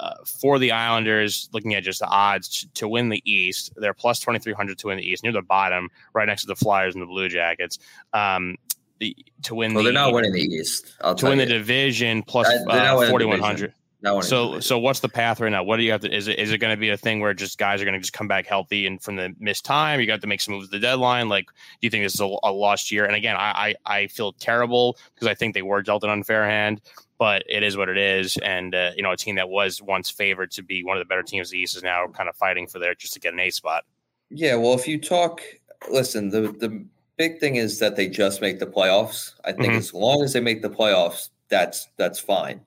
[0.00, 4.20] uh, for the Islanders, looking at just the odds to win the East, they're plus
[4.20, 7.06] 2,300 to win the East, near the bottom, right next to the Flyers and the
[7.06, 7.78] Blue Jackets.
[8.12, 8.56] Um,
[9.00, 10.94] the, to win well, the, they're not winning the East.
[11.00, 11.46] I'll to win you.
[11.46, 13.74] the division plus uh, 4,100.
[14.20, 15.62] So, so what's the path right now?
[15.62, 16.14] What do you have to?
[16.14, 18.00] Is it is it going to be a thing where just guys are going to
[18.00, 19.98] just come back healthy and from the missed time?
[19.98, 21.30] You got to make some moves at the deadline.
[21.30, 23.06] Like, do you think this is a, a lost year?
[23.06, 26.44] And again, I, I, I feel terrible because I think they were dealt an unfair
[26.44, 26.82] hand
[27.18, 28.36] but it is what it is.
[28.38, 31.08] And uh, you know, a team that was once favored to be one of the
[31.08, 33.40] better teams the East is now kind of fighting for there just to get an
[33.40, 33.84] A spot.
[34.30, 35.42] Yeah, well, if you talk,
[35.90, 36.84] listen, the the
[37.16, 39.32] big thing is that they just make the playoffs.
[39.44, 39.78] I think mm-hmm.
[39.78, 42.60] as long as they make the playoffs, that's that's fine.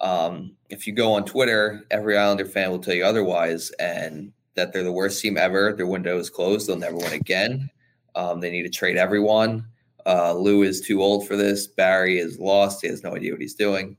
[0.00, 4.72] Um, if you go on Twitter, every Islander fan will tell you otherwise, and that
[4.72, 5.72] they're the worst team ever.
[5.72, 7.70] Their window is closed; they'll never win again.
[8.14, 9.64] Um, they need to trade everyone.
[10.08, 11.66] Uh, Lou is too old for this.
[11.66, 12.80] Barry is lost.
[12.80, 13.96] He has no idea what he's doing.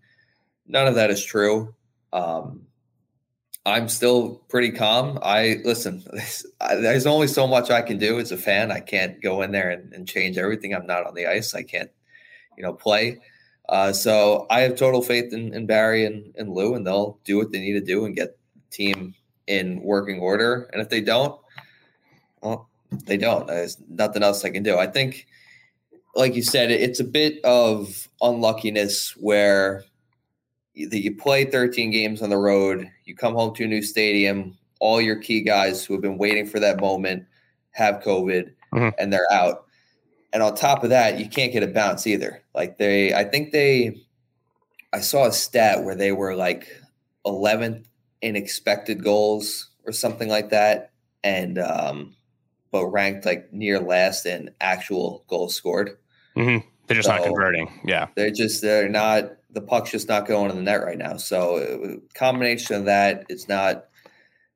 [0.68, 1.76] None of that is true.
[2.12, 2.64] Um,
[3.66, 5.20] I'm still pretty calm.
[5.22, 6.04] I listen.
[6.72, 8.72] There's only so much I can do as a fan.
[8.72, 10.74] I can't go in there and, and change everything.
[10.74, 11.54] I'm not on the ice.
[11.54, 11.92] I can't,
[12.58, 13.20] you know, play.
[13.68, 17.38] Uh, so I have total faith in, in Barry and, and Lou, and they'll do
[17.38, 19.14] what they need to do and get the team
[19.46, 20.68] in working order.
[20.74, 21.40] And if they don't,
[22.42, 22.68] well,
[23.06, 23.46] they don't.
[23.46, 24.80] There's nothing else I can do.
[24.80, 25.28] I think,
[26.16, 29.84] like you said, it's a bit of unluckiness where
[30.76, 34.58] that you play 13 games on the road, you come home to a new stadium,
[34.80, 37.26] all your key guys who have been waiting for that moment
[37.72, 38.90] have COVID mm-hmm.
[38.98, 39.66] and they're out.
[40.32, 42.44] And on top of that, you can't get a bounce either.
[42.54, 44.02] Like they, I think they,
[44.94, 46.68] I saw a stat where they were like
[47.26, 47.86] 11th
[48.22, 50.92] in expected goals or something like that.
[51.24, 52.16] And, um,
[52.72, 55.98] but ranked like near last in actual goals scored.
[56.36, 56.68] Mm-hmm.
[56.88, 57.72] They're just so not converting.
[57.84, 58.08] Yeah.
[58.16, 61.18] They're just, they're not, the puck's just not going in the net right now.
[61.18, 63.86] So combination of that is not,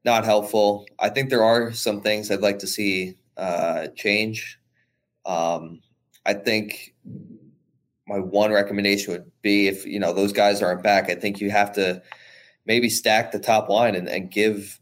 [0.06, 0.86] not helpful.
[1.00, 4.60] I think there are some things I'd like to see uh, change.
[5.26, 5.82] Um,
[6.26, 6.94] I think
[8.08, 11.10] my one recommendation would be if you know those guys aren't back.
[11.10, 12.02] I think you have to
[12.66, 14.80] maybe stack the top line and, and give.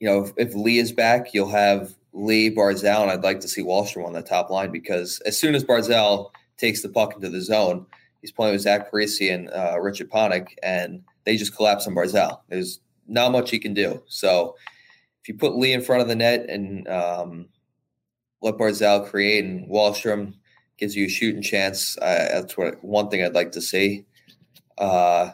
[0.00, 3.48] You know, if, if, Lee is back, you'll have Lee Barzal, and I'd like to
[3.48, 7.28] see Wahlstrom on the top line because as soon as Barzal takes the puck into
[7.28, 7.86] the zone,
[8.20, 12.40] he's playing with Zach Parise and uh, Richard Panik, and they just collapse on Barzal.
[12.48, 14.02] There's not much he can do.
[14.08, 14.56] So
[15.22, 17.48] if you put Lee in front of the net and um,
[18.42, 20.34] let Barzal create and Wahlstrom
[20.76, 24.04] gives you a shooting chance, uh, that's what one thing I'd like to see.
[24.76, 25.30] Uh,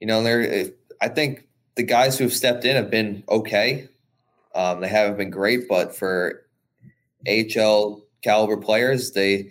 [0.00, 0.70] you know, there.
[1.00, 1.46] I think
[1.76, 3.88] the guys who have stepped in have been okay.
[4.54, 6.46] Um, they haven't been great, but for
[7.26, 9.50] HL caliber players, they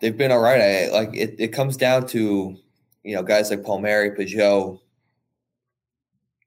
[0.00, 0.60] they've been all right.
[0.60, 1.36] I like it.
[1.38, 2.56] It comes down to
[3.04, 4.80] you know guys like Palmieri, Pageau,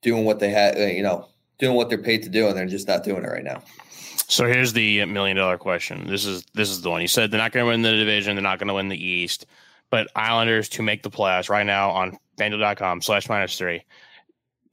[0.02, 1.28] doing what they had, uh, you know,
[1.60, 3.62] doing what they're paid to do, and they're just not doing it right now.
[4.28, 6.08] So here's the million dollar question.
[6.08, 7.02] This is this is the one.
[7.02, 8.36] You said they're not going to win the division.
[8.36, 9.46] They're not going to win the East.
[9.90, 13.84] But Islanders to make the playoffs right now on FanDuel.com slash minus three,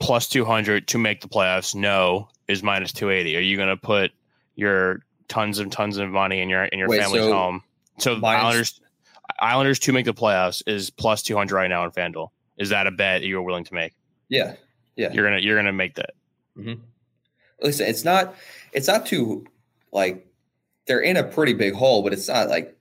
[0.00, 1.74] plus 200 to make the playoffs.
[1.74, 3.36] No is minus 280.
[3.36, 4.10] Are you going to put
[4.56, 7.62] your tons and tons of money in your in your Wait, family's so home?
[7.98, 8.80] So minus- Islanders
[9.40, 12.30] Islanders to make the playoffs is plus 200 right now on FanDuel.
[12.58, 13.92] Is that a bet you're willing to make?
[14.28, 14.56] Yeah.
[14.96, 16.10] Yeah, you're gonna you're gonna make that.
[16.58, 16.82] Mm-hmm.
[17.62, 18.34] Listen, it's not
[18.72, 19.46] it's not too
[19.92, 20.26] like
[20.86, 22.76] they're in a pretty big hole, but it's not like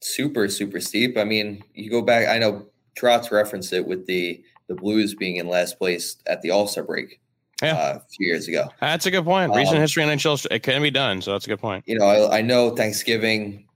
[0.00, 1.18] super super steep.
[1.18, 2.28] I mean, you go back.
[2.28, 2.66] I know
[2.96, 6.84] Trotz referenced it with the the Blues being in last place at the All Star
[6.84, 7.20] break.
[7.62, 7.72] Yeah.
[7.72, 8.68] Uh, a few years ago.
[8.80, 9.54] That's a good point.
[9.54, 11.22] Recent um, history in NHL, it can be done.
[11.22, 11.84] So that's a good point.
[11.86, 13.66] You know, I, I know Thanksgiving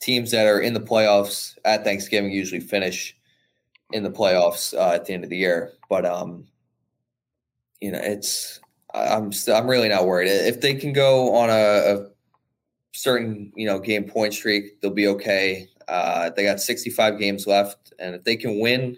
[0.00, 3.16] teams that are in the playoffs at Thanksgiving usually finish
[3.92, 5.72] in the playoffs uh, at the end of the year.
[5.88, 6.48] But um,
[7.80, 8.60] you know, it's
[8.92, 10.28] I'm st- I'm really not worried.
[10.28, 12.06] If they can go on a, a
[12.92, 15.68] certain you know game point streak, they'll be okay.
[15.88, 18.96] Uh, they got 65 games left, and if they can win,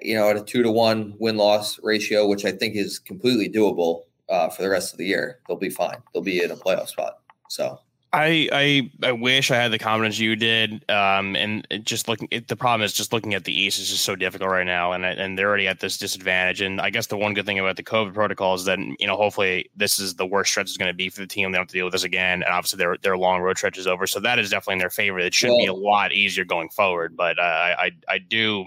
[0.00, 3.48] you know, at a two to one win loss ratio, which I think is completely
[3.48, 6.02] doable uh, for the rest of the year, they'll be fine.
[6.12, 7.18] They'll be in a playoff spot.
[7.48, 7.78] So
[8.14, 10.84] I, I I wish I had the confidence you did.
[10.90, 14.04] Um, and just looking, it, the problem is just looking at the East is just
[14.04, 16.60] so difficult right now, and and they're already at this disadvantage.
[16.60, 19.16] And I guess the one good thing about the COVID protocol is that you know
[19.16, 21.50] hopefully this is the worst stretch is going to be for the team.
[21.50, 23.78] They don't have to deal with this again, and obviously their their long road stretch
[23.78, 25.18] is over, so that is definitely in their favor.
[25.18, 27.16] It should well, be a lot easier going forward.
[27.16, 28.66] But uh, I, I I do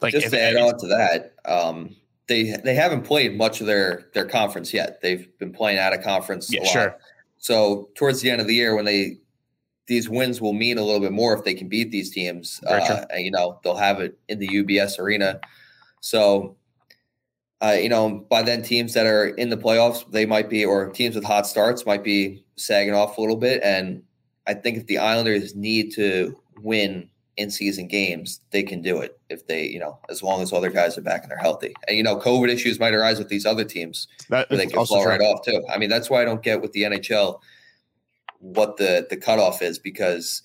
[0.00, 1.34] like just to add on to that.
[1.44, 1.96] Um,
[2.26, 5.00] they they haven't played much of their their conference yet.
[5.02, 6.52] They've been playing out of conference.
[6.52, 6.96] Yeah, sure.
[7.38, 9.18] So towards the end of the year, when they
[9.86, 12.60] these wins will mean a little bit more if they can beat these teams.
[12.66, 15.40] Uh, and, you know, they'll have it in the UBS arena.
[16.00, 16.56] So,
[17.60, 20.88] uh, you know, by then teams that are in the playoffs, they might be, or
[20.90, 23.62] teams with hot starts might be sagging off a little bit.
[23.62, 24.02] And
[24.46, 29.18] I think if the Islanders need to win in season games, they can do it
[29.28, 31.74] if they, you know, as long as other guys are back and they're healthy.
[31.88, 34.06] And you know, COVID issues might arise with these other teams.
[34.28, 35.10] That they can fall true.
[35.10, 35.64] right off too.
[35.68, 37.40] I mean, that's why I don't get with the NHL
[38.38, 40.42] what the the cutoff is because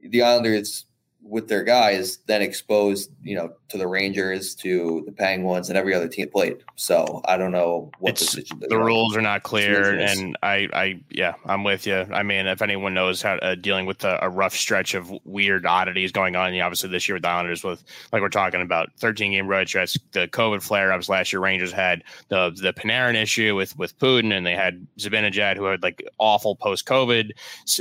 [0.00, 0.84] the Islanders
[1.26, 5.94] with their guys then exposed, you know, to the Rangers, to the Penguins, and every
[5.94, 6.58] other team played.
[6.76, 11.34] So I don't know what the, the rules are not clear, and I, I, yeah,
[11.46, 12.06] I'm with you.
[12.12, 15.66] I mean, if anyone knows how uh, dealing with a, a, rough stretch of weird
[15.66, 17.82] oddities going on, obviously this year with the Islanders, with
[18.12, 21.72] like we're talking about 13 game road stretch, the COVID flare ups last year, Rangers
[21.72, 26.06] had the the Panarin issue with with Putin, and they had Zibanejad who had like
[26.18, 27.30] awful post COVID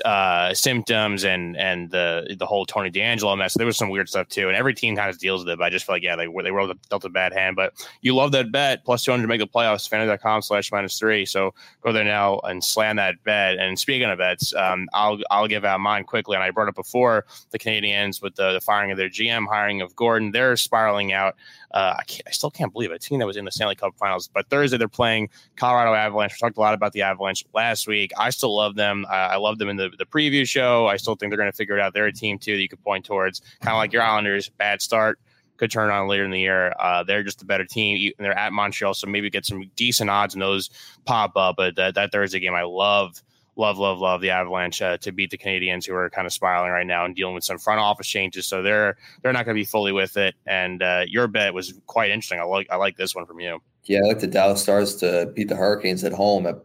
[0.05, 2.89] uh, symptoms, and and the the whole Tony
[3.33, 3.53] DeAngelo a mess.
[3.55, 5.57] There was some weird stuff too, and every team kind of deals with it.
[5.57, 7.55] But I just feel like yeah, they they were dealt a bad hand.
[7.55, 9.89] But you love that bet plus two hundred to make the playoffs.
[9.89, 11.25] FanDuel.com slash minus three.
[11.25, 13.57] So go there now and slam that bet.
[13.57, 16.35] And speaking of bets, um, I'll I'll give out mine quickly.
[16.35, 19.81] And I brought up before the Canadiens with the, the firing of their GM, hiring
[19.81, 20.31] of Gorton.
[20.31, 21.35] They're spiraling out.
[21.73, 22.91] Uh, I, I, still can't believe.
[22.91, 26.33] A team that was in the Stanley Cup Finals, but Thursday they're playing Colorado Avalanche.
[26.33, 28.11] We talked a lot about the Avalanche last week.
[28.17, 29.07] I still love them.
[29.09, 30.87] I, I love them in the, the preview show.
[30.87, 31.93] I still think they're going to figure it out.
[31.93, 34.49] They're a team too that you could point towards, kind of like your Islanders.
[34.49, 35.19] Bad start,
[35.57, 36.73] could turn on later in the year.
[36.79, 38.11] Uh, they're just a better team.
[38.17, 40.69] And they're at Montreal, so maybe get some decent odds and those
[41.05, 41.55] pop up.
[41.57, 43.21] But that, that Thursday game, I love
[43.55, 46.71] love, love, love the Avalanche uh, to beat the Canadiens, who are kind of spiraling
[46.71, 48.47] right now and dealing with some front office changes.
[48.47, 50.35] So they're they're not going to be fully with it.
[50.45, 52.39] And uh, your bet was quite interesting.
[52.39, 53.59] I like I like this one from you.
[53.85, 56.55] Yeah, I like the Dallas Stars to beat the Hurricanes at home at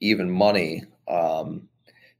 [0.00, 0.84] even money.
[1.08, 1.68] Um,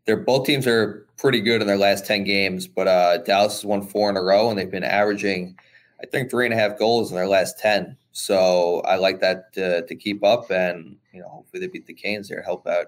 [0.05, 3.65] they're both teams are pretty good in their last ten games, but uh, Dallas has
[3.65, 5.57] won four in a row, and they've been averaging,
[6.03, 7.97] I think, three and a half goals in their last ten.
[8.13, 11.95] So I like that to, to keep up, and you know, hopefully they beat the
[11.95, 12.87] Canes there, help out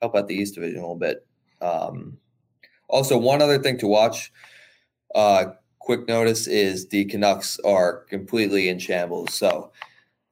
[0.00, 1.26] help out the East Division a little bit.
[1.60, 2.18] Um,
[2.88, 4.32] also, one other thing to watch.
[5.14, 5.46] Uh,
[5.78, 9.34] quick notice is the Canucks are completely in shambles.
[9.34, 9.72] So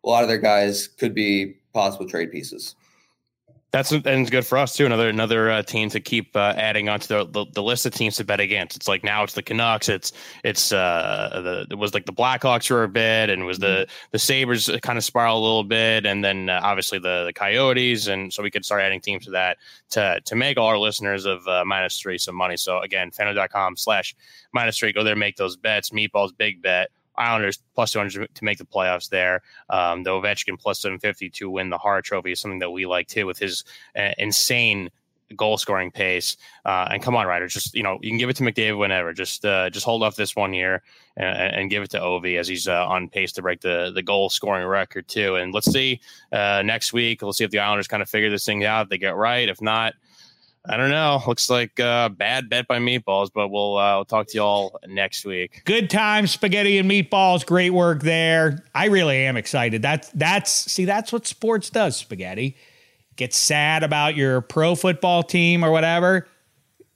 [0.04, 2.76] a lot of their guys could be possible trade pieces
[3.72, 4.86] that's and it's good for us too.
[4.86, 8.16] Another another uh, team to keep uh, adding onto the, the, the list of teams
[8.16, 8.76] to bet against.
[8.76, 9.88] It's like now it's the Canucks.
[9.88, 10.12] It's
[10.44, 14.06] it's uh the it was like the Blackhawks for a bit, and was the mm-hmm.
[14.12, 18.06] the Sabres kind of spiral a little bit, and then uh, obviously the the Coyotes,
[18.06, 19.58] and so we could start adding teams to that
[19.90, 22.56] to to make all our listeners of uh, minus three some money.
[22.56, 24.14] So again, FanDuel.com slash
[24.52, 24.92] minus three.
[24.92, 25.90] Go there, make those bets.
[25.90, 26.90] Meatballs big bet.
[27.18, 29.42] Islanders plus 200 to make the playoffs there.
[29.70, 33.08] Um, the Ovechkin plus 750 to win the Hart Trophy is something that we like
[33.08, 33.64] too with his
[33.96, 34.90] uh, insane
[35.34, 36.36] goal scoring pace.
[36.64, 39.12] Uh, and come on, Ryder, just you know you can give it to McDavid whenever.
[39.12, 40.82] Just uh, just hold off this one year
[41.16, 44.02] and, and give it to Ovi as he's uh, on pace to break the the
[44.02, 45.36] goal scoring record too.
[45.36, 46.00] And let's see
[46.32, 47.22] uh, next week.
[47.22, 48.84] We'll see if the Islanders kind of figure this thing out.
[48.84, 49.48] If they get right.
[49.48, 49.94] If not.
[50.68, 51.22] I don't know.
[51.26, 54.78] Looks like a uh, bad bet by Meatballs, but we'll, uh, talk to you all
[54.88, 55.62] next week.
[55.64, 57.46] Good time, spaghetti and meatballs.
[57.46, 58.64] Great work there.
[58.74, 59.82] I really am excited.
[59.82, 61.96] That's that's see that's what sports does.
[61.96, 62.56] Spaghetti
[63.16, 66.26] get sad about your pro football team or whatever.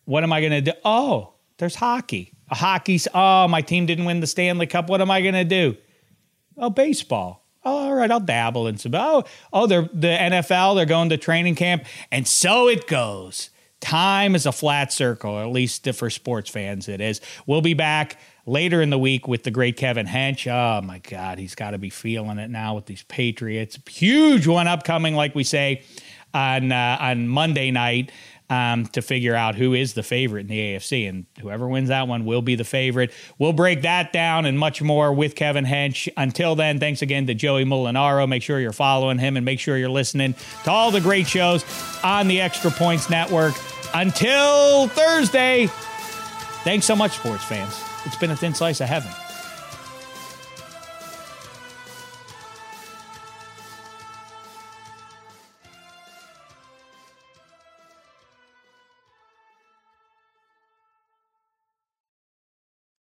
[0.05, 0.73] What am I going to do?
[0.85, 2.33] Oh, there's hockey.
[2.51, 3.07] A hockey's.
[3.15, 4.89] Oh, my team didn't win the Stanley Cup.
[4.89, 5.77] What am I going to do?
[6.57, 7.47] Oh, baseball.
[7.65, 8.95] Oh, all right, I'll dabble in some.
[8.95, 10.77] Oh, oh, they're the NFL.
[10.77, 13.51] They're going to training camp, and so it goes.
[13.81, 17.21] Time is a flat circle, at least for sports fans, it is.
[17.47, 20.47] We'll be back later in the week with the great Kevin Hench.
[20.51, 23.79] Oh my God, he's got to be feeling it now with these Patriots.
[23.89, 25.83] Huge one upcoming, like we say
[26.35, 28.13] on uh, on Monday night.
[28.49, 31.09] Um, to figure out who is the favorite in the AFC.
[31.09, 33.13] And whoever wins that one will be the favorite.
[33.39, 36.09] We'll break that down and much more with Kevin Hench.
[36.17, 38.29] Until then, thanks again to Joey Molinaro.
[38.29, 40.35] Make sure you're following him and make sure you're listening
[40.65, 41.65] to all the great shows
[42.03, 43.55] on the Extra Points Network.
[43.93, 45.67] Until Thursday,
[46.65, 47.83] thanks so much, sports fans.
[48.05, 49.11] It's been a thin slice of heaven.